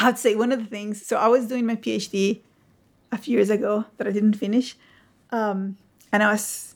[0.00, 1.04] I to say one of the things.
[1.04, 2.40] So I was doing my PhD
[3.12, 4.76] a few years ago that I didn't finish,
[5.30, 5.76] um,
[6.12, 6.74] and I was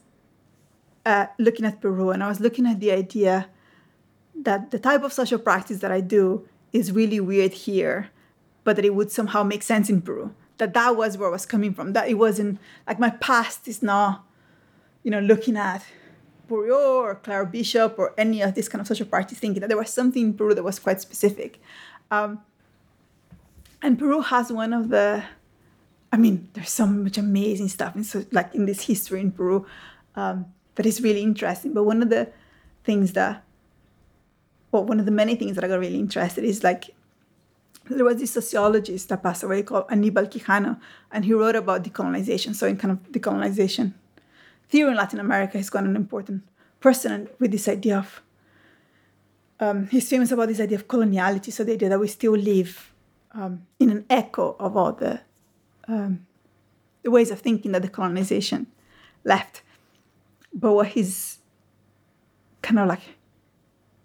[1.06, 3.48] uh, looking at Peru, and I was looking at the idea
[4.34, 8.10] that the type of social practice that I do is really weird here,
[8.64, 10.34] but that it would somehow make sense in Peru.
[10.58, 11.92] That that was where I was coming from.
[11.92, 14.24] That it wasn't like my past is not,
[15.02, 15.84] you know, looking at
[16.48, 19.60] Bourriaud or Claire Bishop or any of this kind of social practice thinking.
[19.60, 21.60] That there was something in Peru that was quite specific.
[22.10, 22.40] Um,
[23.84, 25.22] and Peru has one of the,
[26.10, 29.66] I mean, there's so much amazing stuff in so like in this history in Peru
[30.16, 31.74] um, that is really interesting.
[31.74, 32.32] But one of the
[32.82, 33.44] things that
[34.72, 36.90] well, one of the many things that I got really interested is like
[37.90, 40.80] there was this sociologist that passed away called Aníbal Quijano,
[41.12, 42.54] and he wrote about decolonization.
[42.54, 43.92] So in kind of decolonization
[44.70, 46.42] theory in Latin America, he's got an important
[46.80, 48.22] person with this idea of
[49.60, 52.93] um, he's famous about this idea of coloniality, so the idea that we still live
[53.34, 55.20] um, in an echo of all the
[55.88, 56.26] um,
[57.02, 58.66] the ways of thinking that the colonization
[59.24, 59.62] left.
[60.52, 61.38] But what he's
[62.62, 63.02] kind of like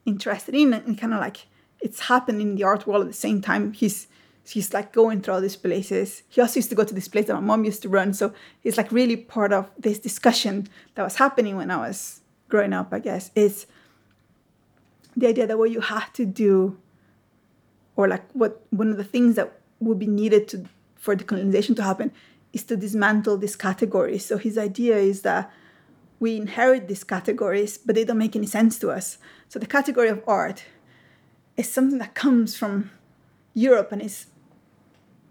[0.05, 1.47] interested in and kind of like
[1.79, 4.07] it's happening in the art world at the same time he's
[4.45, 7.27] he's like going through all these places he also used to go to this place
[7.27, 11.03] that my mom used to run so he's like really part of this discussion that
[11.03, 13.67] was happening when i was growing up i guess is
[15.15, 16.77] the idea that what you have to do
[17.99, 19.47] or like what one of the things that
[19.85, 20.57] would be needed to
[20.95, 22.11] for decolonization to happen
[22.57, 25.51] is to dismantle these categories so his idea is that
[26.19, 29.17] we inherit these categories, but they don't make any sense to us.
[29.47, 30.65] So the category of art
[31.55, 32.91] is something that comes from
[33.53, 34.27] Europe and is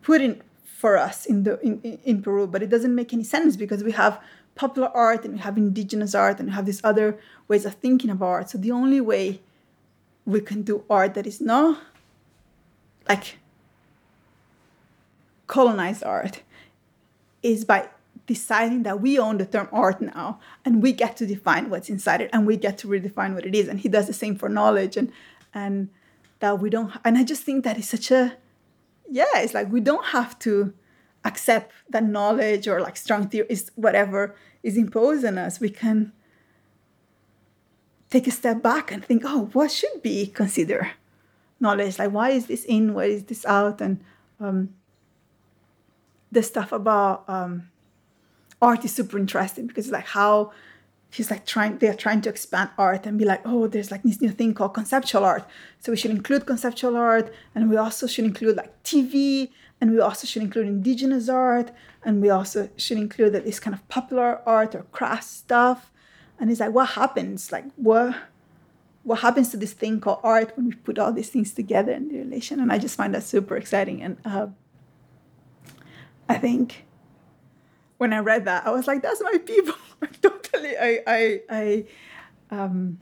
[0.02, 3.56] put in for us in the in, in Peru, but it doesn't make any sense
[3.56, 4.20] because we have
[4.54, 8.10] popular art and we have indigenous art and we have these other ways of thinking
[8.10, 8.50] about art.
[8.50, 9.40] So the only way
[10.24, 11.80] we can do art that is not
[13.08, 13.38] like
[15.46, 16.42] colonized art
[17.42, 17.88] is by
[18.26, 22.20] deciding that we own the term art now and we get to define what's inside
[22.20, 24.48] it and we get to redefine what it is and he does the same for
[24.48, 25.10] knowledge and
[25.54, 25.88] and
[26.40, 28.36] that we don't and i just think that is such a
[29.10, 30.74] yeah it's like we don't have to
[31.24, 35.60] accept that knowledge or like strong theory is whatever is imposed on us.
[35.60, 36.12] We can
[38.10, 40.90] take a step back and think oh what should be considered
[41.60, 43.80] knowledge like why is this in why is this out?
[43.80, 44.00] And
[44.40, 44.74] um,
[46.30, 47.70] the stuff about um,
[48.60, 50.52] art is super interesting because like how
[51.10, 54.20] he's like trying they're trying to expand art and be like oh there's like this
[54.20, 55.44] new thing called conceptual art.
[55.80, 60.00] So we should include conceptual art and we also should include like tv and we
[60.00, 61.70] also should include indigenous art
[62.04, 65.90] and we also should include that this kind of popular art or craft stuff.
[66.38, 67.50] And it's like what happens?
[67.52, 68.14] Like what
[69.08, 72.08] what happens to this thing called art when we put all these things together in
[72.08, 74.46] the relation and i just find that super exciting and uh,
[76.28, 76.84] i think
[77.98, 79.74] when I read that, I was like, that's my people.
[80.22, 80.78] totally.
[80.78, 81.84] I, I, I,
[82.50, 83.00] um,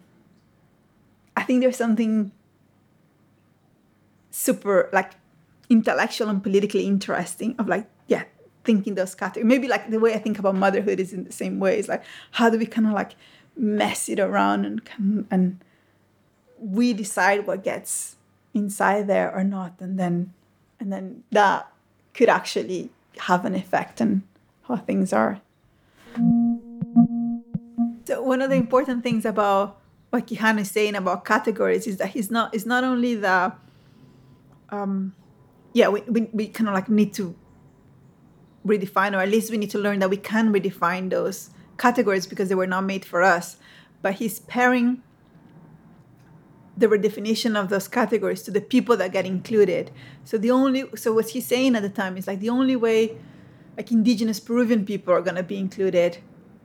[1.36, 2.32] I think there's something
[4.30, 5.12] super like
[5.68, 8.24] intellectual and politically interesting of like, yeah,
[8.64, 9.46] thinking those categories.
[9.46, 11.78] Maybe like the way I think about motherhood is in the same way.
[11.78, 12.02] It's like,
[12.32, 13.12] how do we kind of like
[13.54, 14.64] mess it around
[14.98, 15.64] and and
[16.58, 18.16] we decide what gets
[18.54, 20.32] inside there or not, and then
[20.80, 21.70] and then that
[22.14, 24.22] could actually have an effect on
[24.62, 25.40] how things are.
[28.06, 29.78] So one of the important things about
[30.10, 33.52] what Quijano is saying about categories is that he's not it's not only the
[34.70, 35.14] um
[35.72, 37.34] yeah we, we, we kind of like need to
[38.66, 42.48] redefine or at least we need to learn that we can redefine those categories because
[42.48, 43.56] they were not made for us
[44.02, 45.02] but he's pairing
[46.76, 49.90] the redefinition of those categories to the people that get included
[50.24, 53.16] so the only so what he's saying at the time is like the only way
[53.76, 56.18] like indigenous Peruvian people are going to be included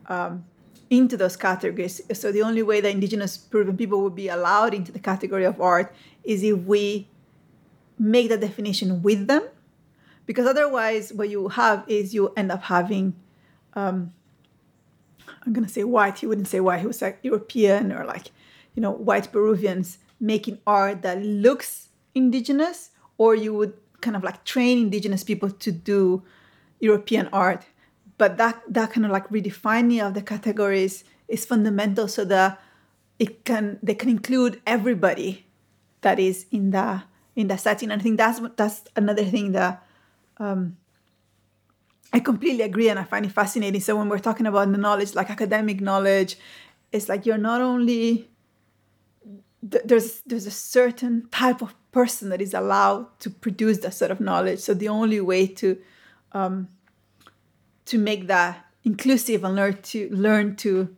[0.08, 0.46] um,
[0.90, 2.02] into those categories.
[2.14, 5.60] So the only way that indigenous Peruvian people would be allowed into the category of
[5.60, 7.08] art is if we
[8.00, 9.44] make the definition with them,
[10.26, 13.16] because otherwise, what you have is you end up having.
[13.74, 14.14] Um,
[15.46, 16.20] I'm gonna say white.
[16.20, 16.82] He wouldn't say white.
[16.82, 18.28] He was like European or like,
[18.76, 24.44] you know, white Peruvians making art that looks indigenous, or you would kind of like
[24.46, 26.23] train indigenous people to do
[26.79, 27.66] European art.
[28.18, 32.62] But that that kind of like redefining of the categories is fundamental so that
[33.20, 35.46] it can they can include everybody
[36.02, 37.03] that is in the
[37.35, 37.91] in the setting.
[37.91, 39.84] And I think that's that's another thing that
[40.38, 40.78] um,
[42.14, 43.82] I completely agree and I find it fascinating.
[43.82, 46.38] So when we're talking about the knowledge, like academic knowledge,
[46.91, 48.31] it's like you're not only
[49.69, 54.11] th- there's there's a certain type of person that is allowed to produce that sort
[54.11, 54.59] of knowledge.
[54.59, 55.78] So the only way to
[56.31, 56.69] um,
[57.85, 60.96] to make that inclusive and learn to learn to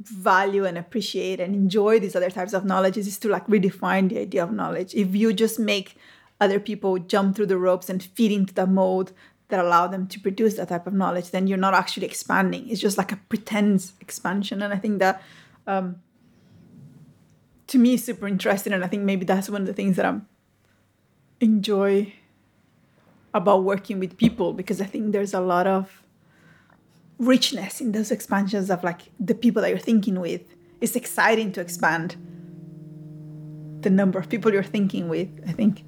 [0.00, 4.18] value and appreciate and enjoy these other types of knowledges is to like redefine the
[4.18, 4.94] idea of knowledge.
[4.94, 5.96] If you just make
[6.40, 9.12] other people jump through the ropes and feed into the mold
[9.48, 12.68] that allow them to produce that type of knowledge, then you're not actually expanding.
[12.68, 14.62] It's just like a pretense expansion.
[14.62, 15.22] And I think that
[15.66, 15.96] um,
[17.68, 18.72] to me super interesting.
[18.72, 20.26] And I think maybe that's one of the things that I'm
[21.40, 22.14] enjoy
[23.34, 26.02] about working with people because I think there's a lot of
[27.18, 30.42] richness in those expansions of like the people that you're thinking with.
[30.80, 32.16] It's exciting to expand
[33.80, 35.84] the number of people you're thinking with, I think.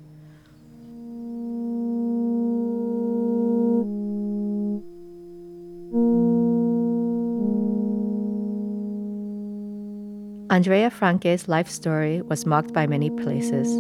[10.59, 13.71] Andrea Francke's life story was marked by many places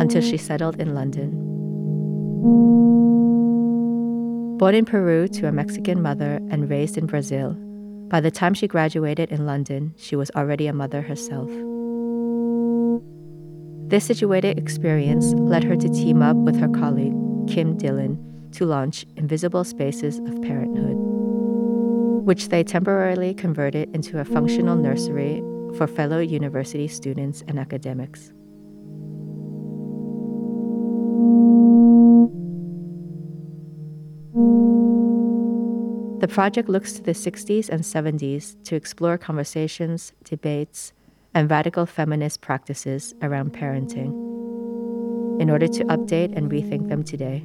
[0.00, 1.30] until she settled in London.
[4.58, 7.54] Born in Peru to a Mexican mother and raised in Brazil,
[8.08, 11.48] by the time she graduated in London, she was already a mother herself.
[13.88, 17.14] This situated experience led her to team up with her colleague,
[17.46, 18.18] Kim Dhillon,
[18.54, 20.96] to launch Invisible Spaces of Parenthood,
[22.26, 25.40] which they temporarily converted into a functional nursery
[25.74, 28.32] for fellow university students and academics.
[36.20, 40.92] The project looks to the 60s and 70s to explore conversations, debates,
[41.34, 44.10] and radical feminist practices around parenting
[45.40, 47.44] in order to update and rethink them today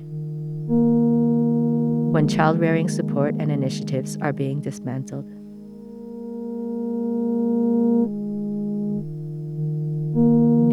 [2.12, 5.41] when child rearing support and initiatives are being dismantled.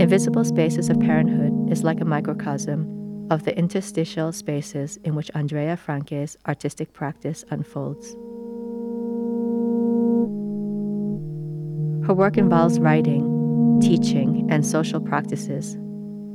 [0.08, 5.76] Invisible Spaces of Parenthood is like a microcosm of the interstitial spaces in which Andrea
[5.76, 8.14] Francke's artistic practice unfolds.
[12.06, 15.75] Her work involves writing, teaching, and social practices,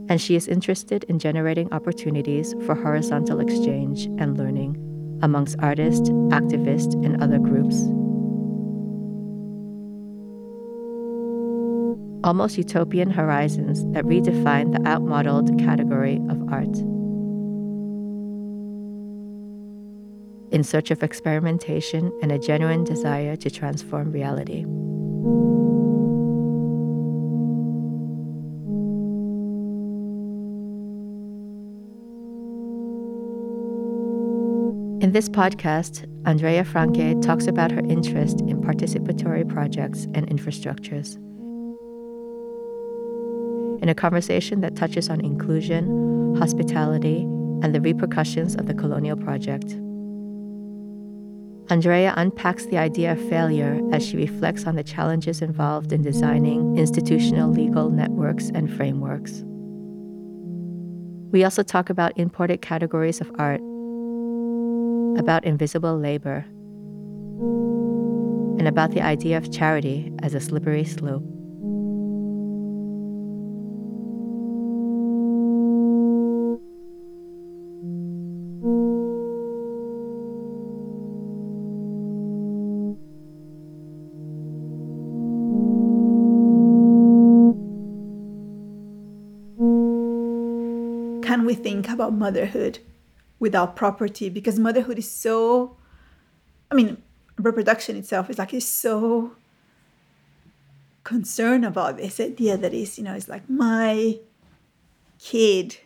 [0.07, 4.77] and she is interested in generating opportunities for horizontal exchange and learning
[5.23, 7.87] amongst artists, activists, and other groups.
[12.23, 16.77] Almost utopian horizons that redefine the outmodeled category of art.
[20.53, 24.61] In search of experimentation and a genuine desire to transform reality.
[35.03, 41.17] In this podcast, Andrea Francke talks about her interest in participatory projects and infrastructures
[43.83, 47.23] in a conversation that touches on inclusion, hospitality,
[47.61, 49.73] and the repercussions of the colonial project.
[51.69, 56.77] Andrea unpacks the idea of failure as she reflects on the challenges involved in designing
[56.77, 59.43] institutional legal networks and frameworks.
[61.33, 63.59] We also talk about imported categories of art,
[65.19, 66.45] about invisible labor,
[68.59, 71.42] and about the idea of charity as a slippery slope.
[91.93, 92.79] About motherhood
[93.39, 94.29] without property?
[94.29, 95.77] Because motherhood is so
[96.71, 96.97] i mean
[97.37, 99.35] reproduction itself is like is so
[101.03, 104.17] concerned about this idea that is you know it's like my
[105.19, 105.77] kid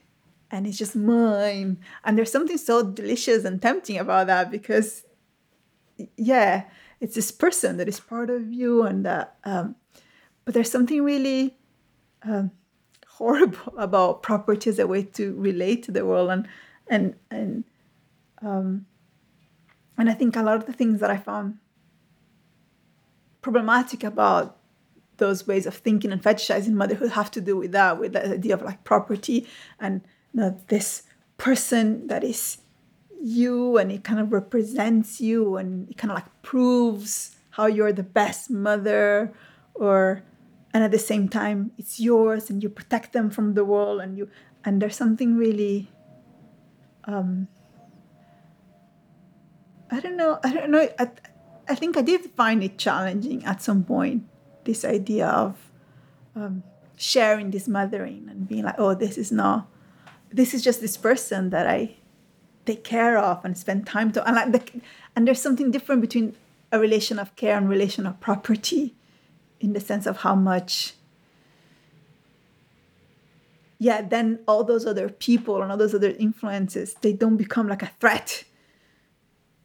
[0.49, 1.77] and it's just mine.
[2.03, 5.03] And there's something so delicious and tempting about that because
[6.15, 6.65] yeah
[6.99, 9.75] it's this person that is part of you and that um,
[10.45, 11.57] but there's something really
[12.23, 12.51] um,
[13.17, 16.29] horrible about property as a way to relate to the world.
[16.29, 16.47] And
[16.87, 17.63] and and
[18.41, 18.85] um,
[19.97, 21.57] and I think a lot of the things that I found
[23.41, 24.57] problematic about
[25.17, 28.53] those ways of thinking and fetishizing motherhood have to do with that, with the idea
[28.53, 29.47] of like property
[29.79, 30.01] and
[30.33, 31.03] you know, this
[31.37, 32.59] person that is
[33.19, 37.91] you and it kind of represents you and it kind of like proves how you're
[37.91, 39.33] the best mother
[39.73, 40.23] or
[40.77, 44.17] and at the same time it's yours and you protect them from the world and
[44.17, 44.29] you
[44.63, 45.89] and there's something really
[47.05, 47.47] um
[49.89, 51.09] i don't know i don't know i,
[51.67, 54.29] I think i did find it challenging at some point
[54.67, 55.71] this idea of
[56.35, 56.61] um,
[56.95, 59.67] sharing this mothering and being like, oh, this is not,
[60.29, 61.95] this is just this person that I
[62.65, 64.81] take care of and spend time to, and like the,
[65.15, 66.35] and there's something different between
[66.71, 68.95] a relation of care and relation of property,
[69.59, 70.93] in the sense of how much.
[73.79, 77.83] Yeah, then all those other people and all those other influences, they don't become like
[77.83, 78.43] a threat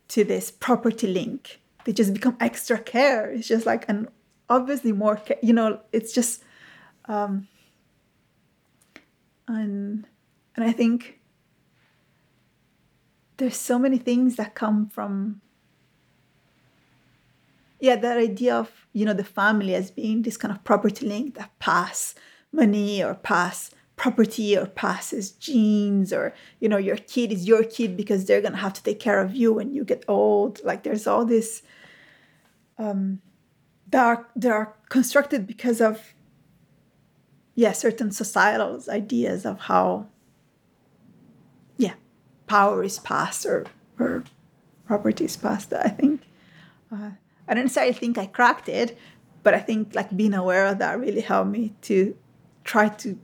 [0.09, 1.61] to this property link.
[1.85, 3.31] They just become extra care.
[3.31, 4.09] It's just like an
[4.49, 6.43] obviously more, care, you know, it's just,
[7.07, 7.49] um,
[9.49, 10.07] and
[10.55, 11.19] and I think
[13.39, 15.41] there's so many things that come from
[17.83, 21.35] yeah that idea of you know the family as being this kind of property link
[21.35, 22.15] that pass
[22.53, 27.97] money or pass property or passes genes or you know your kid is your kid
[27.97, 30.61] because they're going to have to take care of you when you get old.
[30.65, 31.62] Like there's all this
[32.79, 33.21] um
[33.91, 36.15] that are, that are constructed because of
[37.55, 40.07] yeah certain societal ideas of how
[41.77, 41.95] yeah
[42.47, 43.67] power is passed or
[43.99, 44.25] or
[44.87, 46.23] property is passed i think.
[46.91, 47.11] Uh,
[47.49, 48.97] i don't necessarily think i cracked it
[49.43, 52.17] but i think like being aware of that really helped me to
[52.65, 53.19] try to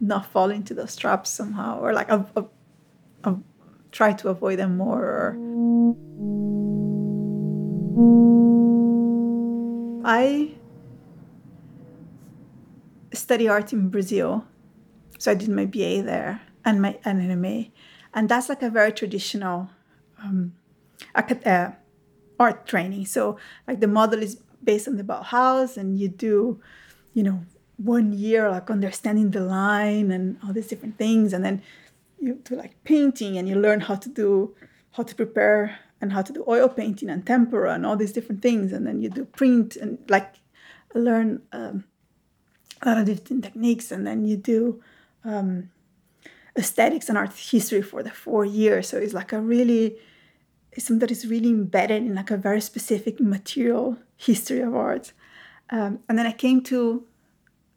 [0.00, 2.48] not fall into those traps somehow or like of, of,
[3.24, 3.42] of
[3.90, 5.36] try to avoid them more or
[10.04, 10.52] i
[13.12, 14.44] study art in brazil
[15.18, 17.70] so i did my ba there and my and NMA.
[18.14, 19.70] and that's like a very traditional
[20.22, 20.52] um,
[21.14, 21.70] uh,
[22.38, 23.06] art training.
[23.06, 26.60] So like the model is based on the bauhaus and you do
[27.14, 27.40] you know
[27.76, 31.62] one year like understanding the line and all these different things and then
[32.20, 34.54] you do like painting and you learn how to do
[34.92, 38.42] how to prepare and how to do oil painting and tempera and all these different
[38.42, 40.34] things and then you do print and like
[40.94, 41.84] learn um,
[42.82, 44.82] a lot of different techniques and then you do
[45.24, 45.70] um,
[46.56, 48.88] aesthetics and art history for the four years.
[48.88, 49.96] So it's like a really
[50.78, 55.12] it's something that is really embedded in like a very specific material history of art
[55.70, 57.04] um, and then i came to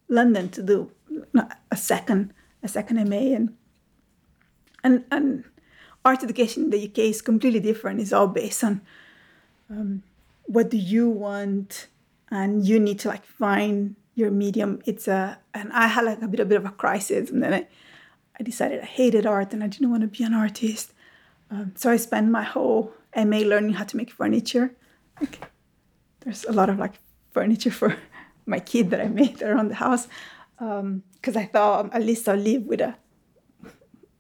[0.08, 0.92] London to do
[1.72, 3.56] a second a second MA and
[4.84, 5.44] and and
[6.04, 8.00] art education in the UK is completely different.
[8.00, 8.82] It's all based on
[9.70, 10.04] um,
[10.46, 11.88] what do you want,
[12.30, 14.82] and you need to like find your medium.
[14.86, 17.54] It's a and I had like a bit a bit of a crisis, and then
[17.54, 17.68] I
[18.40, 20.94] I decided I hated art and I didn't want to be an artist.
[21.52, 24.74] Um, so I spent my whole MA learning how to make furniture.
[25.20, 25.42] Like,
[26.22, 26.94] there's a lot of like
[27.32, 27.98] furniture for
[28.46, 30.08] my kid that I made around the house
[30.58, 32.96] because um, I thought um, at least I'll live with a,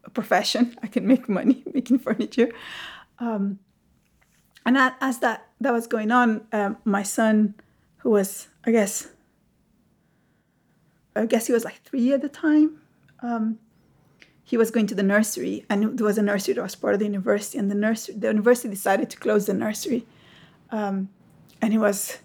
[0.04, 0.76] a, profession.
[0.84, 2.52] I can make money making furniture.
[3.20, 3.60] Um,
[4.66, 7.56] and as that that was going on, um, my son,
[7.98, 9.08] who was I guess,
[11.16, 12.82] I guess he was like three at the time.
[14.52, 17.00] He was going to the nursery, and there was a nursery that was part of
[17.00, 20.06] the university, and the nursery, the university decided to close the nursery,
[20.72, 21.08] um,
[21.62, 22.18] and he was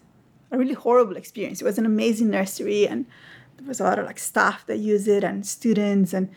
[0.51, 1.61] a really horrible experience.
[1.61, 3.05] It was an amazing nursery, and
[3.55, 6.11] there was a lot of like staff that use it and students.
[6.11, 6.29] And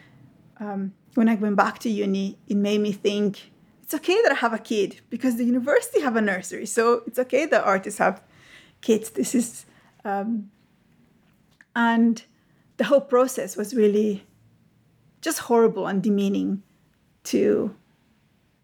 [0.61, 3.51] um, when I went back to uni, it made me think
[3.83, 7.19] it's okay that I have a kid because the university have a nursery, so it's
[7.19, 8.23] okay that artists have
[8.81, 9.11] kids.
[9.11, 9.67] This is,
[10.05, 10.53] um,
[11.75, 12.23] and
[12.77, 14.25] the whole process was really
[15.21, 16.63] just horrible and demeaning
[17.25, 17.75] to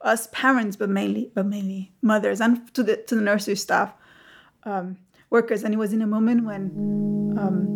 [0.00, 3.92] us parents, but mainly, but mainly mothers and to the to the nursery staff.
[4.64, 4.98] Um,
[5.30, 5.62] workers.
[5.62, 7.66] And it was in a moment when um,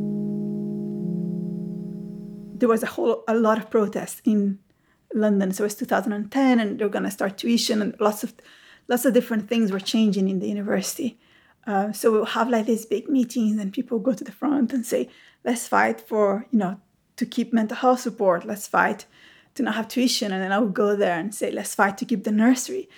[2.57, 4.59] there was a whole a lot of protests in
[5.15, 5.53] London.
[5.53, 8.35] So it was 2010, and they're going to start tuition, and lots of
[8.89, 11.19] lots of different things were changing in the university.
[11.67, 14.87] Uh, so we'll have like these big meetings, and people go to the front and
[14.87, 15.09] say,
[15.45, 16.81] "Let's fight for you know
[17.21, 18.45] to keep mental health support.
[18.45, 19.07] Let's fight
[19.55, 22.05] to not have tuition." And then I would go there and say, "Let's fight to
[22.05, 22.89] keep the nursery."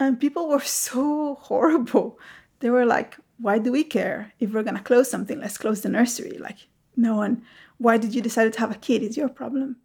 [0.00, 2.18] And people were so horrible.
[2.60, 5.80] They were like, why do we care if we're going to close something let's close
[5.80, 7.42] the nursery like no one
[7.78, 9.76] why did you decide to have a kid it's your problem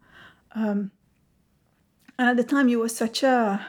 [0.54, 0.90] um,
[2.18, 3.66] and at the time it was such a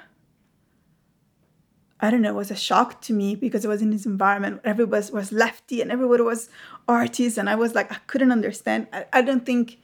[2.00, 4.60] i don't know it was a shock to me because it was in this environment
[4.64, 6.50] everybody was lefty and everybody was
[6.88, 9.78] artists and i was like i couldn't understand i, I don't think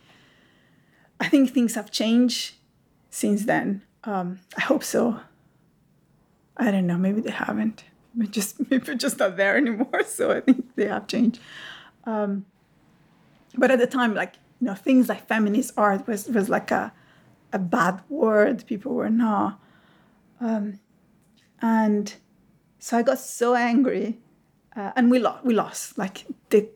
[1.22, 2.56] i think things have changed
[3.10, 5.20] since then um, i hope so
[6.58, 7.86] i don't know maybe they haven't
[8.16, 10.04] we're just maybe we're just not there anymore.
[10.06, 11.40] So I think they have changed.
[12.06, 12.46] Um,
[13.58, 16.94] but at the time, like you know, things like feminist art was was like a
[17.54, 18.66] a bad word.
[18.66, 19.60] People were not.
[20.40, 20.80] Um,
[21.62, 22.14] and
[22.80, 24.20] so I got so angry,
[24.76, 25.46] uh, and we lost.
[25.46, 25.98] We lost.
[25.98, 26.68] Like the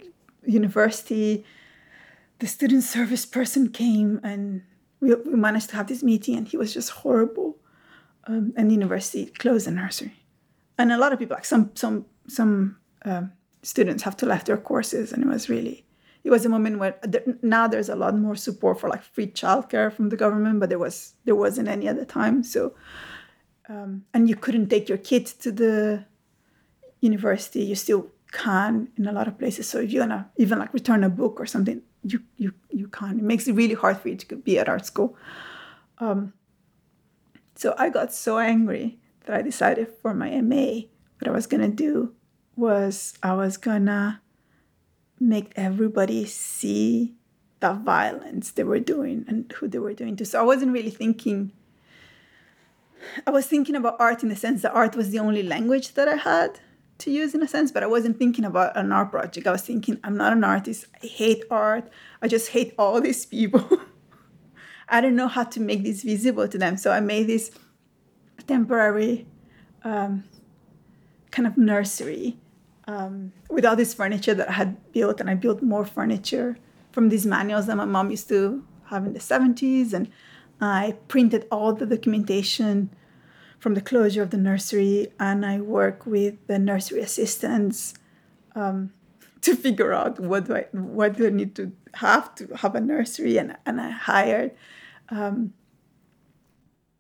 [0.45, 1.43] university
[2.39, 4.63] the student service person came and
[4.99, 7.57] we, we managed to have this meeting and he was just horrible.
[8.27, 10.13] Um, and the university closed the nursery.
[10.77, 14.57] And a lot of people like some some some um, students have to left their
[14.57, 15.85] courses and it was really
[16.23, 16.99] it was a moment where
[17.43, 20.79] now there's a lot more support for like free childcare from the government but there
[20.79, 22.43] was there wasn't any at the time.
[22.43, 22.73] So
[23.69, 26.05] um, and you couldn't take your kids to the
[26.99, 27.63] university.
[27.63, 29.69] You still can in a lot of places.
[29.69, 33.19] So if you're gonna even like return a book or something you you you can't
[33.19, 35.17] it makes it really hard for you to be at art school.
[35.97, 36.33] Um,
[37.55, 40.81] so i got so angry that i decided for my ma
[41.19, 42.13] what i was gonna do
[42.55, 44.21] was i was gonna
[45.19, 47.15] make everybody see
[47.61, 50.25] the violence they were doing and who they were doing to.
[50.25, 51.51] So i wasn't really thinking
[53.27, 56.07] I was thinking about art in the sense that art was the only language that
[56.07, 56.59] I had
[57.05, 59.47] to use in a sense, but I wasn't thinking about an art project.
[59.47, 60.85] I was thinking, I'm not an artist.
[61.01, 61.89] I hate art.
[62.21, 63.65] I just hate all these people.
[64.89, 66.77] I don't know how to make this visible to them.
[66.77, 67.51] So I made this
[68.47, 69.25] temporary
[69.83, 70.23] um,
[71.31, 72.37] kind of nursery
[72.87, 76.57] um, with all this furniture that I had built, and I built more furniture
[76.91, 79.93] from these manuals that my mom used to have in the 70s.
[79.93, 80.11] And
[80.59, 82.89] I printed all the documentation
[83.65, 87.95] from the closure of the nursery, and I work with the nursery assistants
[88.53, 88.93] um,
[89.41, 92.79] to figure out what do I what do I need to have to have a
[92.79, 94.51] nursery, and and I hired
[95.09, 95.55] um,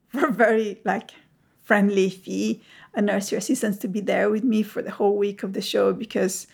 [0.07, 1.11] for a very like
[1.61, 2.63] friendly fee
[2.95, 5.93] a nursery assistant to be there with me for the whole week of the show
[5.93, 6.47] because.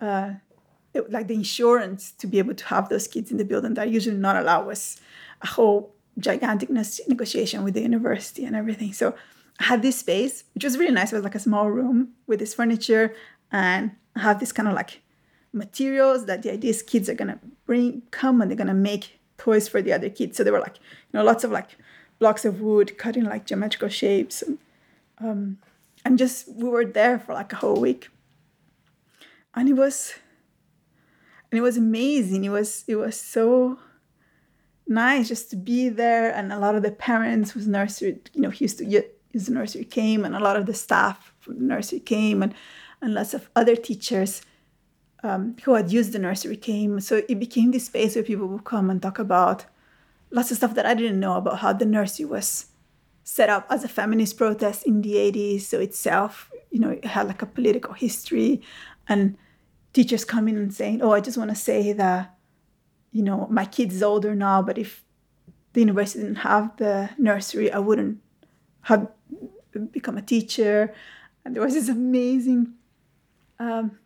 [0.00, 0.30] Uh,
[0.94, 3.90] it, like the insurance to be able to have those kids in the building that
[3.90, 4.98] usually not allow us
[5.42, 8.94] a whole gigantic negotiation with the university and everything.
[8.94, 9.14] So
[9.58, 11.12] had this space, which was really nice.
[11.12, 13.14] It was like a small room with this furniture,
[13.50, 15.02] and I have this kind of like
[15.52, 19.68] materials that the idea is kids are gonna bring come and they're gonna make toys
[19.68, 20.36] for the other kids.
[20.36, 21.76] So there were like you know lots of like
[22.18, 24.58] blocks of wood cut in like geometrical shapes, and
[25.18, 25.58] um,
[26.04, 28.10] and just we were there for like a whole week,
[29.54, 30.14] and it was
[31.50, 32.44] and it was amazing.
[32.44, 33.78] It was it was so
[34.86, 36.30] nice just to be there.
[36.30, 38.84] And a lot of the parents whose nursery, you know, used to
[39.32, 42.54] the nursery came, and a lot of the staff from the nursery came, and
[43.00, 44.42] and lots of other teachers
[45.22, 47.00] um, who had used the nursery came.
[47.00, 49.66] So it became this space where people would come and talk about
[50.30, 52.66] lots of stuff that I didn't know about how the nursery was
[53.22, 55.60] set up as a feminist protest in the 80s.
[55.60, 58.62] So itself, you know, it had like a political history
[59.08, 59.36] and
[59.92, 62.38] teachers coming and saying, oh, I just want to say that
[63.12, 65.04] you know, my kid's older now, but if
[65.72, 68.20] the university didn't have the nursery, I wouldn't
[68.82, 69.08] have
[69.92, 70.94] become a teacher.
[71.44, 72.74] And there was this amazing
[73.58, 73.98] um,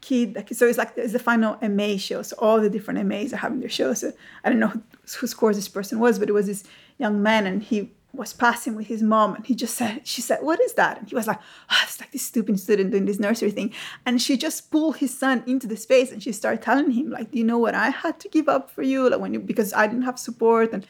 [0.00, 0.46] kid.
[0.52, 2.22] So it's like it's the final MA show.
[2.22, 4.00] So all the different MAs are having their shows.
[4.00, 4.12] So
[4.44, 4.72] I don't know
[5.18, 6.64] whose course this person was, but it was this
[6.98, 10.42] young man, and he was passing with his mom and he just said she said
[10.42, 11.38] what is that and he was like
[11.70, 13.72] oh, it's like this stupid student doing this nursery thing
[14.04, 17.30] and she just pulled his son into the space and she started telling him like
[17.30, 19.72] do you know what i had to give up for you like when you because
[19.74, 20.84] i didn't have support and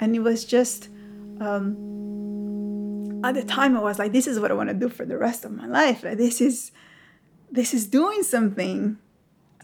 [0.00, 0.88] and it was just
[1.40, 1.76] um
[3.24, 5.16] at the time i was like this is what i want to do for the
[5.16, 6.72] rest of my life like this is
[7.50, 8.98] this is doing something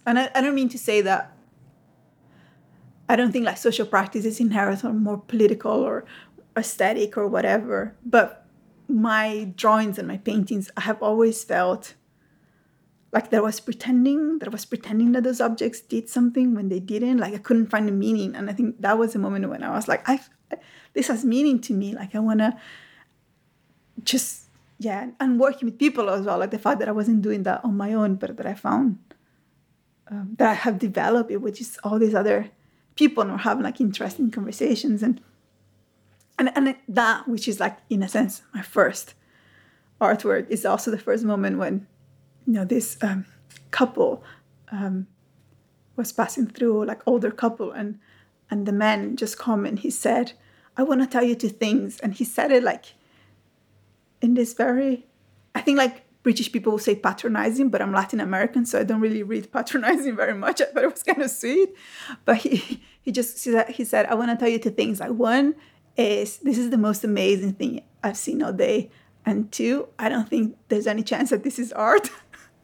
[0.06, 1.36] and i, I don't mean to say that
[3.10, 6.04] I don't think like social practice is inherently more political or
[6.56, 7.96] aesthetic or whatever.
[8.06, 8.46] But
[8.86, 11.94] my drawings and my paintings, I have always felt
[13.12, 16.78] like that was pretending, that I was pretending that those objects did something when they
[16.78, 17.18] didn't.
[17.18, 18.36] Like I couldn't find a meaning.
[18.36, 20.20] And I think that was a moment when I was like, I
[20.92, 21.92] this has meaning to me.
[21.92, 22.60] Like I wanna
[24.04, 24.46] just
[24.78, 26.38] yeah, and working with people as well.
[26.38, 28.98] Like the fact that I wasn't doing that on my own, but that I found
[30.10, 32.50] um, that I have developed it, which is all these other
[32.96, 35.20] people and we're having like interesting conversations and
[36.38, 39.14] and and that which is like in a sense my first
[40.00, 41.86] artwork is also the first moment when
[42.46, 43.24] you know this um,
[43.70, 44.22] couple
[44.70, 45.06] um,
[45.96, 47.98] was passing through like older couple and
[48.50, 50.32] and the man just come and he said
[50.76, 52.94] i want to tell you two things and he said it like
[54.20, 55.06] in this very
[55.54, 59.00] i think like british people will say patronizing but i'm latin american so i don't
[59.00, 61.70] really read patronizing very much i thought it was kind of sweet
[62.24, 65.00] but he he just he said, he said i want to tell you two things
[65.00, 65.54] like one
[65.96, 68.90] is this is the most amazing thing I've seen all day.
[69.26, 72.10] And two, I don't think there's any chance that this is art.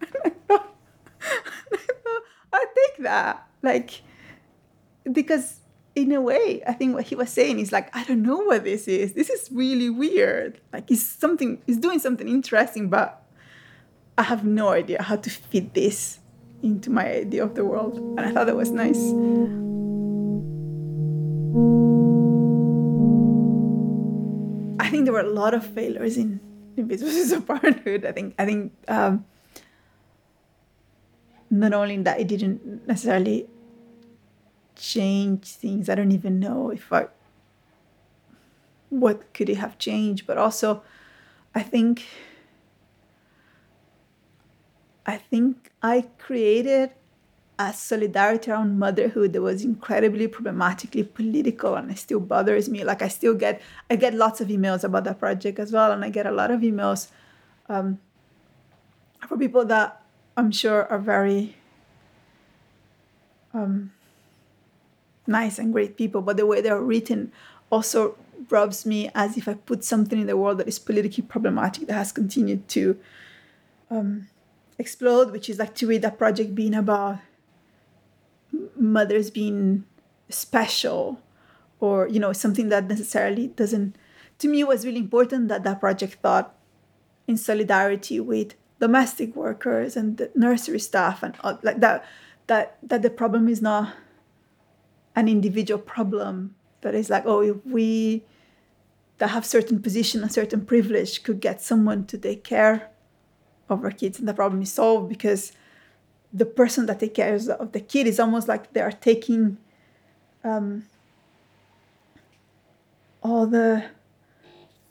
[0.50, 0.60] I
[2.76, 3.46] take that.
[3.62, 4.02] Like,
[5.10, 5.60] because
[5.96, 8.64] in a way, I think what he was saying is like, I don't know what
[8.64, 9.14] this is.
[9.14, 10.60] This is really weird.
[10.70, 13.24] Like, it's something, it's doing something interesting, but
[14.18, 16.20] I have no idea how to fit this
[16.62, 17.96] into my idea of the world.
[17.96, 19.00] And I thought that was nice.
[24.78, 26.40] I think there were a lot of failures in
[26.76, 28.04] Spaces of Parenthood.
[28.04, 29.24] I think I think um,
[31.50, 33.48] not only that it didn't necessarily
[34.76, 35.88] change things.
[35.88, 37.08] I don't even know if I
[38.90, 40.82] what could it have changed, but also
[41.54, 42.04] I think
[45.04, 46.90] I think I created
[47.58, 52.84] a solidarity around motherhood that was incredibly problematically political and it still bothers me.
[52.84, 56.04] Like I still get I get lots of emails about that project as well, and
[56.04, 57.08] I get a lot of emails
[57.68, 57.98] um,
[59.26, 60.02] for people that
[60.36, 61.56] I'm sure are very
[63.54, 63.92] um,
[65.26, 67.32] nice and great people, but the way they're written
[67.70, 68.16] also
[68.50, 71.94] rubs me as if I put something in the world that is politically problematic that
[71.94, 72.98] has continued to
[73.90, 74.28] um,
[74.78, 77.18] explode, which is like to read that project being about
[78.78, 79.84] mothers being
[80.28, 81.20] special
[81.80, 83.96] or you know something that necessarily doesn't
[84.38, 86.54] to me it was really important that that project thought
[87.26, 92.04] in solidarity with domestic workers and the nursery staff and uh, like that
[92.46, 93.94] that that the problem is not
[95.16, 98.22] an individual problem that is like oh if we
[99.18, 102.90] that have certain position and certain privilege could get someone to take care
[103.68, 105.52] of our kids and the problem is solved because
[106.32, 109.56] the person that takes care of the kid is almost like they are taking
[110.44, 110.84] um,
[113.22, 113.84] all the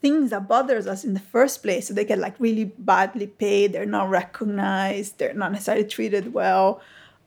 [0.02, 1.88] things that bothers us in the first place.
[1.88, 3.72] So they get like really badly paid.
[3.72, 5.18] They're not recognized.
[5.18, 6.80] They're not necessarily treated well.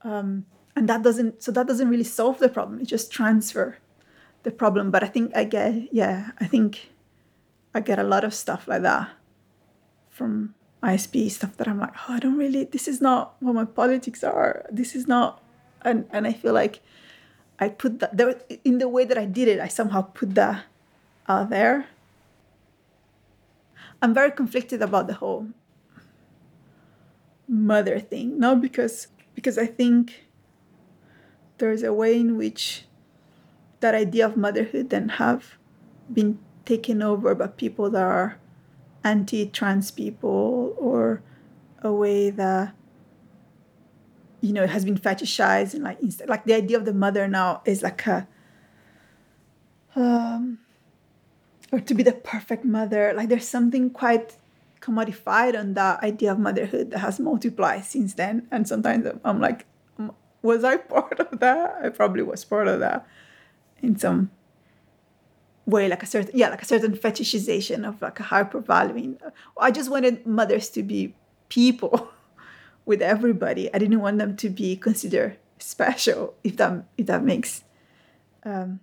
[0.03, 0.45] Um,
[0.79, 2.79] and that doesn't so that doesn't really solve the problem.
[2.79, 3.77] It just transfer
[4.43, 4.91] the problem.
[4.91, 6.89] But i think i get yeah i think
[7.75, 9.09] i get a lot of stuff like that
[10.09, 13.65] from isp stuff that i'm like oh i don't really this is not what my
[13.65, 14.65] politics are.
[14.71, 15.43] This is not
[15.81, 16.79] and and i feel like
[17.59, 20.63] i put that there in the way that i did it i somehow put that
[21.27, 21.87] out there.
[24.01, 25.47] I'm very conflicted about the whole
[27.49, 28.39] mother thing.
[28.39, 30.28] Not because because i think
[31.59, 32.85] there's a way in which
[33.79, 35.57] that idea of motherhood then have
[36.11, 38.37] been taken over by people that are
[39.03, 41.21] anti-trans people or
[41.81, 42.73] a way that
[44.41, 47.61] you know it has been fetishized and like like the idea of the mother now
[47.65, 48.27] is like a
[49.95, 50.59] um
[51.71, 53.13] or to be the perfect mother.
[53.15, 54.37] Like there's something quite
[54.81, 58.47] commodified on that idea of motherhood that has multiplied since then.
[58.51, 59.65] And sometimes i'm like
[60.41, 61.77] was I part of that?
[61.83, 63.07] I probably was part of that
[63.81, 64.31] in some
[65.65, 69.19] way, like a certain yeah, like a certain fetishization of like a hyper valuing.
[69.57, 71.15] I just wanted mothers to be
[71.49, 72.09] people
[72.85, 73.73] with everybody.
[73.73, 77.63] I didn't want them to be considered special, if that if that makes
[78.43, 78.79] um,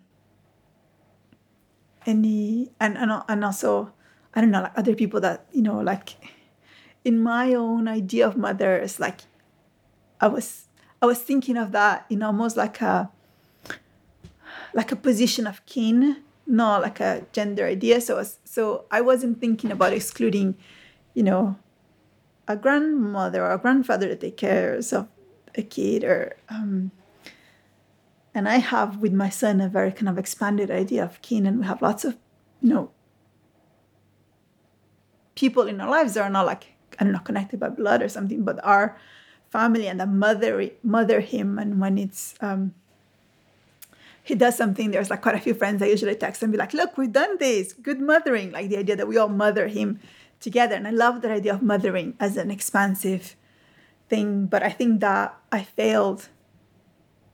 [2.04, 3.92] any and and and also
[4.34, 6.16] I don't know like other people that you know like
[7.04, 9.20] in my own idea of mothers like
[10.20, 10.65] I was
[11.00, 13.10] I was thinking of that in almost like a
[14.74, 18.00] like a position of kin, not like a gender idea.
[18.00, 20.56] So so I wasn't thinking about excluding,
[21.14, 21.56] you know,
[22.48, 25.08] a grandmother or a grandfather that take care of
[25.54, 26.90] a kid or um,
[28.34, 31.60] and I have with my son a very kind of expanded idea of kin and
[31.60, 32.16] we have lots of,
[32.60, 32.90] you know,
[35.34, 38.08] people in our lives that are not like I don't know connected by blood or
[38.08, 38.98] something, but are
[39.50, 41.58] family and the mother mother him.
[41.58, 42.74] And when it's um,
[44.22, 46.74] he does something there's like quite a few friends i usually text and be like
[46.74, 47.72] look we've done this.
[47.72, 48.52] Good mothering.
[48.52, 50.00] Like the idea that we all mother him
[50.40, 50.74] together.
[50.74, 53.36] And i love that idea of mothering as an expansive
[54.08, 54.46] thing.
[54.46, 56.28] But i think that i failed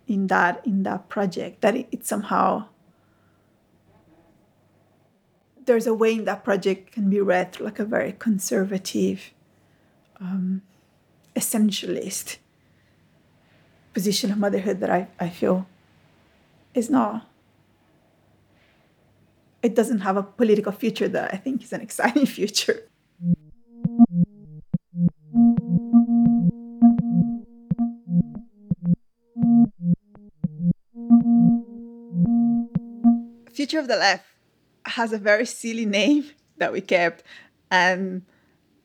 [0.06, 2.66] in that in that project that it, it somehow
[5.64, 9.32] there's a way in that project can be read like a very conservative
[10.20, 10.62] um,
[11.36, 12.38] essentialist
[13.92, 15.66] position of motherhood that I, I feel
[16.74, 17.26] is not
[19.62, 22.88] it doesn't have a political future that I think is an exciting future.
[33.52, 34.24] Future of the Left
[34.84, 37.22] has a very silly name that we kept
[37.70, 38.22] and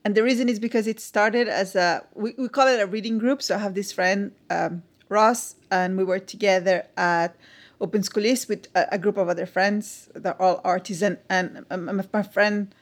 [0.08, 3.18] and the reason is because it started as a we, we call it a reading
[3.18, 7.36] group so i have this friend um, ross and we were together at
[7.82, 12.02] open school east with a, a, group of other friends they're all artisan and um,
[12.14, 12.74] my friend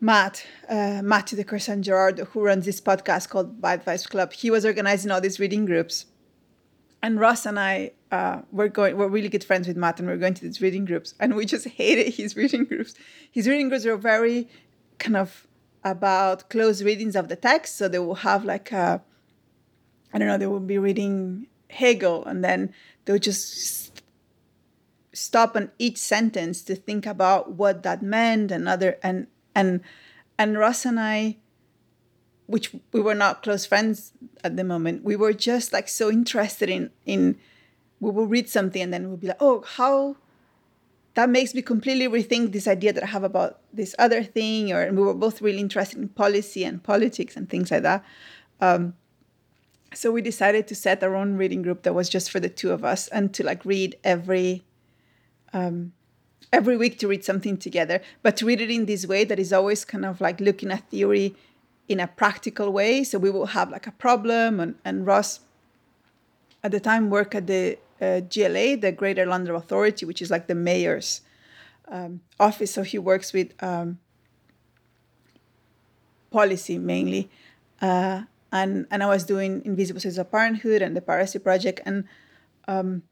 [0.00, 4.66] matt uh, de Kersaint Giraudeau who runs this podcast called bad vibes club he was
[4.66, 6.06] organizing all these reading groups
[7.04, 8.96] and Ross and I uh, were going.
[8.96, 11.34] We're really good friends with Matt, and we we're going to these reading groups, and
[11.34, 12.94] we just hated his reading groups.
[13.32, 14.48] His reading groups were very
[15.00, 15.48] kind of
[15.84, 19.02] about close readings of the text, so they will have like a,
[20.12, 22.72] I don't know, they will be reading Hegel, and then
[23.04, 24.02] they'll just
[25.12, 29.80] stop on each sentence to think about what that meant and other and and
[30.38, 31.36] and Ross and I
[32.46, 36.70] which we were not close friends at the moment we were just like so interested
[36.70, 37.38] in in
[38.00, 40.16] we will read something and then we'll be like oh how
[41.14, 44.90] that makes me completely rethink this idea that I have about this other thing or
[44.92, 48.04] we were both really interested in policy and politics and things like that
[48.60, 48.94] um,
[49.94, 52.70] so we decided to set our own reading group that was just for the two
[52.70, 54.64] of us and to like read every
[55.52, 55.92] um,
[56.52, 59.52] every week to read something together, but to read it in this way that is
[59.52, 61.34] always kind of like looking at theory
[61.88, 63.02] in a practical way.
[63.04, 65.40] So we will have like a problem, and, and Ross
[66.62, 70.48] at the time worked at the uh, GLA, the Greater London Authority, which is like
[70.48, 71.20] the mayor's
[71.88, 72.74] um, office.
[72.74, 74.00] So he works with um,
[76.30, 77.30] policy mainly.
[77.80, 81.80] Uh, and, and I was doing Invisible of Parenthood and the Piracy Project.
[81.86, 82.04] And
[82.66, 83.02] um,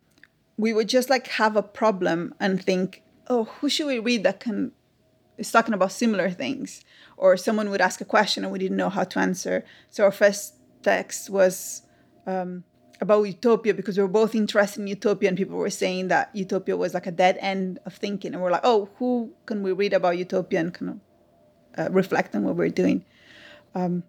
[0.57, 4.41] we would just like have a problem and think, oh, who should we read that
[4.41, 4.73] can
[5.39, 6.85] is talking about similar things?
[7.17, 9.65] Or someone would ask a question and we didn't know how to answer.
[9.89, 11.83] So our first text was
[12.27, 12.65] um,
[13.01, 16.77] about utopia because we were both interested in utopia and people were saying that utopia
[16.77, 18.35] was like a dead end of thinking.
[18.35, 21.01] And we're like, oh, who can we read about utopia and kind
[21.77, 23.05] of uh, reflect on what we're doing?
[23.75, 24.03] Um,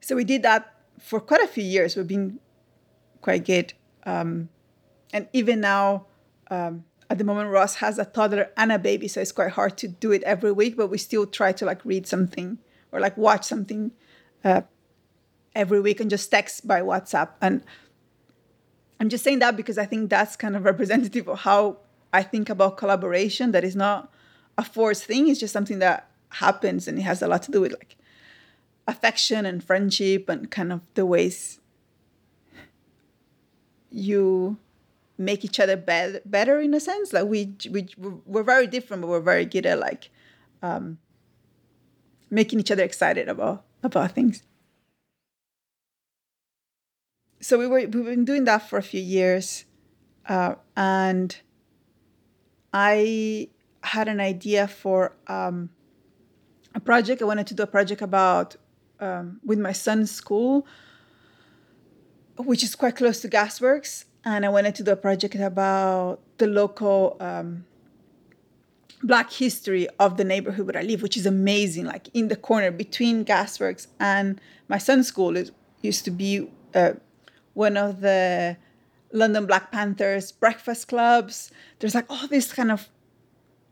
[0.00, 1.96] so we did that for quite a few years.
[1.96, 2.38] We've been
[3.22, 3.72] quite good.
[4.04, 4.50] Um,
[5.12, 6.06] and even now,
[6.50, 9.76] um, at the moment, Ross has a toddler and a baby, so it's quite hard
[9.78, 10.76] to do it every week.
[10.76, 12.58] But we still try to like read something
[12.92, 13.92] or like watch something
[14.44, 14.62] uh,
[15.54, 17.30] every week and just text by WhatsApp.
[17.40, 17.64] And
[18.98, 21.78] I'm just saying that because I think that's kind of representative of how
[22.12, 23.52] I think about collaboration.
[23.52, 24.12] That is not
[24.58, 27.60] a forced thing; it's just something that happens, and it has a lot to do
[27.60, 27.96] with like
[28.86, 31.60] affection and friendship and kind of the ways
[33.90, 34.58] you
[35.16, 37.12] make each other be- better in a sense.
[37.12, 37.88] Like we we
[38.26, 40.10] we're very different, but we're very good at like
[40.62, 40.98] um,
[42.30, 44.42] making each other excited about about things.
[47.42, 49.64] So we were we've been doing that for a few years,
[50.28, 51.34] uh, and
[52.72, 53.48] I
[53.82, 55.70] had an idea for um,
[56.74, 57.22] a project.
[57.22, 58.56] I wanted to do a project about
[59.00, 60.66] um, with my son's school,
[62.36, 66.46] which is quite close to Gasworks, and I wanted to do a project about the
[66.46, 67.64] local um,
[69.02, 71.86] black history of the neighborhood where I live, which is amazing.
[71.86, 75.50] Like in the corner between Gasworks and my son's school, it
[75.80, 76.92] used to be uh,
[77.54, 78.56] one of the
[79.12, 81.50] London Black Panthers breakfast clubs.
[81.78, 82.88] There's like all this kind of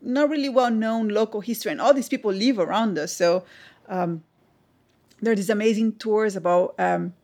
[0.00, 3.12] not really well known local history, and all these people live around us.
[3.12, 3.44] So
[3.88, 4.22] um,
[5.20, 6.74] there are these amazing tours about.
[6.78, 7.14] Um,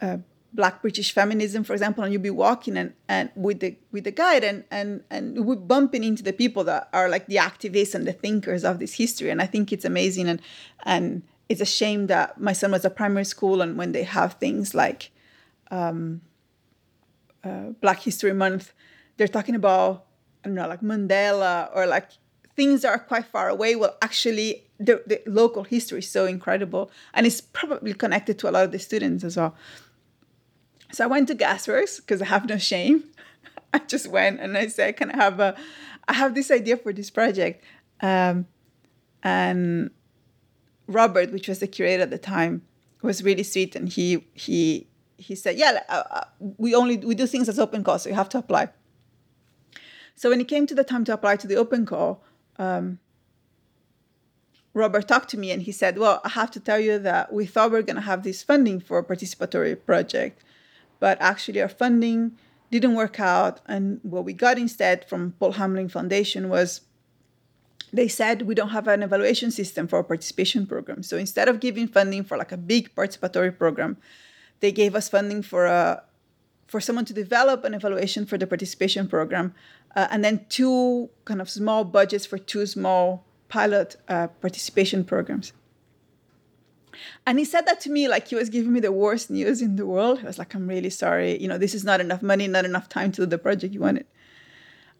[0.00, 0.16] uh,
[0.52, 4.10] black british feminism for example and you'll be walking and, and with the with the
[4.10, 8.06] guide and and and we're bumping into the people that are like the activists and
[8.06, 10.42] the thinkers of this history and i think it's amazing and
[10.84, 14.34] and it's a shame that my son was at primary school and when they have
[14.34, 15.10] things like
[15.70, 16.22] um,
[17.44, 18.72] uh, black history month
[19.16, 20.06] they're talking about
[20.44, 22.08] i don't know like mandela or like
[22.56, 26.90] things that are quite far away well actually the, the local history is so incredible
[27.14, 29.54] and it's probably connected to a lot of the students as well
[30.92, 33.04] so I went to Gasworks because I have no shame.
[33.72, 35.56] I just went and I said, "Can I have a?
[36.08, 37.64] I have this idea for this project."
[38.00, 38.46] Um,
[39.22, 39.90] and
[40.90, 42.62] Robert, which was the curator at the time,
[43.02, 46.24] was really sweet, and he he he said, "Yeah, uh, uh,
[46.58, 48.68] we only we do things as open call, so you have to apply."
[50.14, 52.22] So when it came to the time to apply to the open call,
[52.58, 52.98] um,
[54.74, 57.46] Robert talked to me and he said, "Well, I have to tell you that we
[57.46, 60.44] thought we are going to have this funding for a participatory project."
[61.00, 62.36] but actually our funding
[62.70, 63.60] didn't work out.
[63.66, 66.82] And what we got instead from Paul Hamlyn Foundation was
[67.92, 71.02] they said we don't have an evaluation system for a participation program.
[71.02, 73.96] So instead of giving funding for like a big participatory program,
[74.60, 76.02] they gave us funding for a
[76.66, 79.52] for someone to develop an evaluation for the participation program,
[79.96, 85.52] uh, and then two kind of small budgets for two small pilot uh, participation programs.
[87.26, 89.76] And he said that to me like he was giving me the worst news in
[89.76, 90.20] the world.
[90.20, 91.40] He was like, I'm really sorry.
[91.40, 93.80] You know, this is not enough money, not enough time to do the project you
[93.80, 94.06] wanted.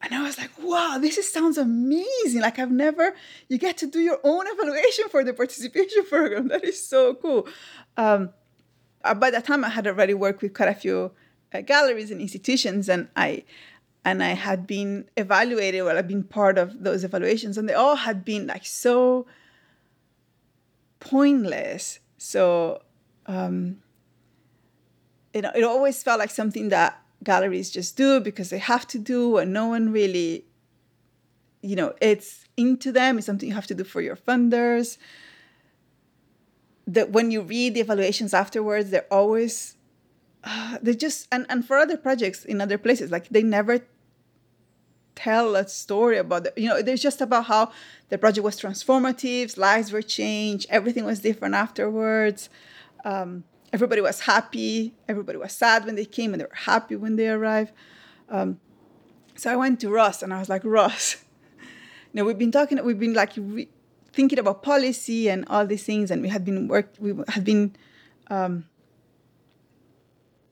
[0.02, 2.40] And I was like, wow, this is, sounds amazing.
[2.40, 3.14] Like, I've never,
[3.48, 6.48] you get to do your own evaluation for the participation program.
[6.48, 7.46] That is so cool.
[7.96, 8.30] Um,
[9.04, 11.12] uh, by that time I had already worked with quite a few
[11.52, 13.44] uh, galleries and institutions, and I
[14.04, 15.84] and I had been evaluated.
[15.84, 19.26] Well, I've been part of those evaluations, and they all had been like so
[21.00, 22.00] pointless.
[22.18, 22.82] So
[23.26, 23.78] um,
[25.32, 29.38] it it always felt like something that galleries just do because they have to do,
[29.38, 30.44] and no one really,
[31.62, 33.18] you know, it's into them.
[33.18, 34.98] It's something you have to do for your funders
[36.86, 39.76] that when you read the evaluations afterwards, they're always
[40.44, 43.80] uh, they just and and for other projects in other places, like they never
[45.14, 47.70] tell a story about the, you know there's just about how
[48.08, 52.48] the project was transformative lives were changed everything was different afterwards
[53.04, 57.16] um, everybody was happy everybody was sad when they came and they were happy when
[57.16, 57.72] they arrived
[58.28, 58.58] um,
[59.36, 61.16] so i went to ross and i was like ross
[61.58, 63.68] you know we've been talking we've been like re-
[64.12, 66.94] thinking about policy and all these things, and we had been work.
[66.98, 67.76] We had been.
[68.28, 68.66] Um,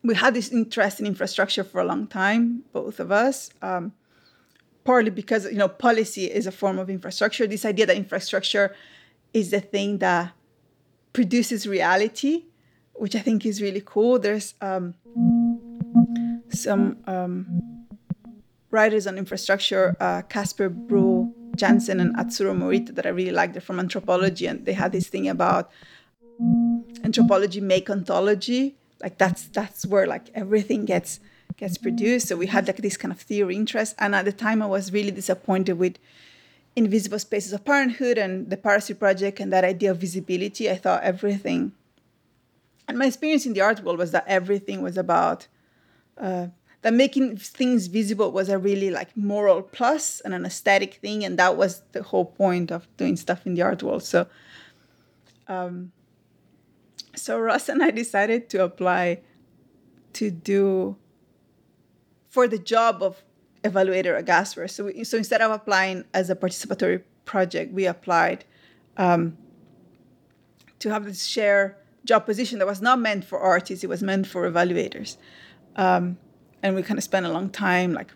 [0.03, 3.51] we had this interest in infrastructure for a long time, both of us.
[3.61, 3.93] Um,
[4.85, 7.47] partly because you know policy is a form of infrastructure.
[7.47, 8.75] This idea that infrastructure
[9.35, 10.33] is the thing that
[11.13, 12.45] produces reality,
[12.99, 14.19] which I think is really cool.
[14.19, 14.95] There's um,
[16.51, 17.87] some um,
[18.71, 23.53] writers on infrastructure, uh, Casper Bruun Jensen and Atsuro Morita that I really liked.
[23.55, 25.71] They're from anthropology, and they had this thing about
[27.05, 28.77] anthropology make ontology.
[29.03, 31.21] Like that's that's where like everything gets
[31.57, 32.29] gets produced.
[32.29, 34.93] So we had like this kind of theory interest, and at the time I was
[34.93, 35.99] really disappointed with
[36.77, 40.71] invisible spaces of parenthood and the Piracy Project and that idea of visibility.
[40.71, 41.73] I thought everything,
[42.89, 45.47] and my experience in the art world was that everything was about
[46.17, 46.49] uh,
[46.83, 51.39] that making things visible was a really like moral plus and an aesthetic thing and
[51.39, 54.27] that was the whole point of doing stuff in the art world so
[55.49, 55.93] um,
[57.15, 59.21] so ross and i decided to apply
[60.13, 60.97] to do
[62.29, 63.23] for the job of
[63.65, 64.71] evaluator at Gasworks.
[64.71, 68.45] so, we, so instead of applying as a participatory project we applied
[68.97, 69.37] um,
[70.79, 71.78] to have this share
[72.11, 75.11] job position that was not meant for artists it was meant for evaluators
[75.77, 76.05] um,
[76.63, 78.11] and we kind of spent a long time like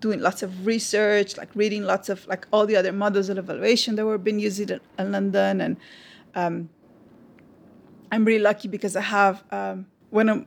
[0.00, 3.96] doing lots of research, like reading lots of like all the other models of evaluation
[3.96, 5.60] that were being used in, in London.
[5.60, 5.76] And
[6.34, 6.68] um,
[8.10, 10.46] I'm really lucky because I have um, one of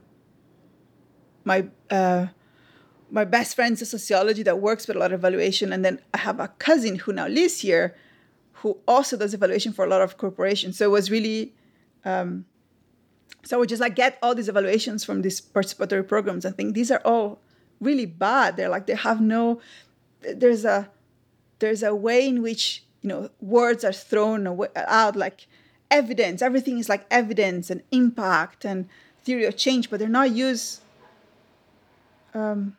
[1.44, 2.26] my uh,
[3.10, 6.18] my best friends in sociology that works with a lot of evaluation, and then I
[6.18, 7.94] have a cousin who now lives here,
[8.52, 10.78] who also does evaluation for a lot of corporations.
[10.78, 11.52] So it was really
[12.06, 12.46] um,
[13.42, 16.44] so we just like get all these evaluations from these participatory programs.
[16.44, 17.40] And think these are all
[17.80, 18.56] really bad.
[18.56, 19.60] They're like they have no
[20.20, 20.88] there's a
[21.58, 25.46] there's a way in which you know words are thrown out like
[25.90, 26.40] evidence.
[26.42, 28.88] Everything is like evidence and impact and
[29.24, 30.80] theory of change but they're not used
[32.34, 32.76] um,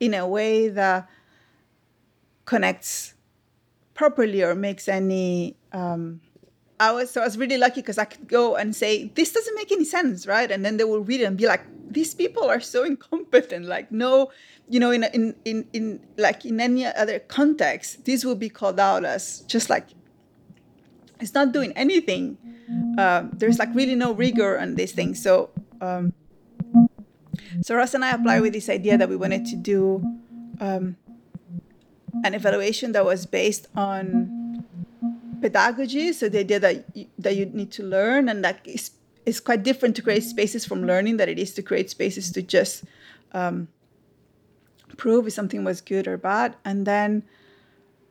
[0.00, 1.08] in a way that
[2.44, 3.14] connects
[3.94, 6.20] properly or makes any um,
[6.78, 9.54] I was so I was really lucky because I could go and say this doesn't
[9.54, 10.50] make any sense, right?
[10.50, 13.66] And then they will read it and be like, these people are so incompetent.
[13.66, 14.30] Like no,
[14.68, 18.78] you know, in in in in like in any other context, this will be called
[18.78, 19.88] out as just like
[21.20, 22.36] it's not doing anything.
[22.98, 25.22] Um, there's like really no rigor on these things.
[25.22, 26.12] So um,
[27.62, 30.02] so Ross and I applied with this idea that we wanted to do
[30.60, 30.96] um,
[32.24, 34.35] an evaluation that was based on
[35.40, 38.90] pedagogy, so the idea that you, that you need to learn, and that is,
[39.24, 42.42] is quite different to create spaces from learning than it is to create spaces to
[42.42, 42.84] just
[43.32, 43.68] um,
[44.96, 47.22] prove if something was good or bad, and then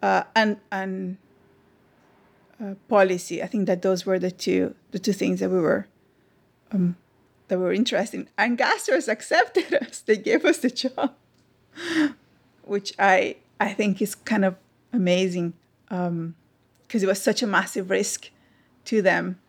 [0.02, 1.18] uh, and and
[2.62, 3.42] uh, policy.
[3.42, 5.88] I think that those were the two the two things that we were
[6.72, 6.96] um,
[7.48, 8.30] that we were interested in.
[8.38, 11.16] And Gasworks accepted us; they gave us the job,
[12.64, 14.56] which I I think is kind of
[14.94, 15.54] amazing.
[15.90, 16.36] Um,
[16.88, 18.30] because it was such a massive risk
[18.86, 19.40] to them.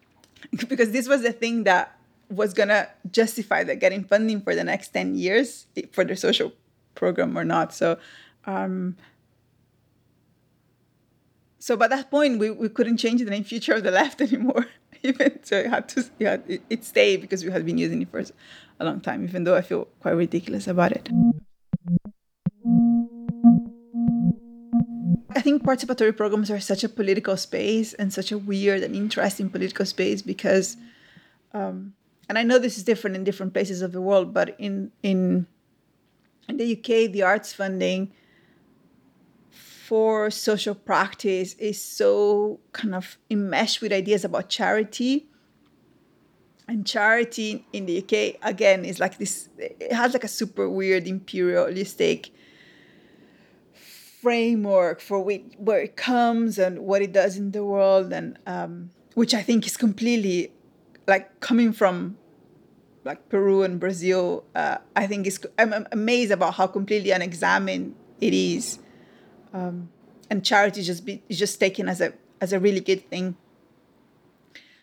[0.68, 1.96] because this was the thing that
[2.30, 6.52] was gonna justify the getting funding for the next 10 years for their social
[6.94, 7.74] program or not.
[7.74, 7.98] So
[8.44, 8.96] um,
[11.58, 14.66] so by that point we, we couldn't change the name future of the left anymore.
[15.02, 18.22] even so it had to it, it stayed because we had been using it for
[18.78, 21.08] a long time, even though I feel quite ridiculous about it.
[25.34, 29.48] I think participatory programs are such a political space and such a weird and interesting
[29.48, 30.76] political space because,
[31.54, 31.94] um,
[32.28, 35.46] and I know this is different in different places of the world, but in in
[36.48, 38.12] in the UK, the arts funding
[39.50, 45.26] for social practice is so kind of enmeshed with ideas about charity
[46.68, 49.48] and charity in the UK again is like this.
[49.58, 52.30] It has like a super weird imperialistic
[54.22, 58.90] framework for which, where it comes and what it does in the world, and um,
[59.14, 60.52] which I think is completely
[61.06, 62.18] like coming from
[63.04, 64.44] like Peru and Brazil.
[64.54, 68.78] Uh, I think is I'm, amazed about how completely unexamined it is,
[69.54, 69.88] um,
[70.28, 73.36] and charity just be is just taken as a as a really good thing.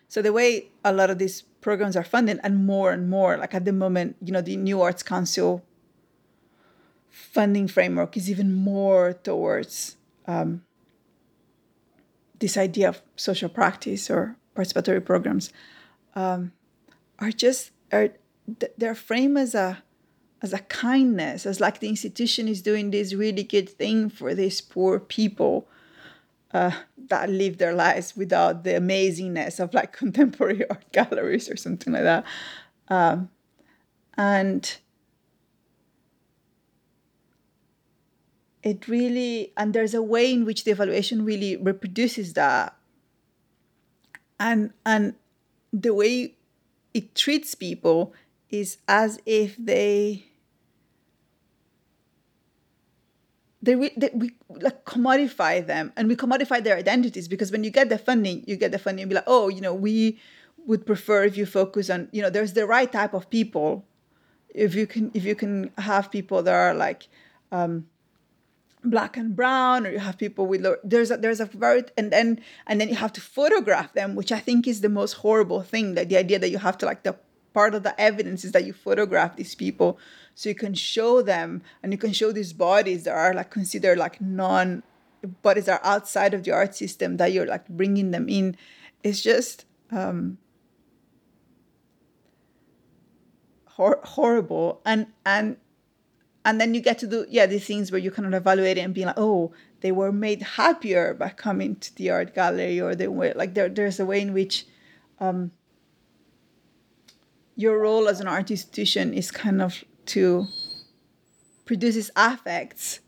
[0.08, 3.54] So the way a lot of these programs are funded, and more and more, like
[3.54, 5.62] at the moment, you know, the New Arts Council
[7.18, 9.96] funding framework is even more towards
[10.26, 10.62] um,
[12.38, 15.52] this idea of social practice or participatory programs
[16.14, 16.52] um,
[17.18, 18.10] are just are
[18.76, 19.82] they're framed as a
[20.40, 24.60] as a kindness as like the institution is doing this really good thing for these
[24.60, 25.68] poor people
[26.52, 26.70] uh,
[27.08, 32.04] that live their lives without the amazingness of like contemporary art galleries or something like
[32.04, 32.24] that.
[32.88, 33.28] Um,
[34.16, 34.78] and
[38.62, 42.74] it really and there's a way in which the evaluation really reproduces that.
[44.40, 45.14] And and
[45.72, 46.34] the way
[46.94, 48.14] it treats people
[48.50, 50.24] is as if they
[53.60, 57.88] they, they we like commodify them and we commodify their identities because when you get
[57.88, 60.18] the funding you get the funding and be like oh you know we
[60.68, 63.84] would prefer if you focus on you know there's the right type of people.
[64.50, 67.08] If you can if you can have people that are like
[67.50, 67.86] um,
[68.84, 72.40] black and brown or you have people with there's a there's a very and then
[72.66, 75.94] and then you have to photograph them which i think is the most horrible thing
[75.94, 77.16] that the idea that you have to like the
[77.52, 79.98] part of the evidence is that you photograph these people
[80.34, 83.98] so you can show them and you can show these bodies that are like considered
[83.98, 84.84] like non
[85.42, 88.56] bodies are outside of the art system that you're like bringing them in.
[89.02, 90.38] It's just um
[93.66, 95.56] hor- horrible and and
[96.48, 98.80] and then you get to do yeah these things where you kind of evaluate it
[98.80, 102.94] and be like oh they were made happier by coming to the art gallery or
[102.94, 104.66] they were like there, there's a way in which
[105.20, 105.52] um,
[107.54, 110.46] your role as an art institution is kind of to
[111.66, 113.00] produce these affects.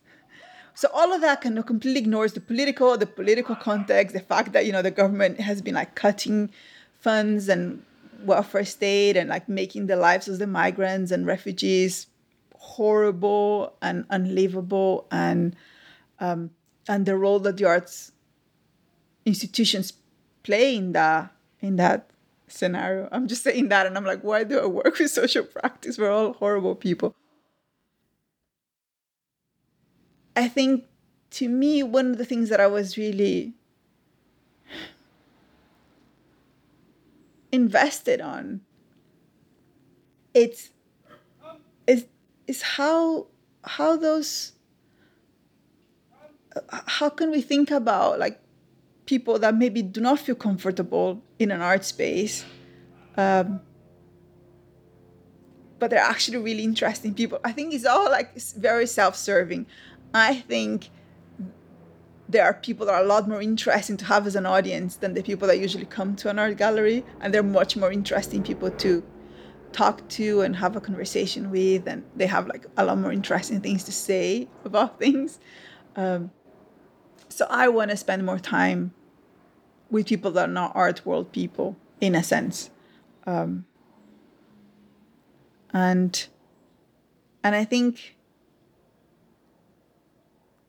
[0.75, 4.53] So all of that kind of completely ignores the political the political context the fact
[4.53, 6.51] that you know the government has been like cutting
[6.99, 7.83] funds and
[8.25, 12.07] welfare state and like making the lives of the migrants and refugees
[12.61, 15.57] horrible and unlivable and
[16.19, 16.51] um,
[16.87, 18.13] and the role that the arts
[19.25, 19.95] institutions
[20.43, 22.11] play in that in that
[22.49, 23.09] scenario.
[23.11, 25.99] I'm just saying that and I'm like, why do I work with social practice?
[25.99, 27.15] We're all horrible people.
[30.37, 30.85] I think
[31.33, 33.55] to me, one of the things that I was really
[37.53, 38.61] invested on
[40.35, 40.71] it's
[41.87, 42.05] it's
[42.51, 43.27] is how
[43.77, 44.53] how those
[46.99, 48.37] how can we think about like
[49.07, 52.45] people that maybe do not feel comfortable in an art space
[53.17, 53.61] um,
[55.81, 57.41] but they're actually really interesting people.
[57.43, 58.37] I think it's all like
[58.69, 59.67] very self-serving.
[60.15, 60.91] I think
[62.29, 65.15] there are people that are a lot more interesting to have as an audience than
[65.15, 68.71] the people that usually come to an art gallery and they're much more interesting people
[68.71, 69.03] to
[69.73, 73.61] talk to and have a conversation with and they have like a lot more interesting
[73.61, 75.39] things to say about things.
[75.97, 76.31] Um,
[77.29, 78.93] so i want to spend more time
[79.91, 82.71] with people that are not art world people in a sense.
[83.27, 83.67] Um,
[85.73, 86.27] and
[87.45, 88.17] and i think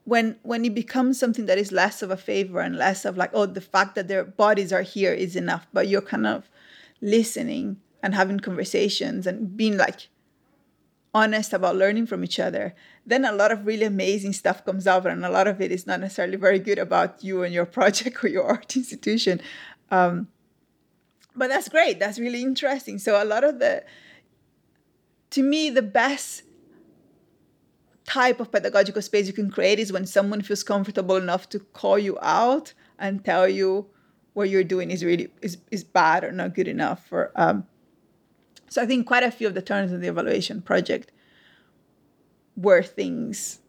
[0.04, 3.30] when when it becomes something that is less of a favor and less of like
[3.32, 6.48] oh the fact that their bodies are here is enough but you're kind of
[7.00, 10.08] listening and having conversations and being like
[11.14, 12.74] honest about learning from each other,
[13.06, 15.86] then a lot of really amazing stuff comes out, and a lot of it is
[15.86, 19.40] not necessarily very good about you and your project or your art institution.
[19.90, 20.28] Um,
[21.34, 21.98] but that's great.
[21.98, 22.98] That's really interesting.
[22.98, 23.84] So a lot of the,
[25.30, 26.42] to me, the best
[28.04, 31.98] type of pedagogical space you can create is when someone feels comfortable enough to call
[31.98, 33.86] you out and tell you
[34.34, 37.64] what you're doing is really is, is bad or not good enough or um,
[38.72, 41.12] so I think quite a few of the turns in the evaluation project
[42.56, 43.60] were things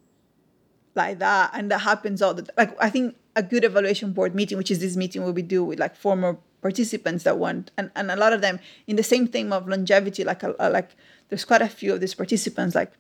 [0.96, 2.74] like that, and that happens all the like.
[2.82, 5.78] I think a good evaluation board meeting, which is this meeting where we do with
[5.78, 9.52] like former participants that want, and, and a lot of them in the same theme
[9.52, 10.96] of longevity, like a, a, like
[11.28, 12.94] there's quite a few of these participants, like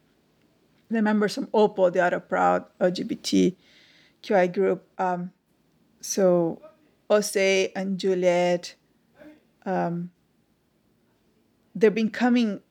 [0.89, 4.86] the members from OPO, the Other Proud LGBTQI group.
[4.97, 5.32] Um,
[6.01, 6.62] so
[7.10, 8.76] Ose and Juliet,
[9.66, 10.10] um,
[11.76, 12.61] they've been coming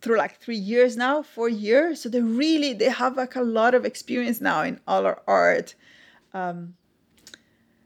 [0.00, 2.00] through like three years now, four years.
[2.00, 5.74] So they really they have like a lot of experience now in all our art.
[6.32, 6.74] Um,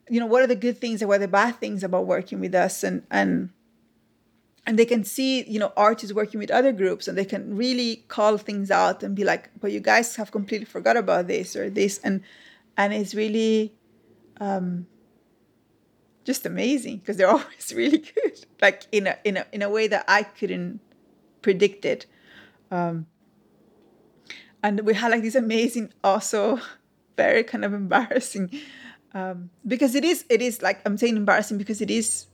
[0.09, 2.40] you know, what are the good things and what are the bad things about working
[2.40, 3.50] with us and and
[4.64, 8.05] and they can see, you know, artists working with other groups and they can really
[8.09, 11.70] call things out and be like, but you guys have completely forgot about this or
[11.70, 12.22] this and
[12.76, 13.72] and it's really
[14.40, 14.86] um
[16.25, 18.47] just amazing because they're always really good.
[18.61, 20.81] Like in a in a in a way that i couldn't
[21.41, 22.07] predict it.
[22.70, 23.07] Um
[24.62, 26.61] and we had like this amazing also
[27.16, 28.51] very kind of embarrassing
[29.12, 32.27] um because it is it is like i'm saying embarrassing because it is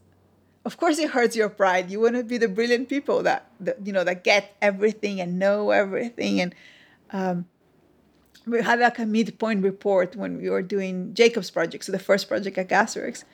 [0.65, 1.91] of course it hurts your pride.
[1.91, 5.39] You want to be the brilliant people that, that you know that get everything and
[5.39, 6.41] know everything.
[6.41, 6.55] And
[7.11, 7.47] um
[8.47, 12.29] we had like a midpoint report when we were doing jacob's project so the first
[12.29, 13.25] project at gasworks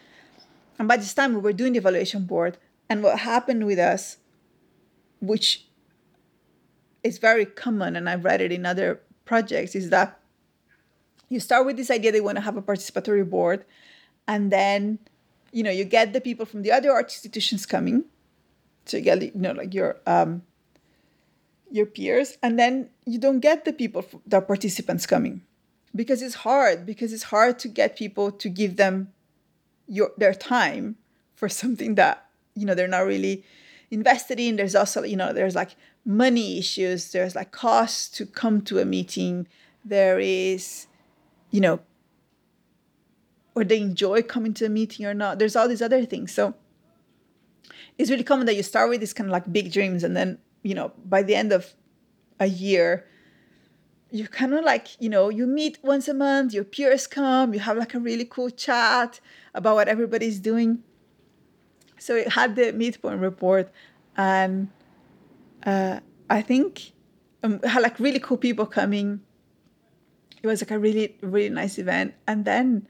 [0.78, 2.58] and by this time, we were doing the evaluation board.
[2.88, 4.18] And what happened with us,
[5.20, 5.66] which
[7.02, 10.20] is very common, and I've read it in other projects, is that
[11.28, 13.64] you start with this idea they want to have a participatory board,
[14.26, 14.98] and then
[15.52, 18.04] you know you get the people from the other art institutions coming,
[18.84, 20.42] so you get you know like your um,
[21.70, 25.42] your peers, and then you don't get the people the participants coming
[25.94, 29.12] because it's hard because it's hard to get people to give them
[29.86, 30.96] your their time
[31.34, 33.44] for something that you know they're not really
[33.90, 34.56] invested in.
[34.56, 37.12] There's also you know there's like money issues.
[37.12, 39.46] There's like costs to come to a meeting.
[39.84, 40.86] There is
[41.50, 41.80] you know
[43.54, 45.38] or they enjoy coming to a meeting or not.
[45.38, 46.32] There's all these other things.
[46.32, 46.54] So
[47.98, 50.38] it's really common that you start with these kind of like big dreams and then
[50.62, 51.74] you know by the end of
[52.40, 53.06] a year
[54.14, 57.58] you kind of like you know you meet once a month your peers come you
[57.58, 59.18] have like a really cool chat
[59.54, 60.82] about what everybody's doing.
[61.98, 63.70] So it had the midpoint report,
[64.16, 64.68] and
[65.64, 66.92] uh, I think
[67.42, 69.20] um, had like really cool people coming.
[70.42, 72.86] It was like a really really nice event, and then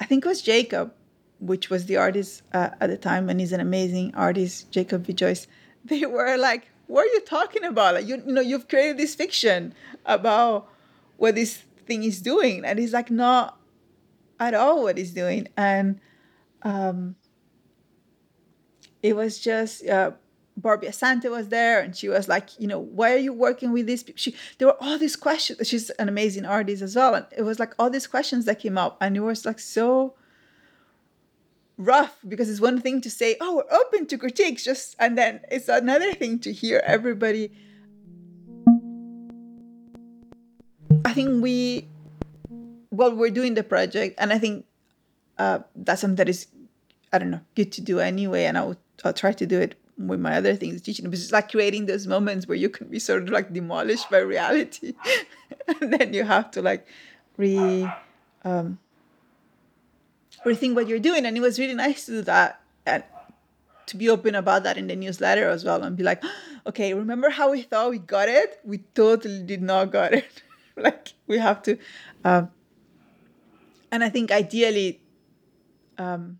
[0.00, 0.94] I think it was Jacob,
[1.40, 5.12] which was the artist uh, at the time, and he's an amazing artist, Jacob V.
[5.12, 5.46] Joyce.
[5.84, 7.94] They were like, "What are you talking about?
[7.94, 9.74] Like, you you know, you've created this fiction
[10.04, 10.68] about
[11.16, 13.58] what this thing is doing," and it's like, "Not
[14.42, 15.48] at all what it's doing.
[15.56, 16.00] And
[16.62, 17.16] um,
[19.02, 20.12] it was just uh,
[20.56, 23.86] Barby Asante was there, and she was like, you know, why are you working with
[23.86, 24.18] these people?
[24.18, 25.66] She, there were all these questions.
[25.66, 28.76] She's an amazing artist as well, and it was like all these questions that came
[28.76, 30.14] up, and it was like so
[31.84, 35.40] rough because it's one thing to say, oh, we're open to critiques, just and then
[35.50, 37.52] it's another thing to hear everybody.
[41.04, 41.88] I think we
[42.92, 44.64] well we're doing the project and i think
[45.38, 46.46] uh, that's something that is
[47.12, 50.20] i don't know good to do anyway and i'll, I'll try to do it with
[50.20, 53.24] my other things teaching but it's like creating those moments where you can be sort
[53.24, 54.94] of like demolished by reality
[55.80, 56.86] and then you have to like
[57.36, 57.90] re
[58.44, 58.78] um,
[60.44, 61.26] rethink what you're doing.
[61.26, 63.04] And it was really nice to do that and
[63.86, 66.22] to be open about that in the newsletter as well and be like
[66.66, 68.60] okay remember how we thought we got it?
[68.64, 70.42] We totally did not got it.
[70.74, 71.76] Like we have to
[72.24, 72.50] um,
[73.92, 75.02] and I think ideally,
[75.98, 76.38] um,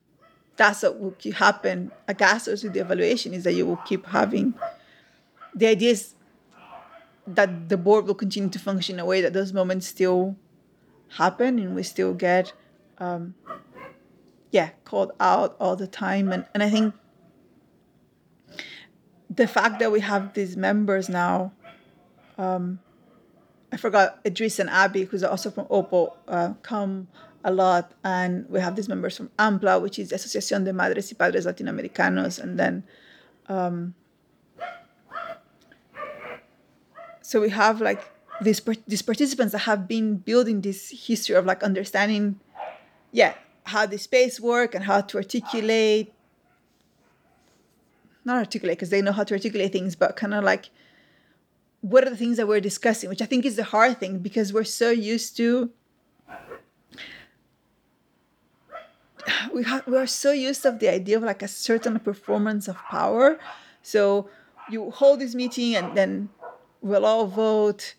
[0.56, 4.06] that's what will keep happen at GasWorks with the evaluation is that you will keep
[4.06, 4.54] having
[5.54, 6.14] the idea is
[7.26, 10.36] that the board will continue to function in a way that those moments still
[11.10, 12.54] happen and we still get
[12.98, 13.34] um,
[14.52, 16.94] yeah called out all the time and, and i think
[19.28, 21.52] the fact that we have these members now
[22.38, 22.78] um,
[23.72, 27.08] i forgot idris and abby who's also from opo uh, come
[27.44, 27.92] a lot.
[28.04, 31.46] And we have these members from AMPLA, which is the Asociación de Madres y Padres
[31.46, 32.38] Latinoamericanos.
[32.38, 32.84] And then,
[33.48, 33.94] um,
[37.20, 41.62] so we have like these, these participants that have been building this history of like
[41.62, 42.40] understanding,
[43.10, 43.34] yeah,
[43.64, 46.12] how the space work and how to articulate,
[48.24, 50.70] not articulate because they know how to articulate things, but kind of like,
[51.80, 54.52] what are the things that we're discussing, which I think is the hard thing because
[54.52, 55.70] we're so used to
[59.52, 62.76] we have we are so used of the idea of like a certain performance of
[62.76, 63.38] power.
[63.82, 64.28] So
[64.70, 66.28] you hold this meeting and then
[66.80, 67.94] we'll all vote.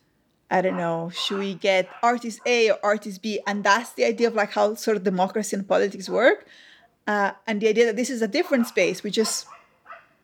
[0.54, 3.40] I don't know, should we get artist A or artist B?
[3.48, 6.46] And that's the idea of like how sort of democracy and politics work.
[7.08, 9.02] Uh, and the idea that this is a different space.
[9.02, 9.48] We just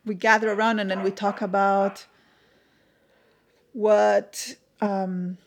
[0.05, 2.05] we gather around and then we talk about
[3.73, 5.37] what um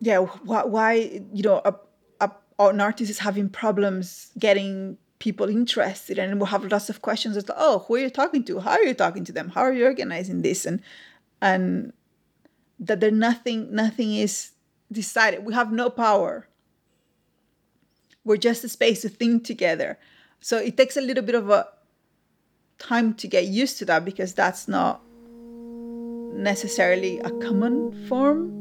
[0.00, 0.92] yeah why, why
[1.32, 1.74] you know a,
[2.60, 7.44] an artist is having problems getting people interested and we'll have lots of questions as
[7.56, 9.84] oh who are you talking to how are you talking to them how are you
[9.84, 10.80] organizing this and
[11.40, 11.92] and
[12.80, 14.52] that there nothing nothing is
[14.90, 15.44] decided.
[15.44, 16.48] We have no power.
[18.24, 19.98] We're just a space to think together.
[20.40, 21.68] So it takes a little bit of a
[22.78, 25.02] time to get used to that because that's not
[26.34, 28.58] necessarily a common form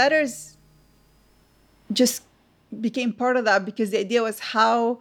[0.00, 0.56] the newsletters
[1.92, 2.22] just
[2.80, 5.00] became part of that because the idea was how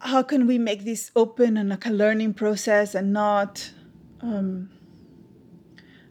[0.00, 3.70] how can we make this open and like a learning process and not
[4.20, 4.68] um,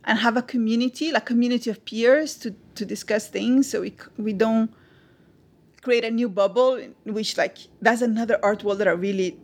[0.05, 4.31] and have a community like community of peers to to discuss things so we we
[4.31, 4.71] don't
[5.81, 9.37] create a new bubble which like that's another art world that I really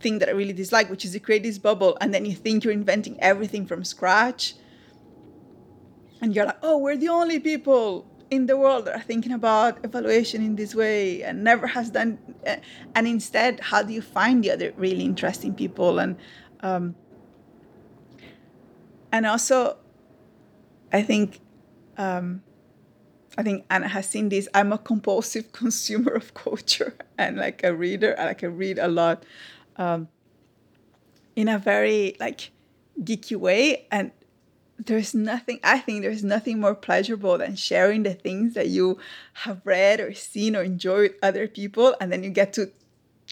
[0.00, 2.64] thing that I really dislike, which is you create this bubble and then you think
[2.64, 4.54] you're inventing everything from scratch.
[6.20, 9.84] And you're like, oh, we're the only people in the world that are thinking about
[9.84, 12.18] evaluation in this way and never has done.
[12.44, 12.58] Eh,
[12.94, 15.98] and instead, how do you find the other really interesting people?
[15.98, 16.16] And
[16.60, 16.94] um,
[19.12, 19.76] and also,
[20.92, 21.40] I think
[21.96, 22.42] um,
[23.38, 24.48] I think Anna has seen this.
[24.54, 28.16] I'm a compulsive consumer of culture and like a reader.
[28.18, 29.24] I like I read a lot
[29.76, 30.08] um,
[31.34, 32.50] in a very like
[33.02, 34.10] geeky way and
[34.78, 38.98] there's nothing i think there's nothing more pleasurable than sharing the things that you
[39.32, 42.70] have read or seen or enjoyed with other people and then you get to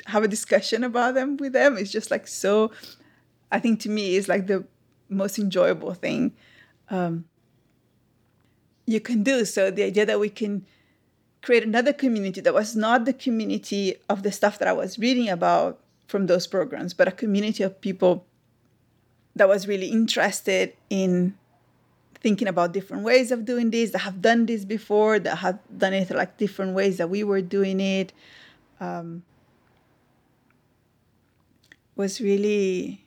[0.06, 1.76] have a discussion about them with them.
[1.76, 2.70] It's just like so
[3.52, 4.64] i think to me is like the
[5.08, 6.32] most enjoyable thing
[6.90, 7.24] um,
[8.86, 9.44] you can do.
[9.44, 10.66] So the idea that we can
[11.42, 15.28] create another community that was not the community of the stuff that i was reading
[15.28, 18.26] about from those programs, but a community of people
[19.36, 21.34] that was really interested in
[22.14, 25.92] thinking about different ways of doing this, that have done this before, that have done
[25.92, 28.12] it like different ways that we were doing it.
[28.80, 29.22] Um,
[31.96, 33.04] was really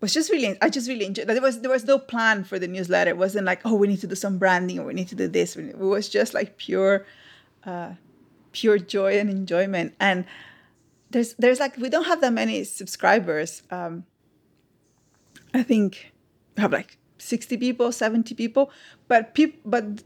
[0.00, 1.34] was just really I just really enjoyed that.
[1.34, 3.10] There was there was no plan for the newsletter.
[3.10, 5.28] It wasn't like oh we need to do some branding or we need to do
[5.28, 5.56] this.
[5.56, 7.06] It was just like pure,
[7.64, 7.92] uh,
[8.52, 9.94] pure joy and enjoyment.
[9.98, 10.26] And
[11.10, 13.62] there's there's like we don't have that many subscribers.
[13.70, 14.04] Um,
[15.54, 16.12] I think
[16.56, 18.70] we have like 60 people, 70 people,
[19.08, 20.02] but people but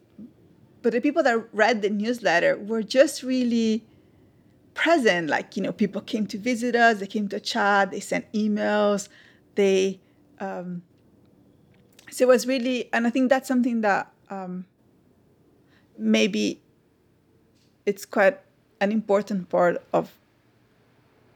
[0.82, 3.84] but the people that read the newsletter were just really
[4.74, 5.28] present.
[5.28, 9.08] Like you know, people came to visit us, they came to chat, they sent emails,
[9.54, 10.00] they.
[10.38, 10.82] Um,
[12.10, 14.64] so it was really, and I think that's something that um,
[15.98, 16.60] maybe
[17.84, 18.38] it's quite
[18.80, 20.12] an important part of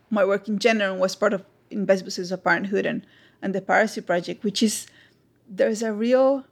[0.08, 3.04] my work in general was part of Invisible Spaces of Parenthood and,
[3.42, 4.86] and the Piracy Project, which is
[5.48, 6.44] there's a real,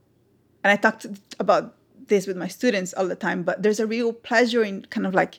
[0.62, 1.06] and I talked
[1.38, 1.76] about
[2.08, 5.14] this with my students all the time, but there's a real pleasure in kind of
[5.14, 5.38] like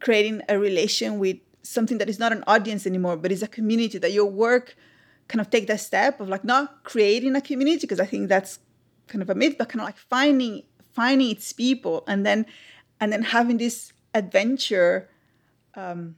[0.00, 3.98] creating a relation with something that is not an audience anymore, but is a community
[3.98, 4.76] that your work
[5.28, 8.58] kind of take that step of like not creating a community because I think that's
[9.06, 12.46] kind of a myth, but kind of like finding finding its people and then
[13.00, 15.08] and then having this adventure
[15.74, 16.16] um,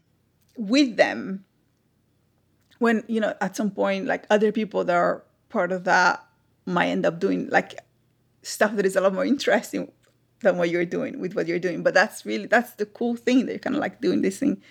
[0.56, 1.44] with them
[2.78, 6.24] when you know at some point like other people that are part of that
[6.66, 7.78] might end up doing like
[8.42, 9.90] stuff that is a lot more interesting
[10.40, 11.82] than what you're doing with what you're doing.
[11.82, 14.62] But that's really that's the cool thing that you're kind of like doing this thing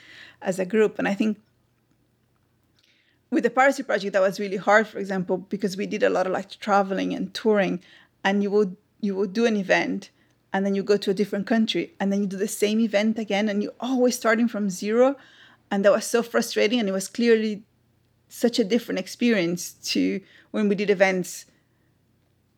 [0.42, 1.00] as a group.
[1.00, 1.40] And i think
[3.30, 6.26] with the piracy project that was really hard for example because we did a lot
[6.26, 7.84] of like traveling and touring
[8.24, 10.12] and you would you would do an event
[10.54, 13.20] and then you go to a different country and then you do the same event
[13.20, 15.16] again and you're always starting from zero.
[15.70, 17.64] And that was so frustrating and it was clearly
[18.30, 20.22] such a different experience to
[20.52, 21.46] when we did events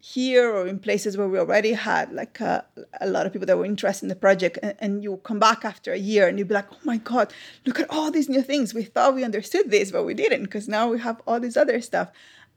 [0.01, 2.65] here or in places where we already had like a,
[3.01, 5.65] a lot of people that were interested in the project and, and, you come back
[5.65, 7.33] after a year and you'd be like oh my god
[7.65, 8.73] look at all these new things.
[8.73, 11.81] We thought we understood this but we didn't because now we have all this other
[11.81, 12.09] stuff.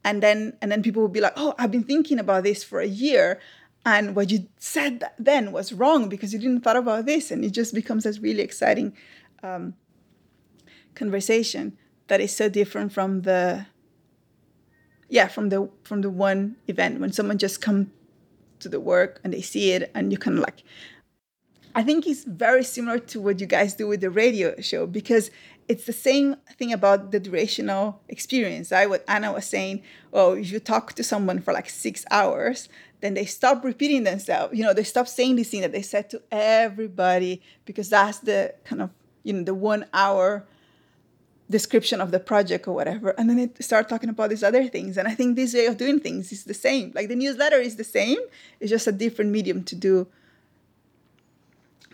[0.04, 2.80] And then and then people would be like oh i've been thinking about this for
[2.80, 3.40] a year
[3.84, 7.30] and what you said then was wrong because you didn't thought about this.
[7.30, 8.96] And it just becomes this really exciting
[9.42, 9.74] um,
[10.94, 11.76] conversation
[12.12, 13.64] that is so different from the
[15.08, 17.00] yeah from the from the one event.
[17.00, 17.90] When someone just come
[18.60, 20.62] to the work and they see it and you kind of like
[21.74, 25.30] i think it's very similar to what you guys do with the radio show because
[25.68, 28.88] it's the same thing about the durational experience right?
[28.90, 29.82] What anna was saying
[30.12, 32.68] oh if you talk to someone for like six hours
[33.00, 34.56] then they stop repeating themselves.
[34.56, 38.54] You know they stop saying this thing that they said to everybody because that's the
[38.64, 38.90] kind of
[39.24, 40.46] you know the one hour
[41.58, 44.96] description of the project or whatever and then it start talking about these other things.
[44.98, 46.86] And i think this way of doing things is the same.
[46.96, 48.18] Like the newsletter is the same.
[48.60, 49.94] It's just a different medium to do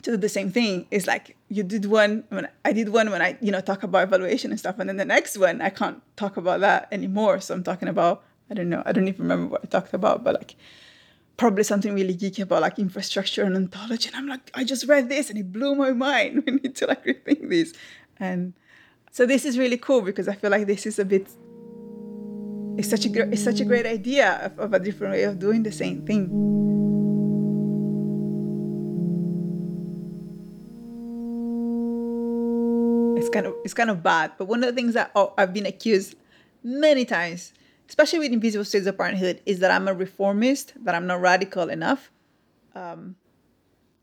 [0.05, 0.87] to do the same thing.
[0.91, 4.03] It's like you did one when i did one when i you know talk about
[4.09, 7.41] evaluation and stuff and then the next one i can't talk about that anymore.
[7.41, 8.15] So i'm talking about
[8.51, 10.57] i don't know i don't even remember what i talked about but like
[11.37, 15.09] probably something really geeky about like infrastructure and ontology and i'm like i just read
[15.09, 16.33] this and it blew my mind.
[16.47, 17.73] We need to like rethink this.
[18.29, 18.55] And
[19.11, 21.29] so this is really cool because I feel like this is a bit
[22.79, 25.65] it's such a it's such a great idea of, of a different way of doing
[25.65, 26.31] the same thing.
[33.19, 35.67] It's kind of it's kind of bad, but one of the things that I've been
[35.67, 36.15] accused
[36.63, 37.53] many times,
[37.89, 41.69] especially with Invisible Spaces of Parenthood, is that I'm a reformist, that I'm not radical
[41.69, 42.13] enough.
[42.77, 43.17] Um,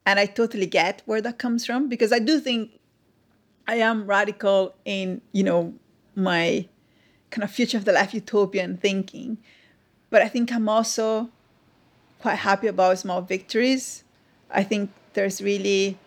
[0.05, 2.71] and I totally get where that comes from because I do think
[3.67, 5.73] I am radical in, you know,
[6.15, 6.67] my
[7.31, 9.37] kind of future of the life utopian thinking.
[10.09, 11.29] But I think I'm also
[12.19, 14.03] quite happy about small victories.
[14.49, 15.97] I think there's really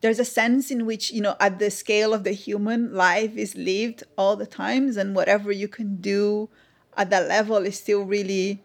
[0.00, 3.56] there's a sense in which, you know, at the scale of the human life is
[3.56, 6.50] lived all the times and whatever you can do
[6.94, 8.62] at that level is still really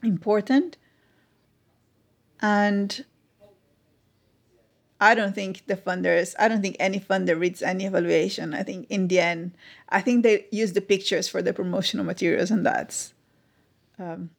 [0.00, 0.76] important.
[2.40, 3.04] And
[5.02, 8.54] I don't think the funders, I don't think any funder reads any evaluation.
[8.54, 9.50] I think in the end,
[9.88, 13.12] I think they use the pictures for the promotional materials, and that's
[13.98, 14.30] um,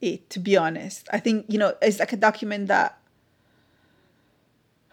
[0.00, 1.08] it, to be honest.
[1.12, 2.98] I think, you know, it's like a document that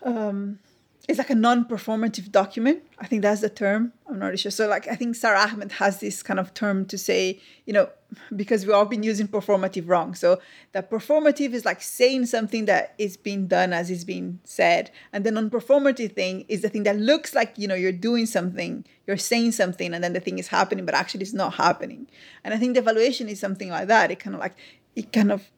[0.04, 0.60] um,
[1.08, 2.84] it's like a non-performative document.
[2.98, 3.94] I think that's the term.
[4.08, 4.52] I'm not really sure.
[4.52, 7.90] So like I think Sara Ahmed has this kind of term to say, you know,
[8.36, 10.16] because we've all been using performative wrong.
[10.16, 10.40] So
[10.72, 14.90] that performative is like saying something that is being done as is being said.
[15.14, 18.86] And the non-performative thing is the thing that looks like, you know, you're doing something,
[19.06, 22.08] you're saying something, and then the thing is happening, but actually it's not happening.
[22.44, 24.10] And I think the evaluation is something like that.
[24.10, 24.56] It kind of like
[24.96, 25.52] it kind of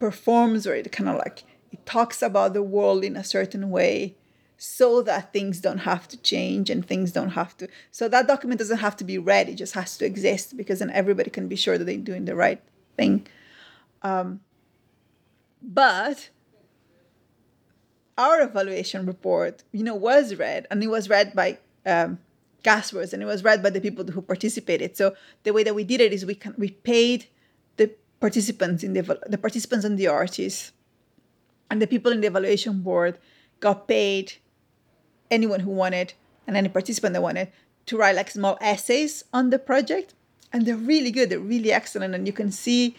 [0.00, 4.16] performs or it kind of like it talks about the world in a certain way
[4.64, 8.58] so that things don't have to change and things don't have to so that document
[8.58, 11.56] doesn't have to be read it just has to exist because then everybody can be
[11.56, 12.62] sure that they're doing the right
[12.96, 13.26] thing.
[14.02, 14.40] Um,
[15.62, 16.30] but
[18.16, 22.18] our evaluation report you know was read and it was read by um,
[22.66, 24.96] and it was read by the people who participated.
[24.96, 27.26] So the way that we did it is we can, we paid
[27.76, 27.90] the
[28.20, 30.72] participants in the the participants and the artists
[31.70, 33.18] and the people in the evaluation board
[33.60, 34.32] got paid
[35.34, 36.14] anyone who wanted
[36.46, 37.48] and any participant that wanted
[37.86, 40.14] to write like small essays on the project.
[40.52, 41.30] And they're really good.
[41.30, 42.14] They're really excellent.
[42.14, 42.96] And you can see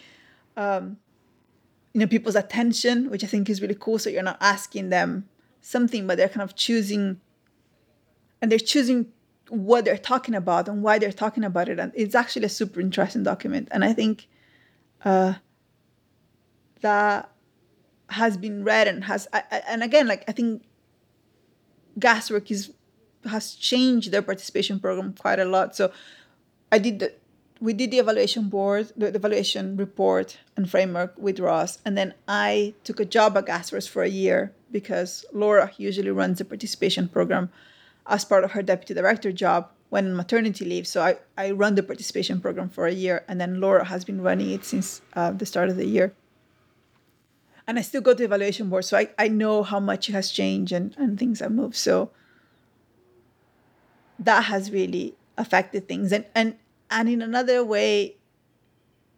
[0.57, 0.97] um,
[1.93, 3.97] you know people's attention which i think is really cool.
[3.97, 5.27] So you're not asking them
[5.61, 7.19] something but they're kind of choosing
[8.41, 9.07] and they're choosing
[9.49, 11.79] what they're talking about and why they're talking about it.
[11.79, 13.69] And it's actually a super interesting document.
[13.71, 14.27] And i think
[15.05, 15.35] uh,
[16.81, 17.31] that
[18.09, 19.27] has been read and has
[19.67, 20.63] and again like i think
[21.99, 22.71] Gasworks is
[23.25, 25.75] has changed their participation program quite a lot.
[25.75, 25.91] So
[26.71, 27.13] I did the
[27.61, 32.13] we did the evaluation board, the, the evaluation report and framework with Ross, and then
[32.27, 37.07] I took a job at Gasworks for a year because Laura usually runs the participation
[37.07, 37.49] program
[38.07, 40.85] as part of her deputy director job when maternity leave.
[40.85, 44.21] So I, I run the participation program for a year, and then Laura has been
[44.21, 46.13] running it since uh, the start of the year
[47.67, 50.31] and I still go to the evaluation board, so I, I know how much has
[50.31, 51.75] changed and, and things have moved.
[51.75, 52.11] So
[54.19, 56.11] that has really affected things.
[56.11, 56.55] And and
[56.89, 58.17] and in another way,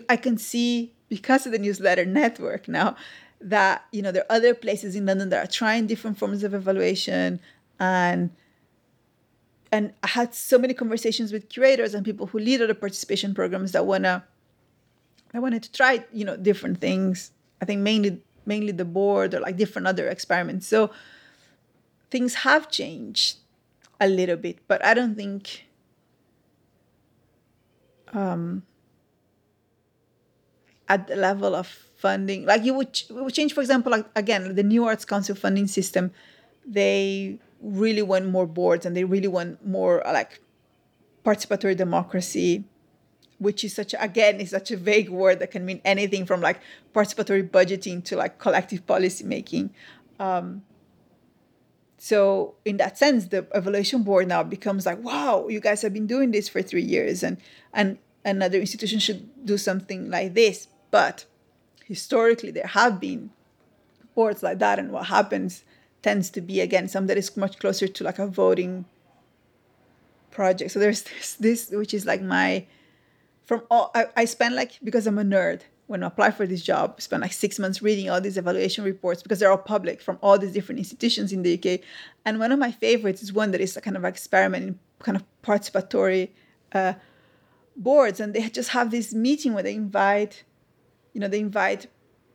[0.09, 2.95] I can see because of the newsletter network now
[3.39, 6.53] that you know there are other places in London that are trying different forms of
[6.53, 7.39] evaluation
[7.79, 8.31] and
[9.71, 13.73] and I had so many conversations with curators and people who lead other participation programs
[13.73, 14.23] that wanna
[15.33, 17.31] I wanted to try, you know, different things.
[17.61, 20.67] I think mainly mainly the board or like different other experiments.
[20.67, 20.89] So
[22.09, 23.37] things have changed
[23.99, 25.65] a little bit, but I don't think
[28.13, 28.63] um,
[30.87, 31.67] at the level of
[31.97, 35.35] funding, like you would, ch- would change, for example, like again, the New Arts Council
[35.35, 36.11] funding system,
[36.65, 40.41] they really want more boards and they really want more like
[41.25, 42.63] participatory democracy
[43.39, 46.41] which is such a, again is such a vague word that can mean anything from
[46.41, 46.59] like
[46.93, 49.69] participatory budgeting to like collective policy making
[50.19, 50.63] um,
[51.97, 56.07] so in that sense the evaluation board now becomes like wow you guys have been
[56.07, 57.37] doing this for three years and
[57.73, 60.67] and another institution should do something like this.
[60.91, 61.25] But
[61.85, 63.31] historically there have been
[64.13, 65.63] boards like that and what happens
[66.01, 68.85] tends to be again some that is much closer to like a voting
[70.31, 70.71] project.
[70.71, 72.65] So there's this, this which is like my
[73.47, 76.61] from all I, I spent like because i'm a nerd when I applied for this
[76.61, 80.19] job, spent like six months reading all these evaluation reports because they're all public from
[80.21, 81.79] all these different institutions in the UK.
[82.25, 85.15] And one of my favorites is one that is a kind of experiment in kind
[85.15, 86.29] of participatory
[86.73, 86.93] uh,
[87.77, 88.19] boards.
[88.19, 90.43] And they just have this meeting where they invite,
[91.13, 91.87] you know, they invite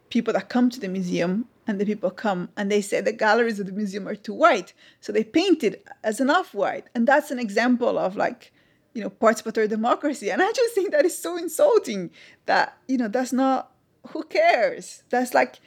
[0.08, 3.60] people that come to the museum and the people come and they say the galleries
[3.60, 4.72] of the museum are too white.
[5.00, 6.88] So they paint it as an off-white.
[6.94, 8.50] And that's an example of like
[8.94, 10.30] you know, participatory democracy.
[10.30, 12.10] And I just think that is so insulting
[12.46, 13.72] that, you know, that's not,
[14.08, 15.02] who cares?
[15.10, 15.60] That's like,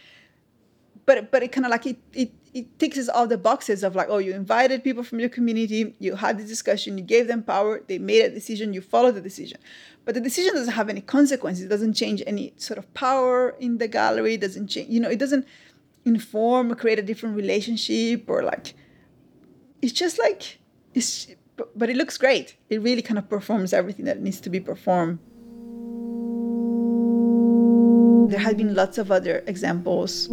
[1.06, 4.08] but but it kind of like it, it it ticks all the boxes of like,
[4.10, 7.82] oh, you invited people from your community, you had the discussion, you gave them power,
[7.88, 9.60] they made a decision, you followed the decision.
[10.06, 11.66] But the decision doesn't have any consequences.
[11.66, 14.36] It doesn't change any sort of power in the gallery.
[14.36, 15.46] It doesn't change, you know, it doesn't
[16.06, 18.74] inform or create a different relationship or like,
[19.82, 20.60] it's just like,
[20.94, 21.28] it's
[21.58, 22.56] but, it looks great.
[22.70, 25.20] It really kind of performs everything that needs to be performed.
[28.30, 30.28] There have been lots of other examples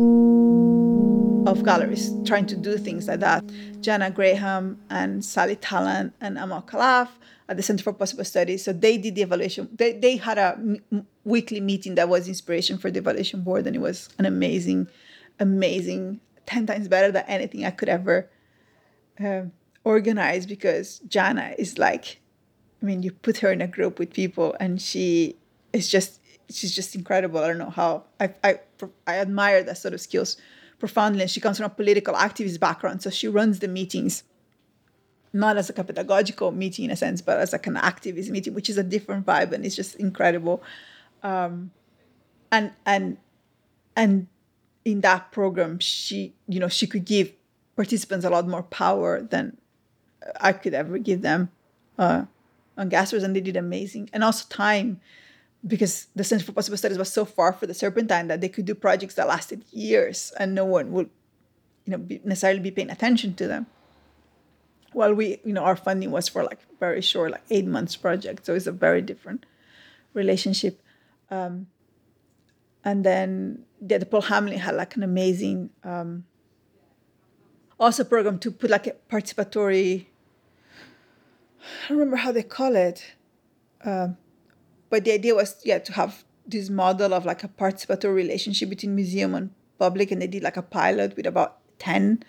[1.46, 3.46] of galleries trying to do things like that.
[3.80, 7.08] Janna Graham and Sally Tallant and Amal Khalaf
[7.48, 8.64] at the Center for Possible Studies.
[8.64, 9.68] So they did the evaluation.
[9.72, 13.76] They, they had a m- weekly meeting that was inspiration for the evaluation board, and
[13.76, 14.88] it was an amazing,
[15.38, 18.30] amazing, 10 times better than anything I could ever
[19.22, 19.42] uh,
[19.84, 22.20] organized because Janna is like,
[22.82, 25.36] I mean, you put her in a group with people and she
[25.72, 26.20] is just,
[26.50, 27.40] she's just incredible.
[27.40, 28.60] I don't know how, I, I,
[29.06, 30.36] I admire that sort of skills
[30.78, 31.22] profoundly.
[31.22, 33.02] And she comes from a political activist background.
[33.02, 34.24] So she runs the meetings,
[35.32, 38.54] not as like a pedagogical meeting in a sense, but as like an activist meeting,
[38.54, 40.62] which is a different vibe and it's just incredible.
[41.22, 41.70] Um,
[42.50, 43.16] and, and,
[43.96, 44.26] and
[44.84, 47.32] in that program, she, you know, she could give
[47.76, 49.56] participants a lot more power than
[50.40, 51.50] I could ever give them
[51.98, 52.24] uh,
[52.76, 54.10] on Gasworks, and they did amazing.
[54.12, 55.00] And also time,
[55.66, 58.64] because the Center for Possible Studies was so far for the Serpentine that they could
[58.64, 61.10] do projects that lasted years, and no one would,
[61.84, 63.66] you know, be, necessarily be paying attention to them.
[64.92, 68.44] While we, you know, our funding was for like very short, like eight months project,
[68.46, 69.46] so it's a very different
[70.12, 70.82] relationship.
[71.30, 71.68] Um,
[72.84, 76.24] and then yeah, the Paul Hamlyn had like an amazing um,
[77.80, 80.06] also program to put like a participatory
[81.62, 83.14] I don't remember how they call it.
[83.84, 84.16] Um,
[84.90, 88.94] but the idea was, yeah, to have this model of like a participatory relationship between
[88.94, 92.22] museum and public, and they did like a pilot with about ten,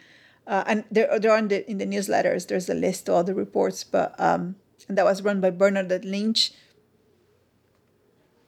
[0.47, 2.47] uh, and they're they're on the in the newsletters.
[2.47, 4.55] There's a list of all the reports, but um,
[4.87, 6.51] and that was run by Bernadette Lynch,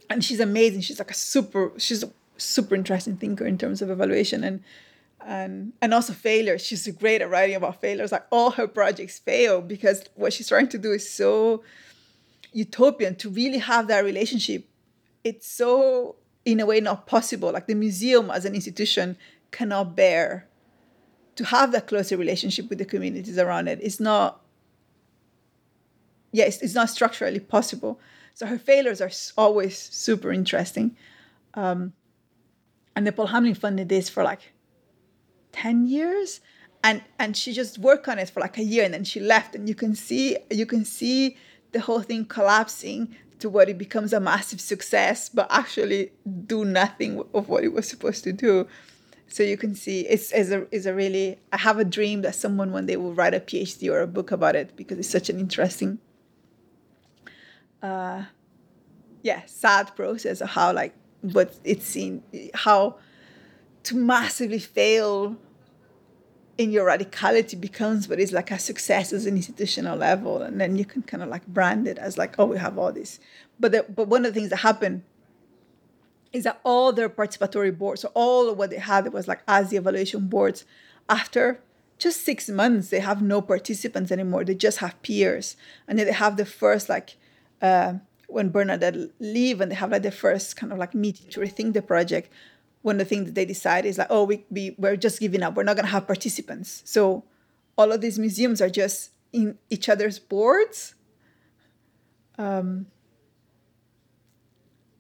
[0.10, 0.82] and she's amazing.
[0.82, 4.64] She's like a super, she's a super interesting thinker in terms of evaluation, and
[5.26, 6.66] and and also failures.
[6.66, 8.12] She's great at writing about failures.
[8.12, 11.64] Like all her projects fail because what she's trying to do is so
[12.54, 14.68] utopian to really have that relationship.
[15.24, 16.16] It's so
[16.46, 17.52] in a way not possible.
[17.52, 19.18] Like the museum as an institution
[19.52, 20.48] cannot bear
[21.36, 23.80] to have that closer relationship with the communities around it.
[23.82, 24.42] It's not.
[26.32, 28.00] Yes, yeah, it's, it's not structurally possible.
[28.34, 30.96] So her failures are always super interesting.
[31.54, 31.94] Um,
[32.96, 34.52] and the Paul Hamlyn funded this for like
[35.56, 36.42] 10 years
[36.84, 39.56] and and she just worked on it for like a year and then she left
[39.56, 41.38] and you can see you can see
[41.72, 46.12] the whole thing collapsing to what it becomes a massive success but actually
[46.46, 48.68] do nothing of what it was supposed to do.
[49.28, 52.36] So you can see it's, it's a it's a really i have a dream that
[52.36, 55.30] someone one day will write a phd or a book about it because it's such
[55.30, 55.98] an interesting
[57.82, 58.24] uh
[59.24, 62.98] yeah sad process of how like what it's seen how
[63.84, 65.36] to massively fail
[66.58, 70.78] in your radicality becomes what is like a success as an institutional level and then
[70.78, 73.20] you can kind of like brand it as like oh we have all this
[73.60, 75.04] but the, but one of the things that happened
[76.36, 79.78] is that all their participatory boards, so all what they had was like as the
[79.78, 80.66] evaluation boards,
[81.08, 81.62] after
[81.98, 84.44] just six months, they have no participants anymore.
[84.44, 85.56] They just have peers.
[85.88, 87.16] And then they have the first like
[87.62, 87.94] uh,
[88.28, 91.72] when Bernadette leave and they have like the first kind of like meeting to rethink
[91.72, 92.30] the project.
[92.86, 95.42] One of the things that they decide is like, oh, we, we we're just giving
[95.42, 95.56] up.
[95.56, 96.84] We're not gonna have participants.
[96.86, 97.24] So
[97.76, 100.94] all of these museums are just in each other's boards.
[102.38, 102.86] Um,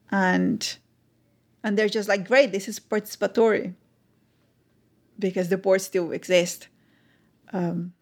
[0.10, 0.78] and
[1.64, 3.76] and they're just like, great, this is participatory
[5.20, 6.70] because the board still exist.
[7.54, 7.94] Um,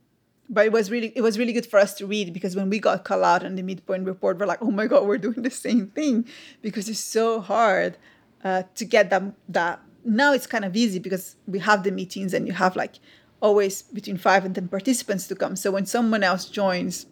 [0.50, 2.80] but it was really it was really good for us to read because when we
[2.80, 5.52] got called out on the midpoint report, we're like, oh my god, we're doing the
[5.52, 6.26] same thing
[6.62, 7.98] because it's so hard
[8.44, 9.82] uh, to get that that.
[10.06, 12.96] Now it's kind of easy because we have the meetings and you have like
[13.41, 15.56] always between five and ten participants to come.
[15.56, 17.06] So when someone else joins,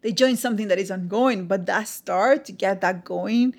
[0.00, 3.54] they join something that is ongoing, but that start to get that going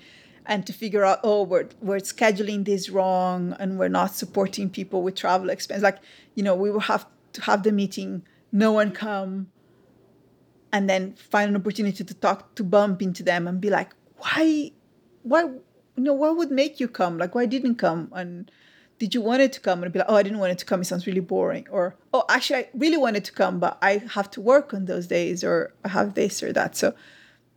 [0.46, 5.02] and to figure out oh we're, we're scheduling this wrong and we're not supporting people
[5.02, 5.98] with travel expense like
[6.34, 8.22] you know we will have to have the meeting
[8.52, 9.48] no one come
[10.72, 14.70] and then find an opportunity to talk to bump into them and be like why
[15.22, 15.48] why
[15.96, 17.18] you know what would make you come?
[17.18, 18.10] Like why didn't come?
[18.12, 18.50] And
[18.98, 19.82] did you want it to come?
[19.82, 20.80] And be like oh i didn't want it to come.
[20.80, 21.66] It sounds really boring.
[21.70, 25.06] Or oh actually i really wanted to come but i have to work on those
[25.06, 26.76] days or i have this or that.
[26.76, 26.94] So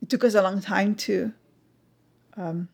[0.01, 1.33] it took us a long time to
[2.37, 2.69] um,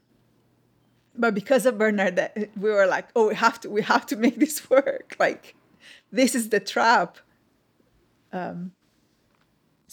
[1.15, 4.37] but because of Bernadette, we were like, oh, we have to, we have to make
[4.37, 5.15] this work.
[5.19, 5.55] Like,
[6.11, 7.17] this is the trap.
[8.31, 8.73] Um,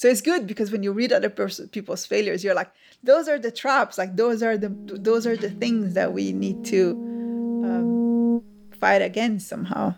[0.00, 2.72] so it's good because when you read other pers- people's failures, you're like,
[3.04, 3.98] those are the traps.
[3.98, 6.92] Like those are the those are the things that we need to
[7.66, 8.42] um,
[8.80, 9.96] fight against somehow.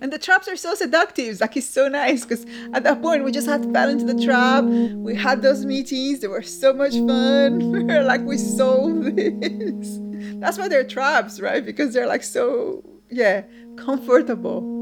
[0.00, 1.40] And the traps are so seductive.
[1.40, 4.20] Like it's so nice because at that point we just had to fall into the
[4.20, 4.64] trap.
[4.64, 6.22] We had those meetings.
[6.22, 7.86] They were so much fun.
[8.04, 10.00] like, we solved this.
[10.40, 11.64] That's why they're traps, right?
[11.64, 13.42] Because they're like so, yeah,
[13.76, 14.81] comfortable.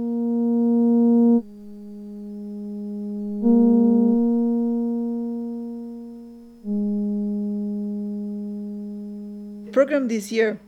[9.81, 10.61] Program this year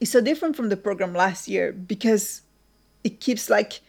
[0.00, 2.40] is so different from the program last year because
[3.04, 3.82] it keeps like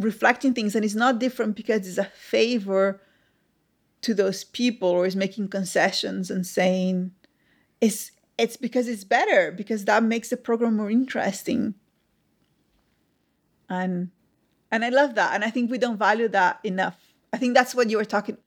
[0.00, 0.74] reflecting things.
[0.74, 3.00] And it's not different because it's a favor
[4.00, 7.12] to those people or is making concessions and saying
[7.80, 11.74] it's it's because it's better because that makes the program more interesting.
[13.68, 14.10] And
[14.72, 15.34] and i love that.
[15.34, 16.98] And i think we don't value that enough.
[17.32, 18.38] I think that's what you were talking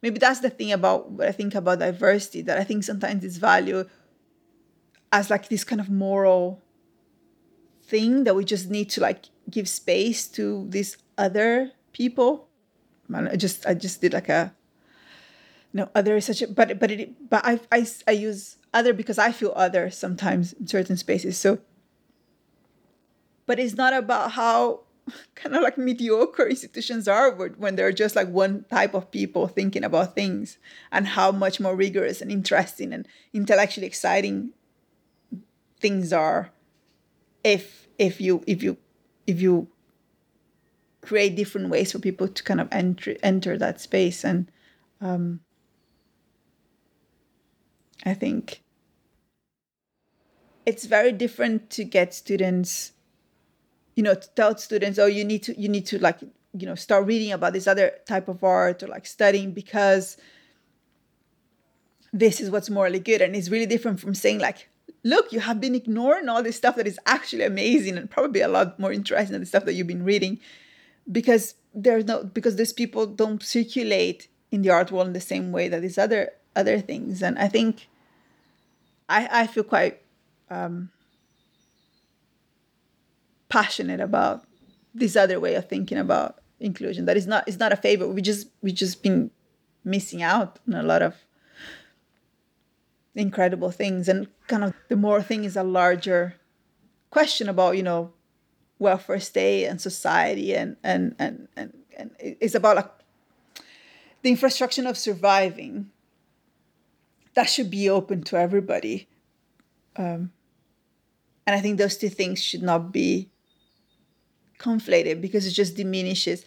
[0.00, 3.38] maybe that's the thing about what i think about diversity that i think sometimes it's
[3.38, 3.88] valued
[5.14, 6.60] as like this kind of moral
[7.84, 12.48] thing that we just need to like give space to these other people.
[13.14, 14.52] I just I just did like a
[15.72, 19.16] no other is such a but but it but I I I use other because
[19.16, 21.38] I feel other sometimes in certain spaces.
[21.38, 21.58] So
[23.46, 24.80] but it's not about how
[25.36, 29.84] kind of like mediocre institutions are when they're just like one type of people thinking
[29.84, 30.58] about things
[30.90, 34.50] and how much more rigorous and interesting and intellectually exciting
[35.84, 36.50] things are
[37.44, 38.78] if if you if you
[39.26, 39.68] if you
[41.02, 44.24] create different ways for people to kind of enter enter that space.
[44.24, 44.50] And
[45.02, 45.40] um,
[48.06, 48.62] i think
[50.66, 52.92] it's very different to get students
[53.94, 56.18] you know to tell students oh you need to you need to like
[56.60, 60.16] you know start reading about this other type of art or like studying because
[62.14, 63.20] this is what's morally good.
[63.20, 64.70] And it's really different from saying like
[65.04, 68.48] look, you have been ignoring all this stuff that is actually amazing and probably a
[68.48, 70.40] lot more interesting than the stuff that you've been reading
[71.10, 75.52] because there's no because these people don't circulate in the art world in the same
[75.52, 77.22] way that these other other things.
[77.22, 77.88] And I think
[79.08, 80.00] I I feel quite
[80.50, 80.90] um,
[83.48, 84.44] passionate about
[84.94, 88.22] this other way of thinking about inclusion that is not it's not a favor we
[88.22, 89.30] just we just been
[89.84, 91.23] missing out on a lot of
[93.14, 94.08] incredible things.
[94.08, 96.36] And kind of the more thing is a larger
[97.10, 98.12] question about you know
[98.78, 102.90] welfare state and society and and and and, and it's about like
[104.22, 105.90] the infrastructure of surviving.
[107.34, 109.08] That should be open to everybody.
[109.96, 110.32] Um,
[111.46, 113.30] and i think those two things should not be
[114.58, 116.44] conflated because it just diminishes.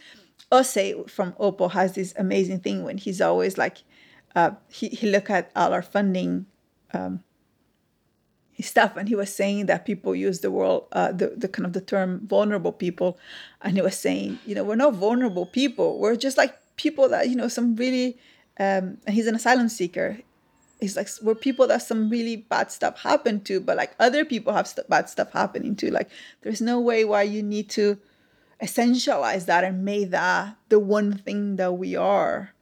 [0.52, 3.84] Ose from Opal has this amazing thing when he's always like
[4.36, 6.46] uh, he, he look at all our funding
[6.94, 7.24] um,
[8.60, 11.74] stuff and he was saying that people use the word uh, the, the kind of
[11.74, 13.20] the term vulnerable people
[13.62, 17.30] and he was saying you know we're not vulnerable people we're just like people that
[17.30, 18.18] you know some really
[18.60, 20.18] um, and he's an asylum seeker
[20.80, 24.54] he's like we're people that some really bad stuff happened to, but like other people
[24.54, 25.92] have st- bad stuff happening to.
[25.92, 26.10] Like
[26.42, 27.98] there's no way why you need to
[28.62, 32.54] essentialize that and make that the one thing that we are.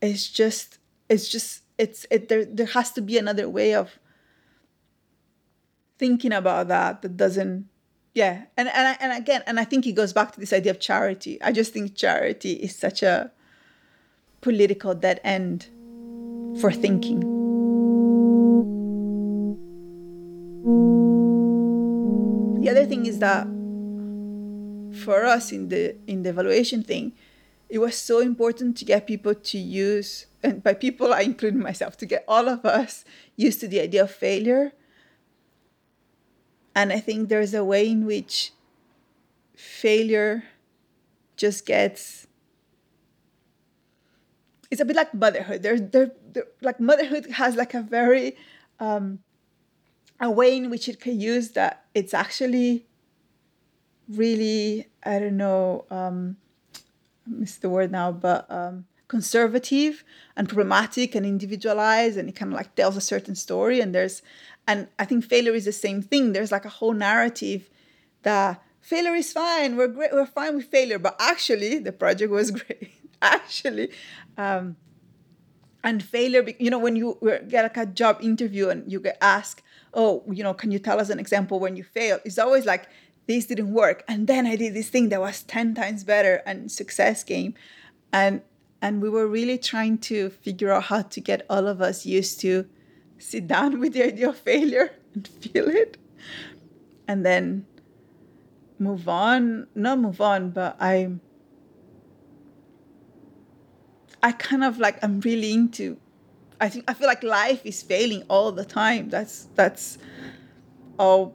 [0.00, 0.78] It's just
[1.08, 3.98] it's just it's it there there has to be another way of
[5.98, 7.68] thinking about that that doesn't
[8.14, 8.44] yeah.
[8.56, 11.42] And and and again and i think it goes back to this idea of charity.
[11.42, 13.32] I just think charity is such a
[14.40, 15.68] political dead end
[16.60, 17.20] for thinking.
[22.62, 23.46] The other thing is that
[25.04, 27.12] for us in the in the evaluation thing
[27.68, 31.96] it was so important to get people to use and by people i include myself
[31.96, 33.04] to get all of us
[33.36, 34.72] used to the idea of failure
[36.74, 38.52] and I think there's a way in which
[39.54, 40.44] failure
[41.36, 42.26] just gets
[44.70, 45.62] it's a bit like motherhood.
[45.62, 48.36] There's there, there like motherhood has like a very
[48.80, 49.20] um,
[50.20, 52.86] a way in which it can use that it's actually
[54.08, 56.38] really I don't know um,
[57.26, 58.86] I miss the word now, but um,
[59.16, 60.02] conservative
[60.36, 63.78] and problematic and individualized, and it kind of like tells a certain story.
[63.82, 64.16] And there's
[64.66, 66.32] and I think failure is the same thing.
[66.32, 67.70] There's like a whole narrative
[68.22, 69.76] that failure is fine.
[69.76, 70.12] We're great.
[70.12, 70.98] We're fine with failure.
[70.98, 72.90] But actually, the project was great.
[73.22, 73.88] actually,
[74.36, 74.76] um,
[75.88, 76.44] and failure.
[76.58, 77.06] You know, when you
[77.48, 79.62] get like a job interview and you get asked,
[79.92, 82.88] "Oh, you know, can you tell us an example when you failed?" It's always like
[83.28, 86.72] this didn't work, and then I did this thing that was ten times better, and
[86.82, 87.54] success came,
[88.12, 88.42] and
[88.84, 92.38] and we were really trying to figure out how to get all of us used
[92.40, 92.66] to
[93.18, 95.96] sit down with the idea of failure and feel it.
[97.08, 97.66] And then
[98.78, 101.08] move on not move on but i
[104.20, 105.96] i kind of like i'm really into
[106.60, 109.08] i think i feel like life is failing all the time.
[109.08, 109.96] That's that's
[110.98, 111.34] all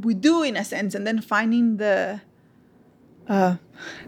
[0.00, 0.94] we do in a sense.
[0.94, 2.20] And then finding the
[3.26, 3.56] uh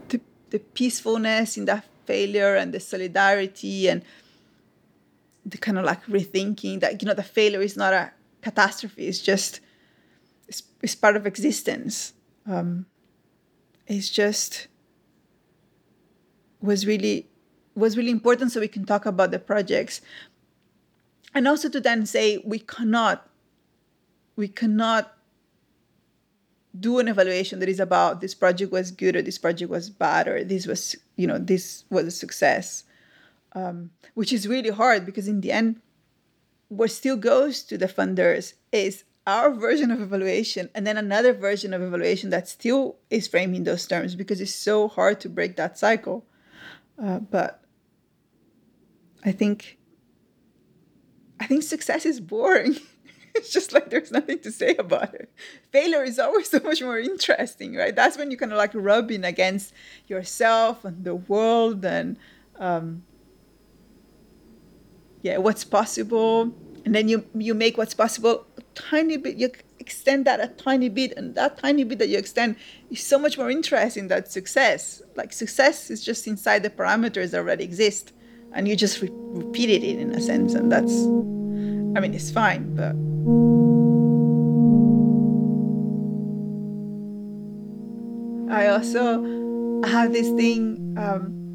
[0.08, 0.20] the,
[0.50, 4.02] the peacefulness in that failure and the solidarity and
[5.44, 8.10] the kind of like rethinking that you know the failure is not a
[8.42, 9.60] catastrophe it's just
[10.48, 12.12] it's, it's part of existence.
[12.46, 12.86] Um,
[13.86, 14.68] it's just
[16.60, 17.28] was really
[17.74, 20.00] was really important so we can talk about the projects.
[21.34, 23.28] And also to then say we cannot
[24.36, 25.15] we cannot
[26.80, 30.28] do an evaluation that is about this project was good or this project was bad
[30.28, 32.84] or this was you know this was a success
[33.56, 35.80] um, which is really hard because in the end,
[36.68, 41.72] what still goes to the funders is our version of evaluation and then another version
[41.72, 45.56] of evaluation that still is framed in those terms because it's so hard to break
[45.56, 46.24] that cycle.
[47.02, 47.62] Uh, but
[49.24, 49.78] I think
[51.40, 52.76] I think success is boring.
[53.36, 55.30] it's just like there's nothing to say about it.
[55.70, 57.94] Failure is always so much more interesting, right?
[57.94, 59.72] That's when you kind of like rubbing against
[60.08, 62.16] yourself and the world and
[62.58, 63.02] um,
[65.26, 70.24] yeah what's possible and then you you make what's possible a tiny bit you extend
[70.24, 72.54] that a tiny bit and that tiny bit that you extend
[72.90, 77.38] is so much more interesting than success like success is just inside the parameters that
[77.38, 78.12] already exist
[78.52, 80.94] and you just re- repeated it in a sense and that's
[81.96, 82.94] i mean it's fine but
[88.50, 91.46] i also have this thing um,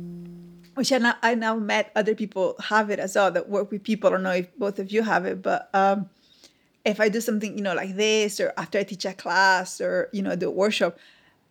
[0.76, 3.84] which I now, I now met other people have it as well that work with
[3.84, 4.08] people.
[4.08, 6.10] I don't know if both of you have it, but um,
[6.86, 10.10] if I do something, you know, like this, or after I teach a class, or
[10.12, 10.98] you know, do a workshop,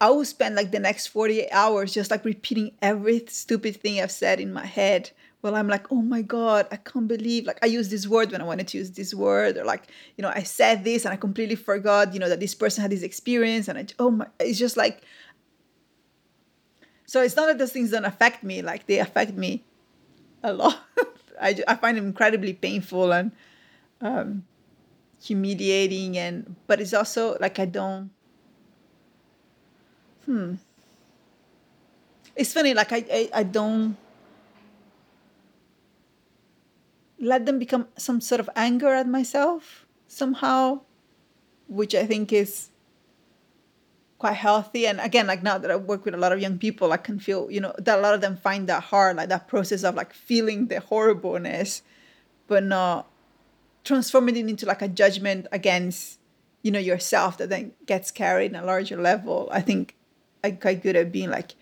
[0.01, 4.11] I will spend like the next 48 hours just like repeating every stupid thing I've
[4.11, 5.11] said in my head.
[5.43, 8.43] Well, I'm like, oh my God, I can't believe like I used this word when
[8.43, 9.85] I wanted to use this word, or like,
[10.17, 12.91] you know, I said this and I completely forgot, you know, that this person had
[12.93, 15.03] this experience, and I oh my, it's just like
[17.11, 19.65] so it's not that those things don't affect me, like they affect me
[20.45, 20.79] a lot.
[21.41, 23.33] I, I find it incredibly painful and
[24.01, 24.45] um,
[25.21, 28.11] humiliating, and but it's also like I don't.
[30.25, 30.55] Hmm.
[32.37, 33.97] It's funny, like I, I, I don't
[37.21, 40.81] let them become some sort of anger at myself somehow,
[41.69, 42.71] which I think is
[44.19, 44.87] quite healthy.
[44.87, 47.19] And again, like now that I work with a lot of young people, I can
[47.19, 49.95] feel, you know, that a lot of them find that hard, like that process of
[49.95, 51.83] like feeling the horribleness,
[52.47, 53.09] but not
[53.85, 56.19] transforming it into like a judgment against,
[56.63, 59.49] you know, yourself that then gets carried in a larger level.
[59.53, 59.97] I think
[60.43, 61.55] I'm quite good at being like,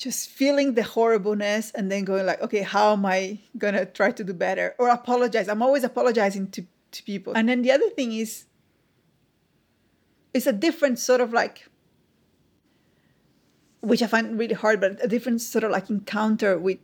[0.00, 4.24] just feeling the horribleness and then going like okay how am i gonna try to
[4.24, 8.12] do better or apologize i'm always apologizing to, to people and then the other thing
[8.12, 8.46] is
[10.32, 11.68] it's a different sort of like
[13.80, 16.78] which i find really hard but a different sort of like encounter with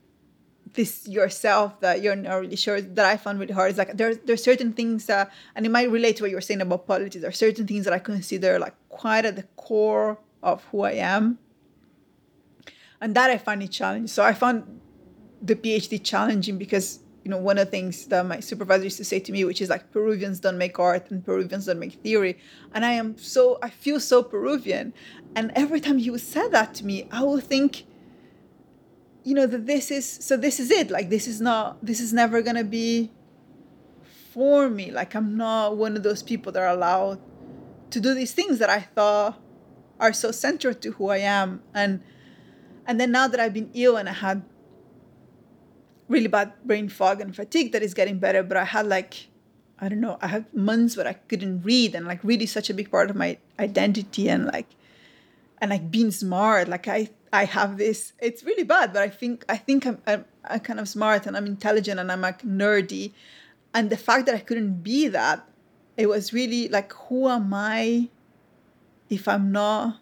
[0.74, 3.70] this yourself that you're not really sure that I found really hard.
[3.70, 6.42] is like there's there's certain things that and it might relate to what you were
[6.42, 7.22] saying about politics.
[7.22, 10.92] There are certain things that I consider like quite at the core of who I
[10.92, 11.38] am.
[13.00, 14.06] And that I find it challenging.
[14.08, 14.80] So I found
[15.42, 19.04] the PhD challenging because, you know, one of the things that my supervisor used to
[19.04, 22.38] say to me, which is like Peruvians don't make art and Peruvians don't make theory.
[22.72, 24.94] And I am so I feel so Peruvian.
[25.34, 27.84] And every time he would say that to me, I would think,
[29.26, 32.12] you know that this is so this is it like this is not this is
[32.12, 33.10] never to be
[34.30, 37.18] for me like i'm not one of those people that are allowed
[37.90, 39.36] to do these things that i thought
[39.98, 42.00] are so central to who i am and
[42.86, 44.42] and then now that i've been ill and i had
[46.08, 49.28] really bad brain fog and fatigue that is getting better but i had like
[49.80, 52.70] i don't know i had months where i couldn't read and like read is such
[52.70, 54.68] a big part of my identity and like
[55.58, 58.12] and like being smart like i I have this.
[58.18, 61.36] It's really bad, but I think I think I'm, I'm, I'm kind of smart and
[61.36, 63.12] I'm intelligent and I'm like nerdy,
[63.74, 65.46] and the fact that I couldn't be that,
[65.96, 68.08] it was really like, who am I,
[69.10, 70.00] if I'm not?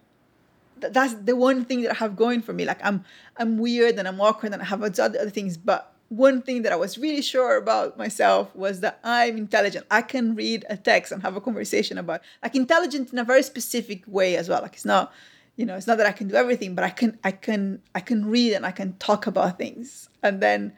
[0.93, 2.65] That's the one thing that I have going for me.
[2.65, 3.05] Like I'm
[3.36, 6.43] I'm weird and I'm awkward and I have a lot of other things, but one
[6.43, 9.86] thing that I was really sure about myself was that I'm intelligent.
[9.90, 13.43] I can read a text and have a conversation about like intelligent in a very
[13.43, 14.62] specific way as well.
[14.62, 15.12] Like it's not
[15.56, 18.01] you know it's not that i can do everything but i can i can i
[18.01, 20.73] can read and i can talk about things and then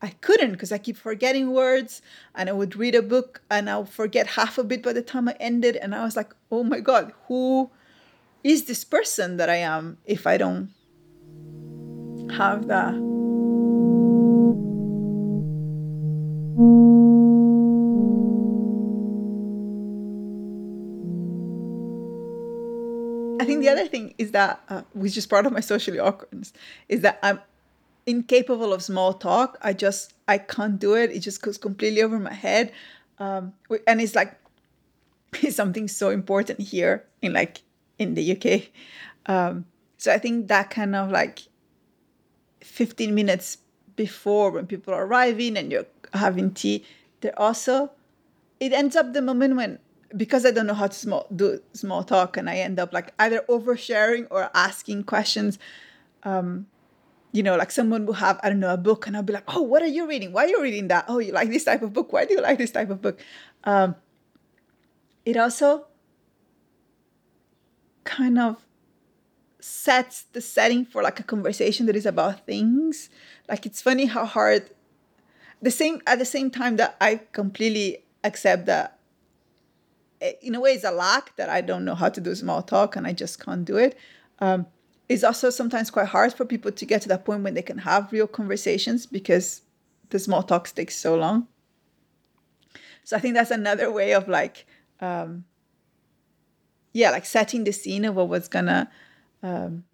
[0.00, 2.02] i couldn't because i keep forgetting words
[2.34, 5.28] and i would read a book and i'll forget half a bit by the time
[5.28, 7.70] i ended and i was like oh my god who
[8.44, 10.70] is this person that i am if i don't
[12.30, 12.94] have that
[23.40, 26.52] I think the other thing is that, uh, which is part of my socially awkwardness,
[26.88, 27.40] is that I'm
[28.06, 29.58] incapable of small talk.
[29.62, 31.10] I just I can't do it.
[31.10, 32.70] It just goes completely over my head,
[33.18, 33.52] um,
[33.88, 34.38] and it's like
[35.42, 37.62] it's something so important here in like
[37.98, 38.68] in the UK.
[39.26, 39.66] Um,
[39.98, 41.40] so I think that kind of like
[42.62, 43.58] 15 minutes
[43.96, 46.84] before when people are arriving and you're having tea,
[47.20, 47.92] they're also
[48.60, 49.78] it ends up the moment when
[50.16, 53.12] because I don't know how to small, do small talk, and I end up like
[53.18, 55.58] either oversharing or asking questions.
[56.22, 56.66] Um,
[57.32, 59.44] you know, like someone will have I don't know a book, and I'll be like,
[59.48, 60.32] "Oh, what are you reading?
[60.32, 61.06] Why are you reading that?
[61.08, 62.12] Oh, you like this type of book?
[62.12, 63.18] Why do you like this type of book?"
[63.64, 63.96] Um,
[65.24, 65.86] it also
[68.04, 68.66] kind of
[69.60, 73.08] sets the setting for like a conversation that is about things.
[73.48, 74.70] Like it's funny how hard
[75.60, 78.98] the same at the same time that I completely accept that
[80.40, 82.96] in a way it's a lack that I don't know how to do small talk
[82.96, 83.96] and I just can't do it.
[84.38, 84.66] Um,
[85.08, 87.78] it's also sometimes quite hard for people to get to that point when they can
[87.78, 89.62] have real conversations because
[90.10, 91.48] the small talks takes so long.
[93.04, 94.66] So I think that's another way of like,
[95.00, 95.44] um,
[96.92, 98.90] yeah, like setting the scene of what was gonna
[99.42, 99.84] um,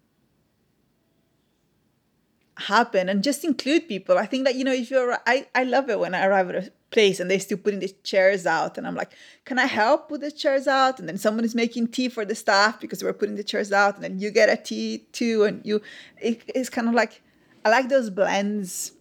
[2.57, 4.17] happen and just include people.
[4.17, 6.55] I think that you know if you're, I I love it when I arrive at
[6.55, 9.11] a place and they're still putting the chairs out and i'm like
[9.45, 12.35] can i help with the chairs out and then someone is making tea for the
[12.35, 15.65] staff because we're putting the chairs out and then you get a tea too and
[15.65, 15.81] you
[16.19, 17.21] it, it's kind of like
[17.63, 18.93] i like those blends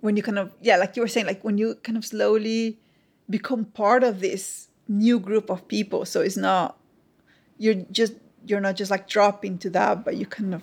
[0.00, 2.78] when you kind of yeah like you were saying like when you kind of slowly
[3.28, 6.76] become part of this new group of people so it's not
[7.58, 8.14] you're just
[8.46, 10.62] you're not just like drop into that but you kind of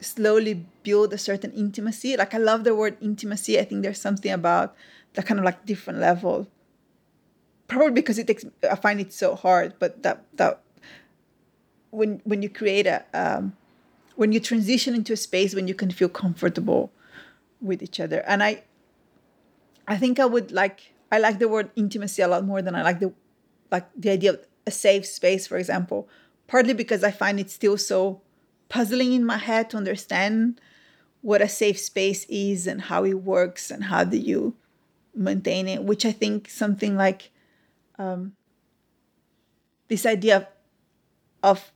[0.00, 2.16] slowly build a certain intimacy.
[2.16, 3.58] Like I love the word intimacy.
[3.58, 4.74] I think there's something about
[5.14, 6.48] that kind of like different level.
[7.68, 10.60] Probably because it takes I find it so hard, but that that
[11.90, 13.56] when when you create a um,
[14.16, 16.90] when you transition into a space when you can feel comfortable
[17.60, 18.24] with each other.
[18.26, 18.64] And I
[19.86, 22.82] I think I would like I like the word intimacy a lot more than I
[22.82, 23.12] like the
[23.70, 26.08] like the idea of a safe space, for example.
[26.46, 28.20] Partly because I find it still so
[28.68, 30.60] puzzling in my head to understand
[31.22, 34.54] what a safe space is and how it works and how do you
[35.14, 37.30] maintain it which i think something like
[37.98, 38.32] um,
[39.88, 40.46] this idea of,
[41.42, 41.72] of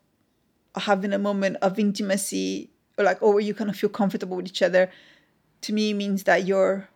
[0.82, 4.47] having a moment of intimacy or like or where you kind of feel comfortable with
[4.47, 4.90] each other
[5.61, 6.89] to me means that you're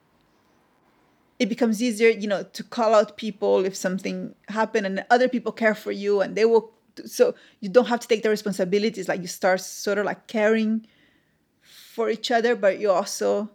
[1.38, 5.52] it becomes easier you know to call out people if something happened and other people
[5.52, 6.72] care for you and they will
[7.06, 9.08] so you don't have to take the responsibilities.
[9.08, 10.86] Like you start sort of like caring
[11.60, 13.50] for each other, but you also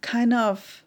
[0.00, 0.84] kind of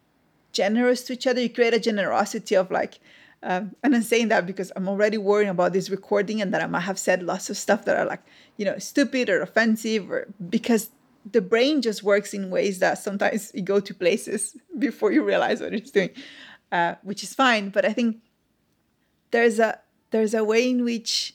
[0.52, 1.42] generous to each other.
[1.42, 3.00] You create a generosity of like,
[3.44, 6.68] um, and I'm saying that because I'm already worrying about this recording and that I
[6.68, 8.24] might have said lots of stuff that are like,
[8.58, 10.90] you know, stupid or offensive, or because
[11.32, 15.62] the brain just works in ways that sometimes you go to places before you realize
[15.62, 16.10] what it's doing,
[16.72, 17.70] uh, which is fine.
[17.70, 18.18] But I think
[19.32, 19.80] there's a
[20.12, 21.34] there's a way in which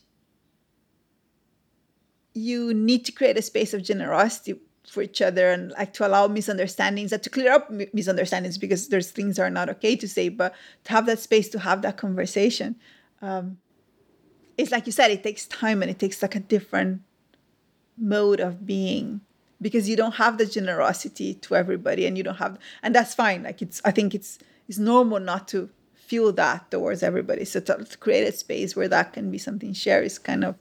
[2.34, 4.58] you need to create a space of generosity
[4.88, 9.10] for each other and like to allow misunderstandings and to clear up misunderstandings because there's
[9.10, 10.54] things that are not okay to say but
[10.84, 12.74] to have that space to have that conversation
[13.20, 13.58] um,
[14.58, 17.02] it's like you said it takes time and it takes like a different
[17.96, 19.20] mode of being
[19.62, 23.42] because you don't have the generosity to everybody and you don't have and that's fine
[23.44, 27.82] like it's i think it's it's normal not to feel that towards everybody so to,
[27.84, 30.56] to create a space where that can be something shared is kind of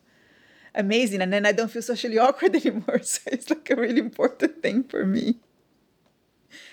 [0.75, 1.21] amazing.
[1.21, 2.99] And then I don't feel socially awkward anymore.
[3.03, 5.39] So it's like a really important thing for me.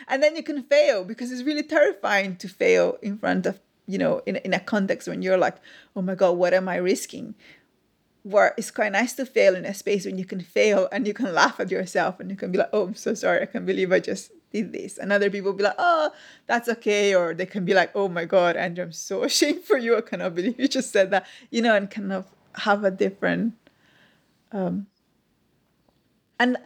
[0.09, 3.99] And then you can fail because it's really terrifying to fail in front of, you
[3.99, 5.57] know, in, in a context when you're like,
[5.95, 7.35] oh my God, what am I risking?
[8.29, 11.15] Where it's quite nice to fail in a space when you can fail and you
[11.15, 13.41] can laugh at yourself and you can be like, oh, I'm so sorry.
[13.41, 14.99] I can't believe I just did this.
[14.99, 16.11] And other people be like, oh,
[16.47, 17.15] that's okay.
[17.15, 19.97] Or they can be like, oh my God, Andrea, I'm so ashamed for you.
[19.97, 23.55] I cannot believe you just said that, you know, and kind of have a different
[24.53, 24.87] um,
[26.39, 26.57] and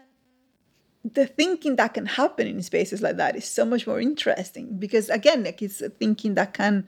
[1.04, 5.08] the thinking that can happen in spaces like that is so much more interesting because
[5.10, 6.86] again like it's a thinking that can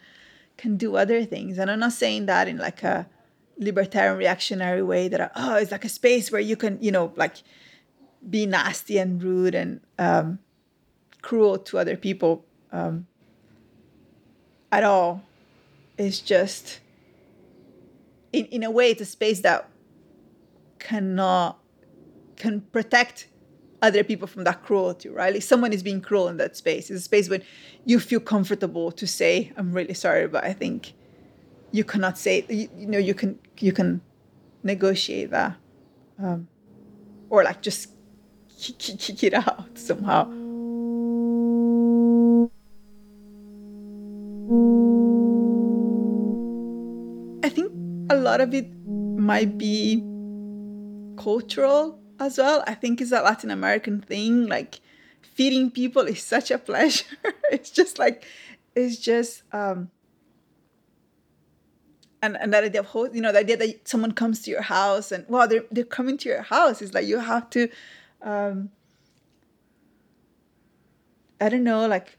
[0.56, 3.08] can do other things and i'm not saying that in like a
[3.58, 7.36] libertarian reactionary way that oh it's like a space where you can you know like
[8.28, 10.38] be nasty and rude and um,
[11.22, 13.06] cruel to other people um,
[14.72, 15.22] at all
[15.98, 16.80] it's just
[18.32, 19.68] in, in a way it's a space that
[20.78, 21.58] cannot
[22.36, 23.28] can protect
[23.84, 25.34] other people from that cruelty, right?
[25.34, 26.90] Like someone is being cruel in that space.
[26.90, 27.42] It's a space when
[27.84, 30.94] you feel comfortable to say, "I'm really sorry," but I think
[31.70, 32.44] you cannot say.
[32.48, 34.00] You, you know, you can you can
[34.62, 35.56] negotiate that,
[36.18, 36.48] um,
[37.30, 37.90] or like just
[38.58, 40.30] kick, it out somehow.
[47.44, 47.72] I think
[48.10, 50.02] a lot of it might be
[51.16, 52.64] cultural as well.
[52.66, 54.46] I think it's a Latin American thing.
[54.46, 54.80] Like
[55.22, 57.16] feeding people is such a pleasure.
[57.52, 58.24] it's just like
[58.74, 59.90] it's just um
[62.24, 64.62] and, and that idea of host, you know, the idea that someone comes to your
[64.62, 66.80] house and well, they're they're coming to your house.
[66.80, 67.68] Is like you have to
[68.22, 68.70] um
[71.40, 72.16] I don't know, like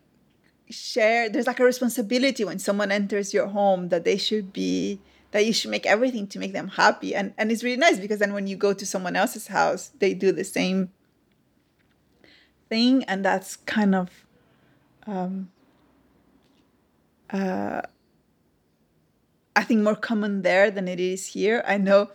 [0.69, 4.99] share there's like a responsibility when someone enters your home that they should be
[5.31, 7.15] that you should make everything to make them happy.
[7.15, 10.13] And and it's really nice because then when you go to someone else's house they
[10.13, 10.91] do the same
[12.69, 13.03] thing.
[13.05, 14.09] And that's kind of
[15.07, 15.49] um
[17.31, 17.81] uh
[19.55, 21.63] I think more common there than it is here.
[21.65, 22.09] I know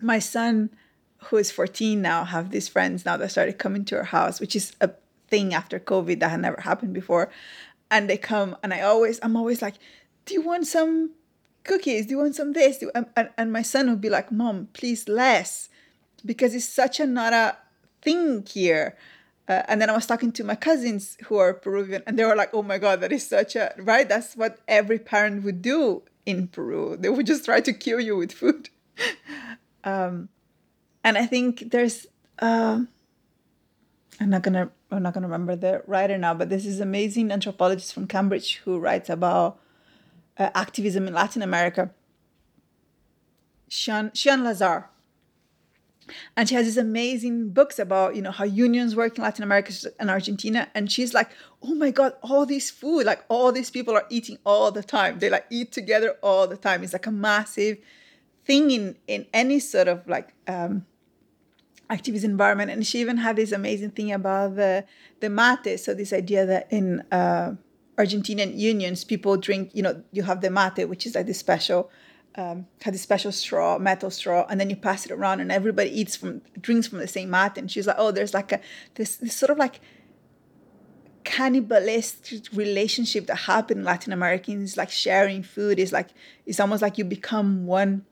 [0.00, 0.70] my son,
[1.18, 4.56] who is 14 now, have these friends now that started coming to our house, which
[4.56, 4.90] is a
[5.28, 7.30] thing after COVID that had never happened before.
[7.90, 9.74] And they come, and I always, I'm always like,
[10.24, 11.12] "Do you want some
[11.62, 12.06] cookies?
[12.06, 12.82] Do you want some this?
[12.94, 15.68] And, and, and my son would be like, Mom, please less,
[16.24, 17.56] because it's such a not a
[18.02, 18.96] thing here.
[19.48, 22.34] Uh, and then I was talking to my cousins who are Peruvian, and they were
[22.34, 24.08] like, "Oh my God, that is such a right.
[24.08, 26.96] That's what every parent would do in Peru.
[26.98, 28.68] They would just try to kill you with food."
[29.84, 30.28] um,
[31.02, 32.06] and I think there's,
[32.40, 32.80] uh,
[34.20, 37.94] I'm not gonna, I'm not gonna remember the writer now, but this is amazing anthropologist
[37.94, 39.60] from Cambridge who writes about
[40.36, 41.90] uh, activism in Latin America,
[43.68, 44.90] Sean Sian Lazar.
[46.36, 49.72] And she has these amazing books about, you know, how unions work in Latin America
[49.98, 50.68] and Argentina.
[50.74, 51.30] And she's like,
[51.62, 55.18] oh my God, all this food, like all these people are eating all the time.
[55.18, 56.82] They like eat together all the time.
[56.82, 57.78] It's like a massive
[58.44, 60.86] thing in, in any sort of like um,
[61.90, 62.70] activist environment.
[62.70, 64.84] And she even had this amazing thing about the,
[65.20, 65.78] the mate.
[65.80, 67.54] So this idea that in uh,
[67.98, 71.90] Argentinian unions, people drink, you know, you have the mate, which is like this special,
[72.36, 75.90] um, had this special straw, metal straw, and then you pass it around and everybody
[75.90, 77.56] eats from, drinks from the same mat.
[77.56, 78.60] And she's like, oh, there's like a,
[78.94, 79.80] this, this sort of like
[81.24, 86.08] cannibalistic relationship that happened in Latin Americans, like sharing food is like,
[86.44, 88.04] it's almost like you become one.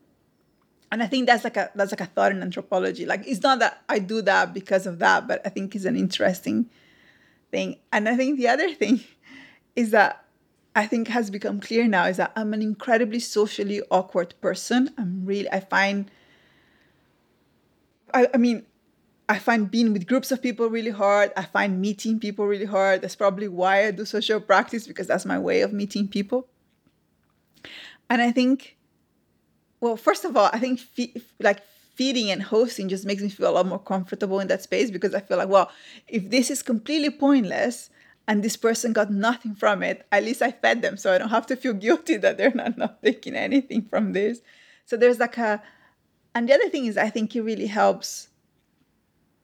[0.90, 3.04] And I think that's like a, that's like a thought in anthropology.
[3.04, 5.96] Like, it's not that I do that because of that, but I think it's an
[5.96, 6.70] interesting
[7.50, 7.76] thing.
[7.92, 9.00] And I think the other thing
[9.76, 10.23] is that
[10.74, 14.90] I think has become clear now is that I'm an incredibly socially awkward person.
[14.98, 16.10] I'm really, I find,
[18.12, 18.66] I, I mean,
[19.28, 21.32] I find being with groups of people really hard.
[21.36, 23.02] I find meeting people really hard.
[23.02, 26.48] That's probably why I do social practice because that's my way of meeting people.
[28.10, 28.76] And I think,
[29.80, 31.62] well, first of all, I think fe- like
[31.94, 35.14] feeding and hosting just makes me feel a lot more comfortable in that space because
[35.14, 35.70] I feel like, well,
[36.08, 37.90] if this is completely pointless
[38.26, 40.96] and this person got nothing from it, at least I fed them.
[40.96, 44.40] So I don't have to feel guilty that they're not, not taking anything from this.
[44.86, 45.62] So there's like a,
[46.34, 48.28] and the other thing is, I think it really helps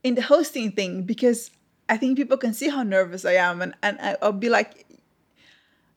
[0.02, 1.50] in the hosting thing because
[1.88, 4.86] I think people can see how nervous I am, and, and I'll be like,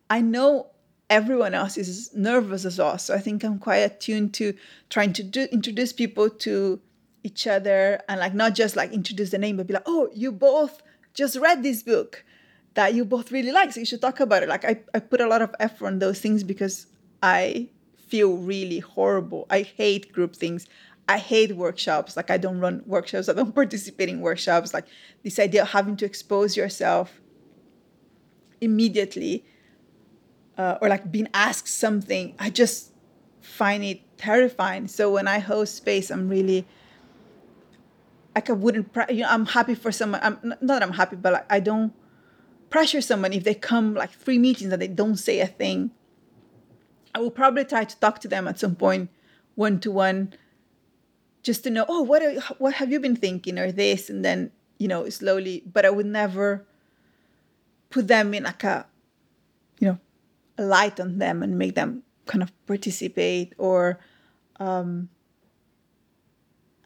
[0.09, 0.67] I know
[1.09, 2.97] everyone else is nervous as well.
[2.97, 4.55] So I think I'm quite attuned to
[4.89, 6.79] trying to do, introduce people to
[7.23, 10.31] each other and like not just like introduce the name, but be like, oh, you
[10.31, 10.81] both
[11.13, 12.25] just read this book
[12.75, 14.49] that you both really like, so you should talk about it.
[14.49, 16.87] Like I, I put a lot of effort on those things because
[17.21, 17.69] I
[18.07, 19.45] feel really horrible.
[19.49, 20.67] I hate group things.
[21.07, 22.15] I hate workshops.
[22.15, 23.29] Like I don't run workshops.
[23.29, 24.73] I don't participate in workshops.
[24.73, 24.85] Like
[25.23, 27.21] this idea of having to expose yourself
[28.61, 29.45] immediately,
[30.57, 32.35] uh, or like being asked something.
[32.39, 32.93] I just
[33.41, 34.87] find it terrifying.
[34.87, 36.65] So when I host space, I'm really
[38.33, 38.95] like I wouldn't.
[39.09, 40.21] You know, I'm happy for someone.
[40.23, 41.93] I'm not that I'm happy, but like I don't
[42.73, 45.91] pressure someone if they come like three meetings and they don't say a thing.
[47.13, 49.11] I will probably try to talk to them at some point,
[49.53, 50.33] one to one
[51.43, 54.49] just to know, oh, what are, what have you been thinking or this, and then
[54.79, 55.61] you know slowly.
[55.71, 56.65] But I would never
[57.91, 58.87] put them in like a,
[59.77, 59.99] you know,
[60.57, 63.99] a light on them and make them kind of participate or,
[64.59, 65.09] um,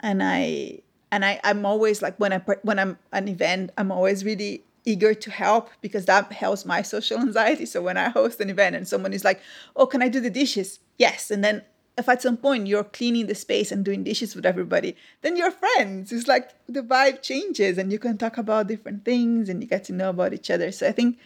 [0.02, 0.82] and I
[1.14, 5.14] and I I'm always like when I when I'm an event I'm always really eager
[5.14, 7.66] to help because that helps my social anxiety.
[7.66, 9.42] So when I host an event and someone is like,
[9.76, 11.64] "Oh, can I do the dishes?" Yes, and then
[11.98, 15.52] if at some point you're cleaning the space and doing dishes with everybody, then you're
[15.52, 16.12] friends.
[16.12, 19.84] It's like the vibe changes and you can talk about different things and you get
[19.86, 20.72] to know about each other.
[20.72, 21.18] So I think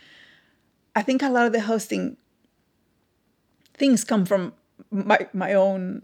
[0.95, 2.17] I think a lot of the hosting
[3.73, 4.53] things come from
[4.89, 6.03] my my own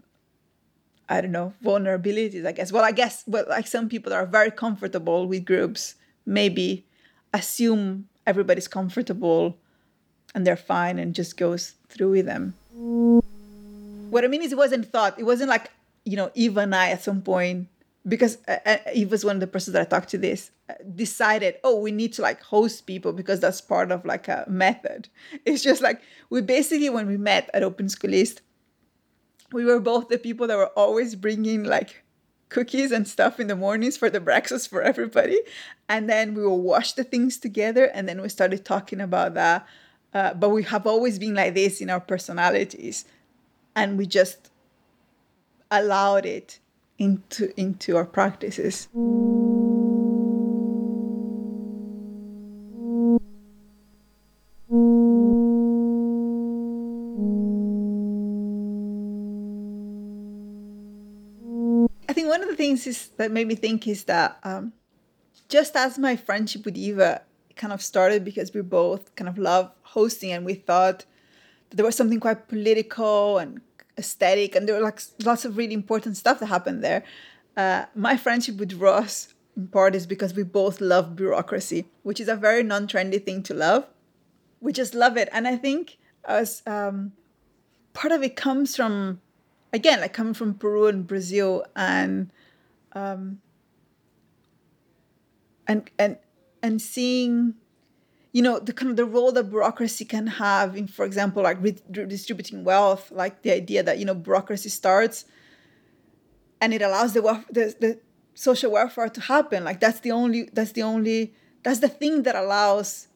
[1.10, 2.70] I don't know, vulnerabilities, I guess.
[2.70, 5.94] Well, I guess well, like some people are very comfortable with groups,
[6.26, 6.84] maybe
[7.32, 9.56] assume everybody's comfortable
[10.34, 12.54] and they're fine and just goes through with them
[14.10, 15.18] what I mean is, it wasn't thought.
[15.18, 15.70] It wasn't like
[16.04, 17.68] you know, Eva and I at some point
[18.06, 18.78] because uh, uh,
[19.10, 22.14] was one of the persons that I talked to this uh, decided, oh, we need
[22.14, 25.08] to like host people because that's part of like a method.
[25.44, 26.00] It's just like
[26.30, 28.40] we basically when we met at Open School East,
[29.52, 32.02] we were both the people that were always bringing like
[32.48, 35.40] cookies and stuff in the mornings for the breakfast for everybody,
[35.88, 39.66] and then we will wash the things together, and then we started talking about that.
[40.14, 43.04] Uh, but we have always been like this in our personalities
[43.78, 44.50] and we just
[45.70, 46.58] allowed it
[46.98, 48.88] into into our practices.
[62.78, 64.72] Things is that made me think is that um,
[65.48, 67.22] just as my friendship with Eva
[67.56, 71.04] kind of started because we both kind of love hosting and we thought
[71.70, 73.60] there was something quite political and
[73.98, 77.02] aesthetic, and there were like lots of really important stuff that happened there.
[77.56, 82.28] Uh, my friendship with Ross, in part, is because we both love bureaucracy, which is
[82.28, 83.86] a very non-trendy thing to love.
[84.60, 87.12] We just love it, and I think as um,
[87.92, 89.20] part of it comes from,
[89.72, 92.30] again, like coming from Peru and Brazil, and
[92.98, 93.40] um,
[95.66, 96.16] and and
[96.62, 97.54] and seeing
[98.32, 101.58] you know the kind of the role that bureaucracy can have in for example like
[101.62, 105.24] redistributing wealth like the idea that you know bureaucracy starts
[106.60, 108.00] and it allows the, the the
[108.38, 109.64] social welfare to happen.
[109.64, 113.08] Like that's the only that's the only that's the thing that allows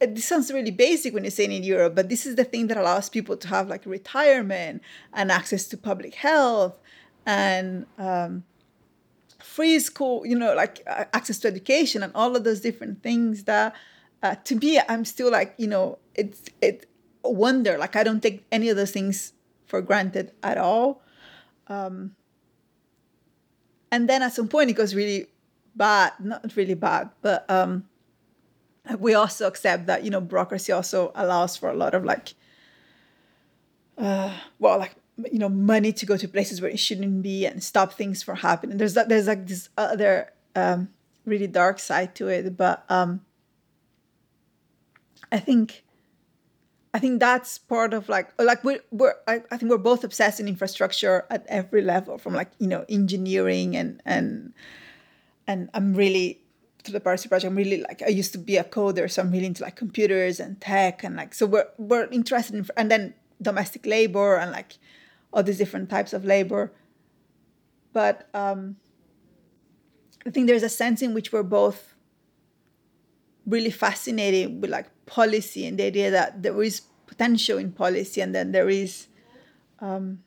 [0.00, 2.76] this sounds really basic when you're saying in Europe, but this is the thing that
[2.76, 4.82] allows people to have like retirement
[5.12, 6.80] and access to public health
[7.24, 8.42] and um,
[9.42, 13.44] free school, you know, like uh, access to education and all of those different things
[13.44, 13.74] that
[14.22, 16.86] uh, to me, I'm still like, you know, it's it
[17.24, 17.76] wonder.
[17.76, 19.32] Like I don't take any of those things
[19.66, 21.02] for granted at all.
[21.66, 22.14] Um,
[23.90, 25.26] and then at some point it goes really
[25.74, 27.88] bad, not really bad, but um,
[28.98, 32.34] we also accept that you know bureaucracy also allows for a lot of like,
[33.98, 34.94] uh, well, like
[35.30, 38.36] you know, money to go to places where it shouldn't be and stop things from
[38.36, 38.78] happening.
[38.78, 39.08] There's that.
[39.08, 40.88] There's like this other um,
[41.24, 43.20] really dark side to it, but um,
[45.30, 45.84] I think
[46.94, 50.40] I think that's part of like like we're, we're I, I think we're both obsessed
[50.40, 54.52] in infrastructure at every level from like you know engineering and and
[55.46, 56.40] and I'm really
[56.84, 59.30] to the Piracy Project I'm really like I used to be a coder so I'm
[59.30, 63.14] really into like computers and tech and like so we're we're interested in and then
[63.40, 64.74] domestic labor and like
[65.32, 66.72] all these different types of labor.
[67.92, 68.76] But um
[70.26, 71.94] I think there's a sense in which we're both
[73.46, 78.34] really fascinated with like policy and the idea that there is potential in policy and
[78.34, 79.08] then there is
[79.80, 80.22] um,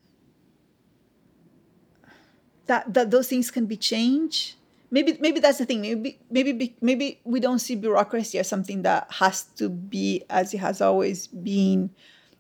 [2.68, 4.56] that that those things can be changed.
[4.92, 5.82] Maybe maybe that's the thing.
[5.82, 10.60] Maybe maybe maybe we don't see bureaucracy as something that has to be as it
[10.60, 11.92] has always been.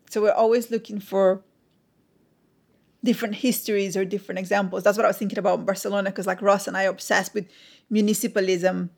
[0.09, 1.41] So we're always looking for
[3.05, 4.83] different histories or different examples.
[4.83, 7.33] That's what i was thinking about in barcelona because like ross and i are obsessed
[7.33, 7.45] with
[7.91, 8.89] municipalism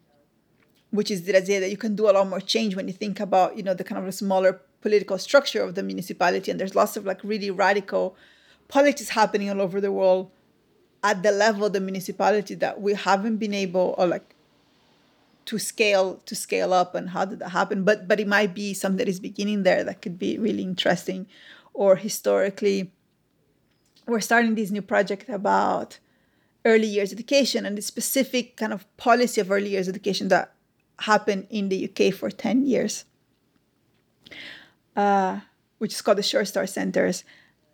[0.92, 3.20] which is the idea that you can do a lot more change when you think
[3.20, 6.52] about you know the kind of a smaller political structure of the municipality.
[6.52, 8.16] And there's lots of like really radical
[8.68, 10.32] politics happening all over the world
[11.04, 14.36] at the level of the municipality that we haven't been able or like
[15.46, 17.84] to scale to scale up and how did that happen.
[17.84, 21.28] But but it might be something that is beginning there that could be really interesting
[21.74, 22.92] or historically
[24.08, 26.00] we're starting this new project about
[26.66, 30.54] early years education and the specific kind of policy of early years education that
[31.00, 33.06] happened in the UK for 10 years,
[34.96, 35.42] uh,
[35.78, 37.24] which is called the Sure Start Centers.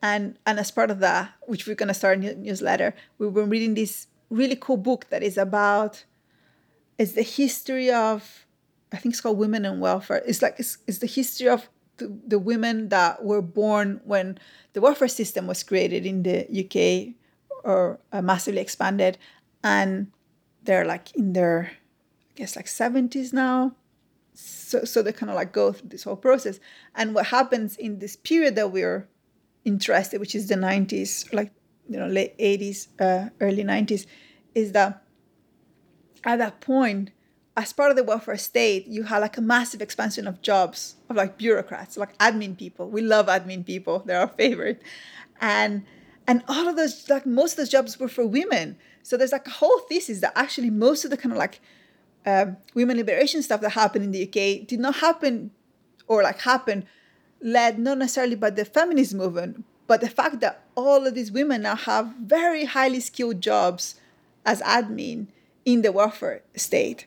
[0.02, 3.34] And, and as part of that, which we're going to start a new newsletter, we've
[3.34, 6.04] been reading this really cool book that is about,
[6.98, 8.46] it's the history of,
[8.92, 10.22] I think it's called Women and Welfare.
[10.26, 14.38] It's like, it's, it's the history of the, the women that were born when
[14.74, 17.16] the welfare system was created in the UK
[17.64, 19.18] or uh, massively expanded.
[19.64, 20.12] And
[20.64, 21.72] they're like in their
[22.32, 23.76] I guess like 70s now
[24.34, 26.60] so so they kind of like go through this whole process
[26.96, 29.08] and what happens in this period that we're
[29.66, 31.52] interested which is the 90s like
[31.88, 34.06] you know late 80s uh, early 90s
[34.56, 35.04] is that
[36.24, 37.12] at that point
[37.56, 41.16] as part of the welfare state you had like a massive expansion of jobs of
[41.16, 42.90] like bureaucrats like admin people.
[42.90, 44.00] We love admin people.
[44.06, 44.82] They're our favorite.
[45.40, 45.86] And
[46.28, 48.78] and all of those like most of those jobs were for women.
[49.04, 51.60] So there's like a whole thesis that actually most of the kind of like
[52.26, 55.52] um, women liberation stuff that happened in the UK did not happen
[56.08, 56.86] or like happen
[57.42, 61.64] led not necessarily by the feminist movement, but the fact that all of these women
[61.64, 63.96] now have very highly skilled jobs
[64.46, 65.28] as admin
[65.66, 67.06] in the welfare state.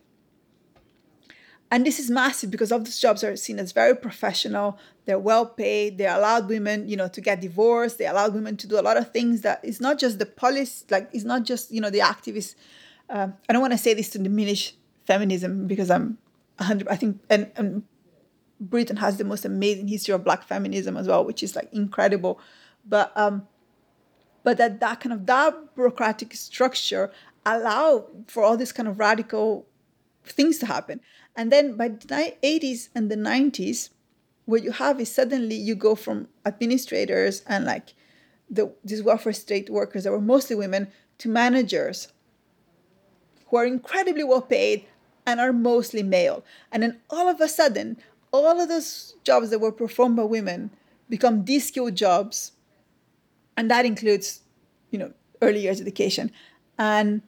[1.70, 4.78] And this is massive because all these jobs are seen as very professional.
[5.04, 5.98] They're well paid.
[5.98, 7.98] They allowed women, you know, to get divorced.
[7.98, 10.84] They allowed women to do a lot of things that is not just the policy,
[10.90, 12.54] like it's not just you know the activists.
[13.10, 14.74] Uh, I don't want to say this to diminish
[15.06, 16.18] feminism because I'm
[16.58, 17.84] 100 I think and, and
[18.60, 22.40] Britain has the most amazing history of black feminism as well which is like incredible
[22.84, 23.46] but um
[24.42, 27.12] but that that kind of that bureaucratic structure
[27.44, 29.66] allow for all these kind of radical
[30.24, 31.00] things to happen
[31.36, 33.90] and then by the 80s and the 90s
[34.46, 37.94] what you have is suddenly you go from administrators and like
[38.48, 40.88] the these welfare state workers that were mostly women
[41.18, 42.08] to managers
[43.48, 44.86] who are incredibly well paid
[45.26, 46.44] and are mostly male.
[46.70, 47.96] And then all of a sudden,
[48.32, 50.70] all of those jobs that were performed by women
[51.08, 52.52] become de-skilled jobs.
[53.56, 54.42] And that includes,
[54.90, 56.30] you know, early years education.
[56.78, 57.22] And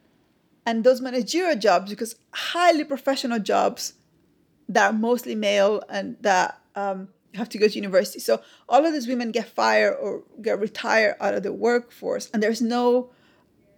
[0.69, 2.13] and those managerial jobs, because
[2.53, 3.95] highly professional jobs
[4.69, 8.21] that are mostly male and that um, have to go to university.
[8.21, 12.43] So all of these women get fired or get retired out of the workforce, and
[12.43, 13.11] there's no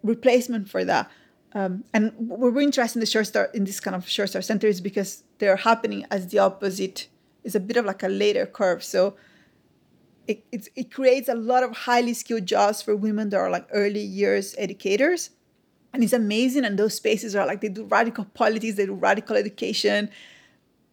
[0.03, 1.09] replacement for that.
[1.53, 4.81] Um, and we're interested in the Sure Start in this kind of Sure Start centers
[4.81, 7.09] because they're happening as the opposite.
[7.45, 8.83] It's a bit of like a later curve.
[8.83, 9.17] So
[10.27, 10.45] it,
[10.77, 14.55] it creates a lot of highly skilled jobs for women that are like early years
[14.59, 15.31] educators.
[15.93, 16.65] And it's amazing.
[16.65, 20.11] And those spaces are like they do radical politics, they do radical education.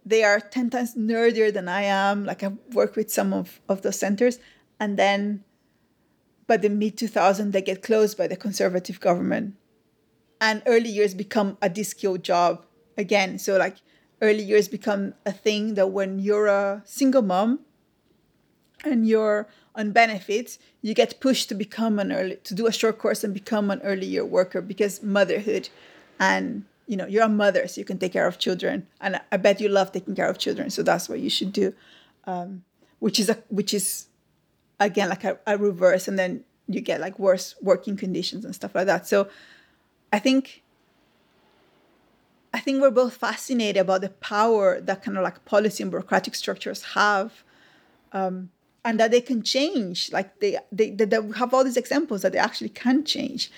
[0.06, 2.26] They are 10 times nerdier than I am.
[2.26, 4.40] Like I've worked with some of, of those centers.
[4.80, 5.44] And then
[6.48, 9.56] by the mid 2000s, they get closed by the conservative government
[10.40, 12.65] and early years become a de-skilled job
[12.98, 13.40] again.
[13.40, 13.78] So like
[14.22, 17.61] early years become a thing that when you're a single mom
[18.84, 19.48] and you're
[19.78, 23.34] on benefits, you get pushed to become an early to do a short course and
[23.34, 25.70] become an early year worker because motherhood
[26.20, 28.88] and you know you're a mother so you can take care of children.
[28.99, 31.74] And i bet you love taking care of children so that's what you should do
[32.26, 32.64] um,
[32.99, 34.08] which is a which is
[34.80, 38.76] again like a, a reverse and then you get like worse working conditions and stuff
[38.76, 39.08] like that.
[39.08, 39.30] So
[40.12, 40.64] I think
[42.54, 46.36] I think we're both fascinated about the power that kind of like policy and bureaucratic
[46.36, 47.44] structures have
[48.14, 48.49] um,
[48.84, 50.12] and that they can change.
[50.12, 53.52] Like they, they, they, they have all these examples that they actually can change.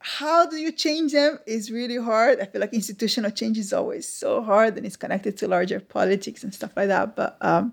[0.00, 2.40] How do you change them is really hard.
[2.40, 6.44] I feel like institutional change is always so hard and it's connected to larger politics
[6.44, 7.16] and stuff like that.
[7.16, 7.72] But um,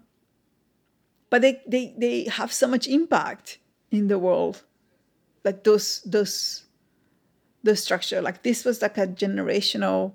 [1.29, 3.59] but they, they they have so much impact
[3.91, 4.63] in the world.
[5.43, 6.65] Like those those
[7.63, 8.21] the structure.
[8.21, 10.13] Like this was like a generational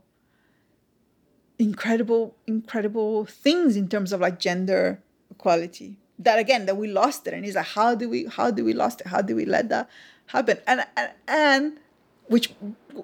[1.61, 5.97] incredible, incredible things in terms of like gender equality.
[6.20, 8.72] That again, that we lost it, and he's like, how do we, how do we
[8.72, 9.09] lost it?
[9.09, 9.88] How do we let that
[10.26, 10.59] happen?
[10.66, 11.78] And and, and
[12.28, 12.52] which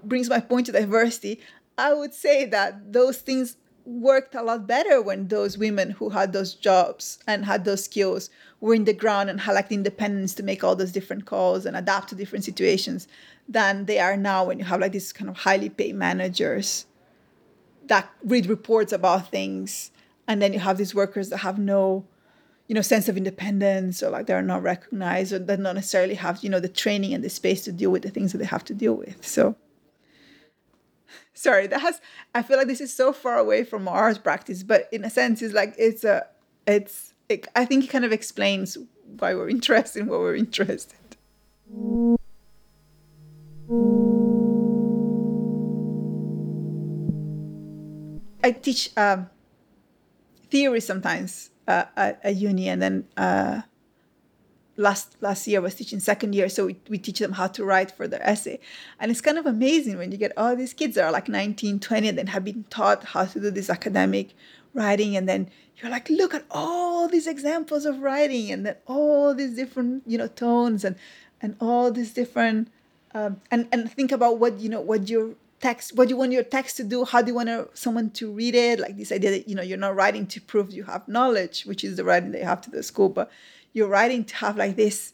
[0.04, 1.40] brings my point to diversity.
[1.78, 3.56] I would say that those things
[3.86, 8.30] worked a lot better when those women who had those jobs and had those skills
[8.60, 11.64] were in the ground and had like the independence to make all those different calls
[11.64, 13.06] and adapt to different situations
[13.48, 16.86] than they are now when you have like these kind of highly paid managers
[17.86, 19.92] that read reports about things
[20.26, 22.04] and then you have these workers that have no
[22.68, 26.42] you know sense of independence or like they're not recognized or they don't necessarily have
[26.42, 28.64] you know the training and the space to deal with the things that they have
[28.64, 29.26] to deal with.
[29.26, 29.56] So
[31.32, 32.00] sorry that has
[32.34, 35.42] i feel like this is so far away from art practice but in a sense
[35.42, 36.26] it's like it's a
[36.66, 38.78] it's it, i think it kind of explains
[39.18, 40.96] why we're interested in what we're interested.
[48.42, 49.28] I teach um,
[50.50, 53.62] theory sometimes at, uni, and then uh,
[54.76, 57.64] last last year I was teaching second year, so we, we teach them how to
[57.64, 58.58] write for their essay,
[59.00, 61.80] and it's kind of amazing when you get all these kids that are like 19,
[61.80, 64.34] 20, and then have been taught how to do this academic
[64.74, 69.34] writing, and then you're like, look at all these examples of writing, and then all
[69.34, 70.96] these different you know tones, and
[71.40, 72.68] and all these different
[73.14, 76.32] um, and and think about what you know what you're text what do you want
[76.32, 77.04] your text to do?
[77.04, 78.78] How do you want someone to read it?
[78.78, 81.84] Like this idea that you know you're not writing to prove you have knowledge which
[81.84, 83.30] is the writing you have to the school but
[83.72, 85.12] you're writing to have like this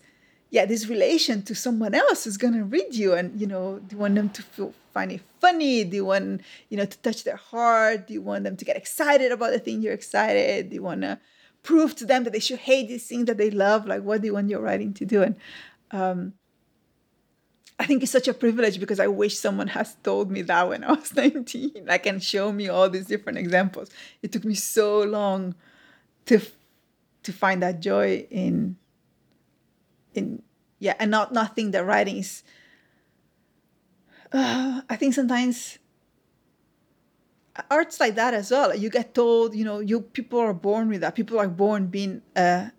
[0.51, 3.14] yeah this relation to someone else who's going to read you.
[3.14, 5.85] And you know do you want them to feel find it funny?
[5.85, 8.06] Do you want you know to touch their heart?
[8.09, 10.70] Do you want them to get excited about the thing you're excited?
[10.70, 11.19] Do you want to
[11.62, 13.86] prove to them that they should hate this thing that they love?
[13.86, 15.23] Like what do you want your writing to do?
[15.23, 15.36] And
[15.93, 16.35] um,
[17.78, 20.84] I think it's such a privilege because I wish someone has told me that when
[20.84, 21.84] I was 19.
[21.86, 23.90] Like and show me all these different examples.
[24.22, 25.54] It took me so long
[26.26, 26.40] to
[27.22, 28.76] to find that joy in
[30.14, 30.42] in
[30.78, 32.42] yeah, and not not think that writing is.
[34.32, 35.78] Uh, I think sometimes
[37.70, 38.74] art's like that as well.
[38.74, 41.14] You get told, you know, you people are born with that.
[41.14, 42.72] People are born being a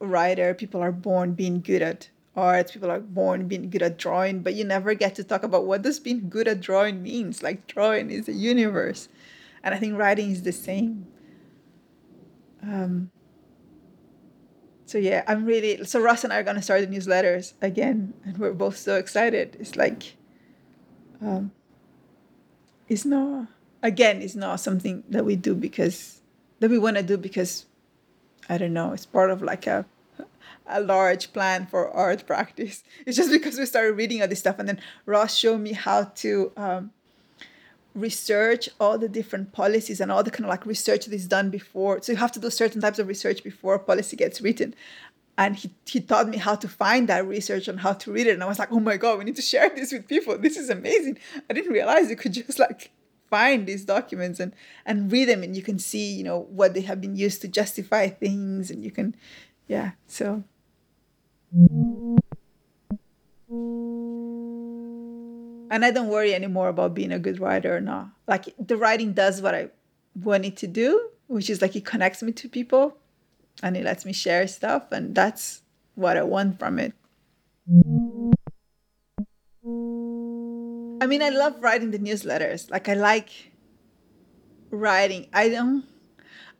[0.00, 0.54] writer.
[0.54, 4.54] People are born being good at art people are born being good at drawing but
[4.54, 7.42] you never get to talk about what does being good at drawing means.
[7.42, 9.08] Like drawing is a universe.
[9.62, 11.06] And i think writing is the same.
[12.62, 13.10] Um,
[14.86, 18.14] so yeah i'm really so ross and i are going to start the newsletters again
[18.24, 19.56] and we're both so excited.
[19.58, 20.16] It's like
[21.20, 21.52] um,
[22.88, 23.48] it's not
[23.82, 26.20] again it's not something that we do because
[26.60, 27.66] that we want to do because
[28.48, 29.84] i don't know it's part of like a
[30.68, 32.82] a large plan for art practice.
[33.06, 36.04] It's just because we started reading all this stuff, and then Ross showed me how
[36.04, 36.90] to um,
[37.94, 41.50] research all the different policies and all the kind of like research that is done
[41.50, 42.02] before.
[42.02, 44.74] So you have to do certain types of research before a policy gets written.
[45.38, 48.34] And he, he taught me how to find that research and how to read it.
[48.34, 50.38] And I was like, oh my God, we need to share this with people.
[50.38, 51.18] This is amazing.
[51.50, 52.90] I didn't realize you could just like
[53.28, 54.52] find these documents and
[54.84, 57.48] and read them and you can see you know what they have been used to
[57.48, 59.16] justify things and you can
[59.66, 60.44] yeah so
[65.70, 68.08] and I don't worry anymore about being a good writer or not.
[68.26, 69.68] Like the writing does what I
[70.14, 72.96] want it to do, which is like it connects me to people
[73.62, 74.90] and it lets me share stuff.
[74.92, 75.62] And that's
[75.94, 76.94] what I want from it.
[81.00, 82.70] I mean, I love writing the newsletters.
[82.70, 83.52] Like, I like
[84.70, 85.28] writing.
[85.32, 85.84] I don't,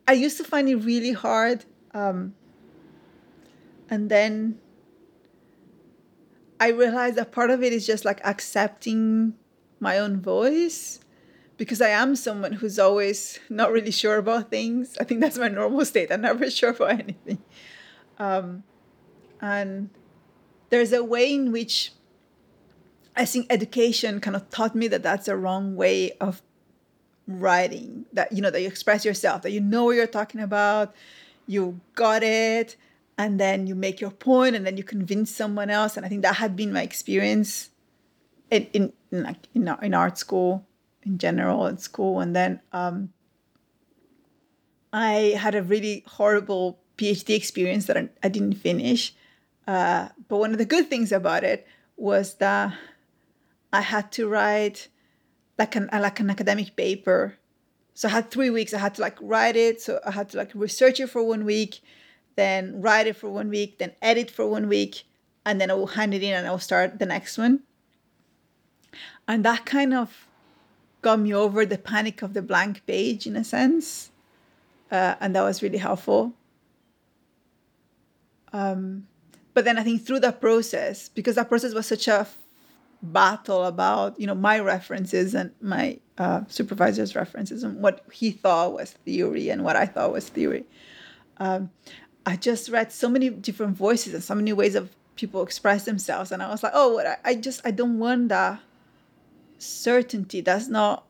[0.07, 1.65] I used to find it really hard.
[1.93, 2.35] Um,
[3.89, 4.59] and then
[6.59, 9.35] I realized that part of it is just like accepting
[9.79, 10.99] my own voice
[11.57, 14.97] because I am someone who's always not really sure about things.
[14.99, 16.11] I think that's my normal state.
[16.11, 17.39] I'm never sure about anything.
[18.19, 18.63] Um,
[19.41, 19.89] and
[20.69, 21.91] there's a way in which
[23.15, 26.41] I think education kind of taught me that that's a wrong way of
[27.27, 28.05] writing.
[28.13, 30.95] That you know that you express yourself, that you know what you're talking about,
[31.47, 32.75] you got it,
[33.17, 36.21] and then you make your point and then you convince someone else and i think
[36.21, 37.69] that had been my experience
[38.49, 40.65] in in in, like in, in art school
[41.03, 43.09] in general at school and then um,
[44.91, 49.13] i had a really horrible PhD experience that I, I didn't finish.
[49.67, 52.73] Uh, but one of the good things about it was that
[53.71, 54.87] I had to write
[55.57, 57.37] like an like an academic paper.
[57.93, 58.73] So I had three weeks.
[58.73, 59.81] I had to like write it.
[59.81, 61.81] So I had to like research it for one week,
[62.37, 65.03] then write it for one week, then edit for one week,
[65.45, 67.63] and then I will hand it in and I will start the next one.
[69.27, 70.27] And that kind of
[71.01, 74.11] got me over the panic of the blank page in a sense.
[74.89, 76.33] Uh, and that was really helpful.
[78.53, 79.07] Um,
[79.53, 82.27] but then I think through that process, because that process was such a
[83.01, 88.73] battle about you know my references and my uh, supervisor's references and what he thought
[88.73, 90.65] was theory and what I thought was theory.
[91.37, 91.69] Um,
[92.27, 96.29] I just read so many different voices and so many ways of people express themselves,
[96.29, 98.59] and I was like, oh, what I, I just I don't want that
[99.59, 100.41] certainty.
[100.41, 101.05] That's not,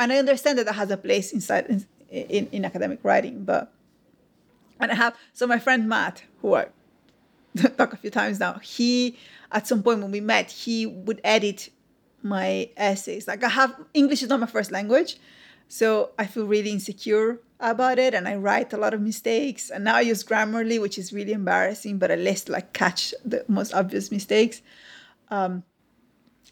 [0.00, 3.70] and I understand that that has a place inside in, in, in academic writing, but
[4.80, 6.68] and I have so my friend Matt, who I
[7.76, 9.18] talk a few times now, he
[9.52, 11.68] at some point when we met, he would edit
[12.22, 13.28] my essays.
[13.28, 15.18] Like I have English is not my first language,
[15.68, 19.70] so I feel really insecure about it, and I write a lot of mistakes.
[19.70, 23.44] And now I use Grammarly, which is really embarrassing, but at least like catch the
[23.48, 24.62] most obvious mistakes.
[25.30, 25.64] Um,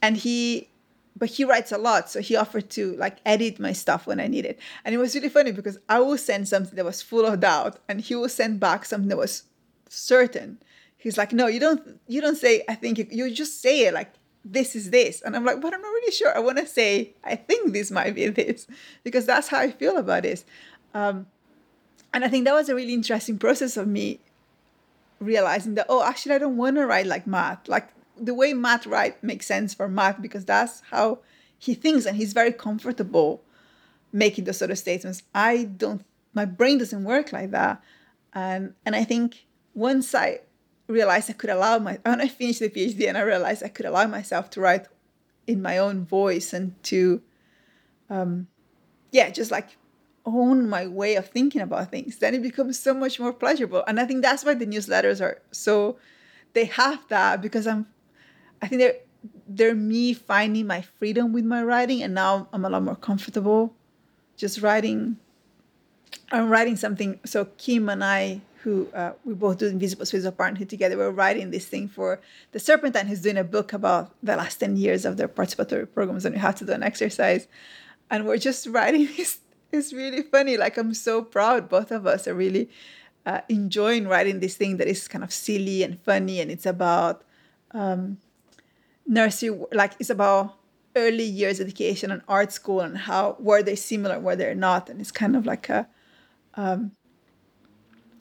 [0.03, 0.69] and he,
[1.17, 4.27] but he writes a lot, so he offered to like edit my stuff when I
[4.27, 4.59] need it.
[4.85, 7.79] And it was really funny because I will send something that was full of doubt,
[7.89, 9.45] and he will send back something that was
[9.89, 10.59] certain
[11.05, 13.93] he's like no you don't you don't say i think you, you just say it
[13.93, 14.11] like
[14.45, 15.23] this is this.
[15.23, 16.37] And i'm like but i'm not really sure.
[16.37, 18.67] I want to say i think this might be this
[19.03, 20.45] because that's how i feel about this.
[20.93, 21.27] Um,
[22.13, 24.21] and i think that was a really interesting process of me
[25.21, 28.85] realizing that oh actually i don't want to write like matt like the way matt
[28.85, 31.19] write makes sense for matt because that's how
[31.59, 33.43] he thinks and he's very comfortable
[34.13, 35.23] making those sort of statements.
[35.35, 37.83] I don't my brain doesn't work like that.
[38.33, 40.41] And and i think once i
[40.87, 43.87] realized I could allow my when I finished the PhD and I realized I could
[43.87, 44.87] allow myself to write
[45.47, 47.23] in my own voice and to
[48.11, 48.49] um
[49.13, 49.77] yeah just like
[50.27, 53.85] own my way of thinking about things then it becomes so much more pleasurable.
[53.87, 55.99] And I think that's why the newsletters are so
[56.53, 57.87] they have that because I'm
[58.63, 58.97] I think they're
[59.47, 63.75] they're me finding my freedom with my writing and now I'm a lot more comfortable
[64.37, 65.17] just writing.
[66.31, 67.21] I'm writing something.
[67.25, 70.97] So Kim and I who uh, we both do Invisible Space of Parenthood together.
[70.97, 72.21] We're writing this thing for
[72.53, 76.25] the Serpentine, who's doing a book about the last 10 years of their participatory programs,
[76.25, 77.47] and we have to do an exercise.
[78.11, 79.41] And we're just writing this.
[79.71, 80.57] It's really funny.
[80.57, 81.69] Like, I'm so proud.
[81.69, 82.71] Both of us are really
[83.27, 86.41] uh, enjoying writing this thing that is kind of silly and funny.
[86.41, 87.23] And it's about
[87.73, 88.19] um,
[89.07, 90.57] nursery, like, it's about
[90.97, 94.89] early years education and art school and how were they similar, were they not.
[94.89, 95.87] And it's kind of like a,
[96.55, 96.93] um,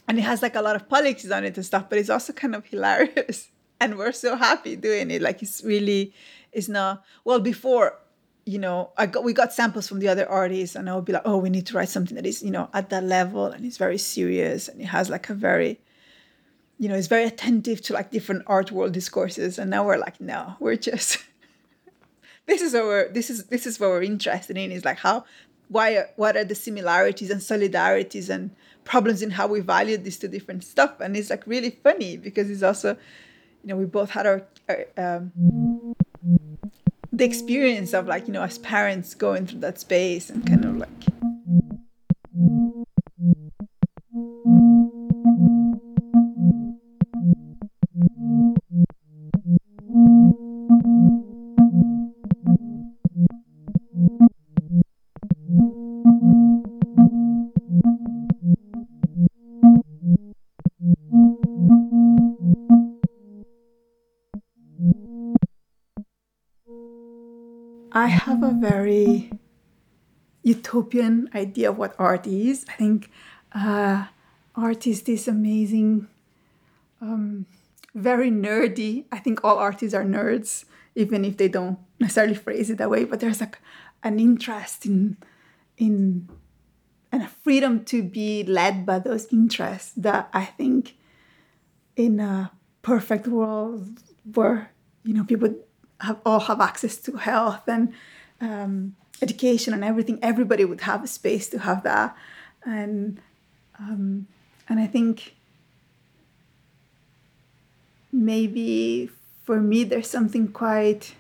[0.07, 2.33] and it has like a lot of politics on it and stuff but it's also
[2.33, 3.49] kind of hilarious.
[3.81, 5.21] And we're so happy doing it.
[5.21, 6.13] Like it's really
[6.53, 7.99] it's not well before
[8.45, 11.13] you know i got we got samples from the other artists and i would be
[11.13, 13.65] like oh we need to write something that is you know at that level and
[13.65, 15.79] it's very serious and it has like a very
[16.83, 19.57] you know it's very attentive to like different art world discourses.
[19.57, 21.17] And now we're like no we're just
[22.45, 25.23] this is our this is this is what we're interested in is like how
[25.69, 28.51] why what are the similarities and solidarities and
[28.83, 30.99] problems in how we value these two different stuff?
[30.99, 32.97] And it's like really funny because it's also
[33.63, 35.95] you know we both had our, our um,
[37.11, 40.77] the experience of like you know as parents going through that space and kind of
[40.77, 41.02] like
[70.73, 72.65] utopian idea of what art is.
[72.69, 73.11] I think
[73.53, 74.05] uh,
[74.55, 76.07] art is this amazing,
[77.01, 77.45] um,
[77.93, 79.05] very nerdy.
[79.11, 83.05] I think all artists are nerds, even if they don't necessarily phrase it that way.
[83.05, 83.59] But there's like
[84.03, 85.17] an interest in
[85.77, 86.29] in
[87.11, 90.95] and a freedom to be led by those interests that I think
[91.95, 92.51] in a
[92.81, 94.01] perfect world
[94.33, 94.71] where
[95.03, 95.53] you know people
[96.01, 97.93] have all have access to health and
[98.41, 102.15] um, education and everything, everybody would have a space to have that.
[102.65, 103.21] And
[103.79, 104.27] um,
[104.69, 105.35] and I think
[108.11, 109.09] maybe
[109.43, 111.15] for me there's something quite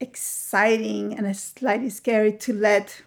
[0.00, 3.02] exciting and slightly scary to let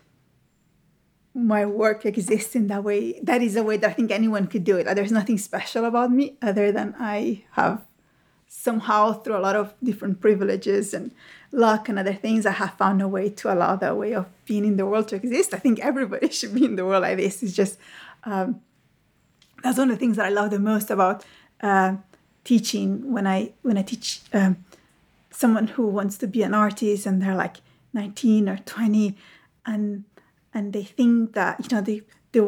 [1.33, 3.19] my work exist in that way.
[3.21, 4.83] That is a way that I think anyone could do it.
[4.95, 7.85] There's nothing special about me other than I have
[8.49, 11.11] somehow through a lot of different privileges and
[11.51, 14.65] luck and other things, I have found a way to allow that way of being
[14.65, 15.53] in the world to exist.
[15.53, 17.41] I think everybody should be in the world like this.
[17.43, 17.77] It's just
[18.23, 18.61] um,
[19.63, 21.23] that's one of the things that I love the most about
[21.61, 21.97] uh,
[22.43, 23.13] teaching.
[23.13, 24.65] When I when I teach um,
[25.29, 27.57] someone who wants to be an artist and they're like
[27.93, 29.15] 19 or 20,
[29.65, 30.05] and
[30.53, 32.01] and they think that you know they
[32.31, 32.41] they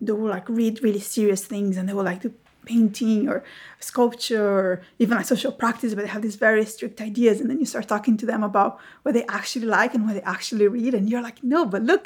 [0.00, 2.32] they will like read really serious things and they will like do
[2.70, 3.38] painting or
[3.80, 7.40] sculpture or even like social practice, but they have these very strict ideas.
[7.40, 8.72] And then you start talking to them about
[9.02, 10.94] what they actually like and what they actually read.
[10.94, 12.04] And you're like, no, but look,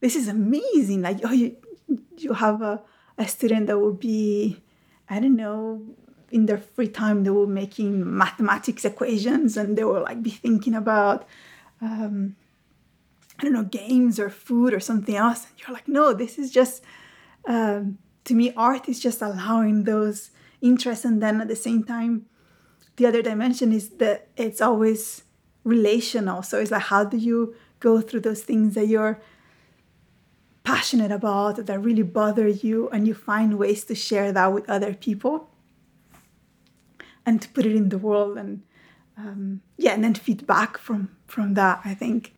[0.00, 1.02] this is amazing.
[1.02, 1.56] Like, oh, you,
[2.18, 2.82] you have a,
[3.16, 4.60] a student that will be,
[5.08, 5.82] I don't know,
[6.30, 7.92] in their free time, they were making
[8.24, 11.28] mathematics equations and they will like be thinking about,
[11.80, 12.34] um,
[13.38, 15.46] I don't know, games or food or something else.
[15.46, 16.82] And you're like, no, this is just,
[17.44, 20.30] um, to me, art is just allowing those
[20.60, 21.04] interests.
[21.04, 22.26] And then at the same time,
[22.96, 25.24] the other dimension is that it's always
[25.64, 26.42] relational.
[26.42, 29.20] So it's like, how do you go through those things that you're
[30.64, 34.94] passionate about, that really bother you, and you find ways to share that with other
[34.94, 35.50] people
[37.26, 38.62] and to put it in the world and
[39.16, 41.80] um, yeah, and then feedback from from that.
[41.84, 42.34] I think.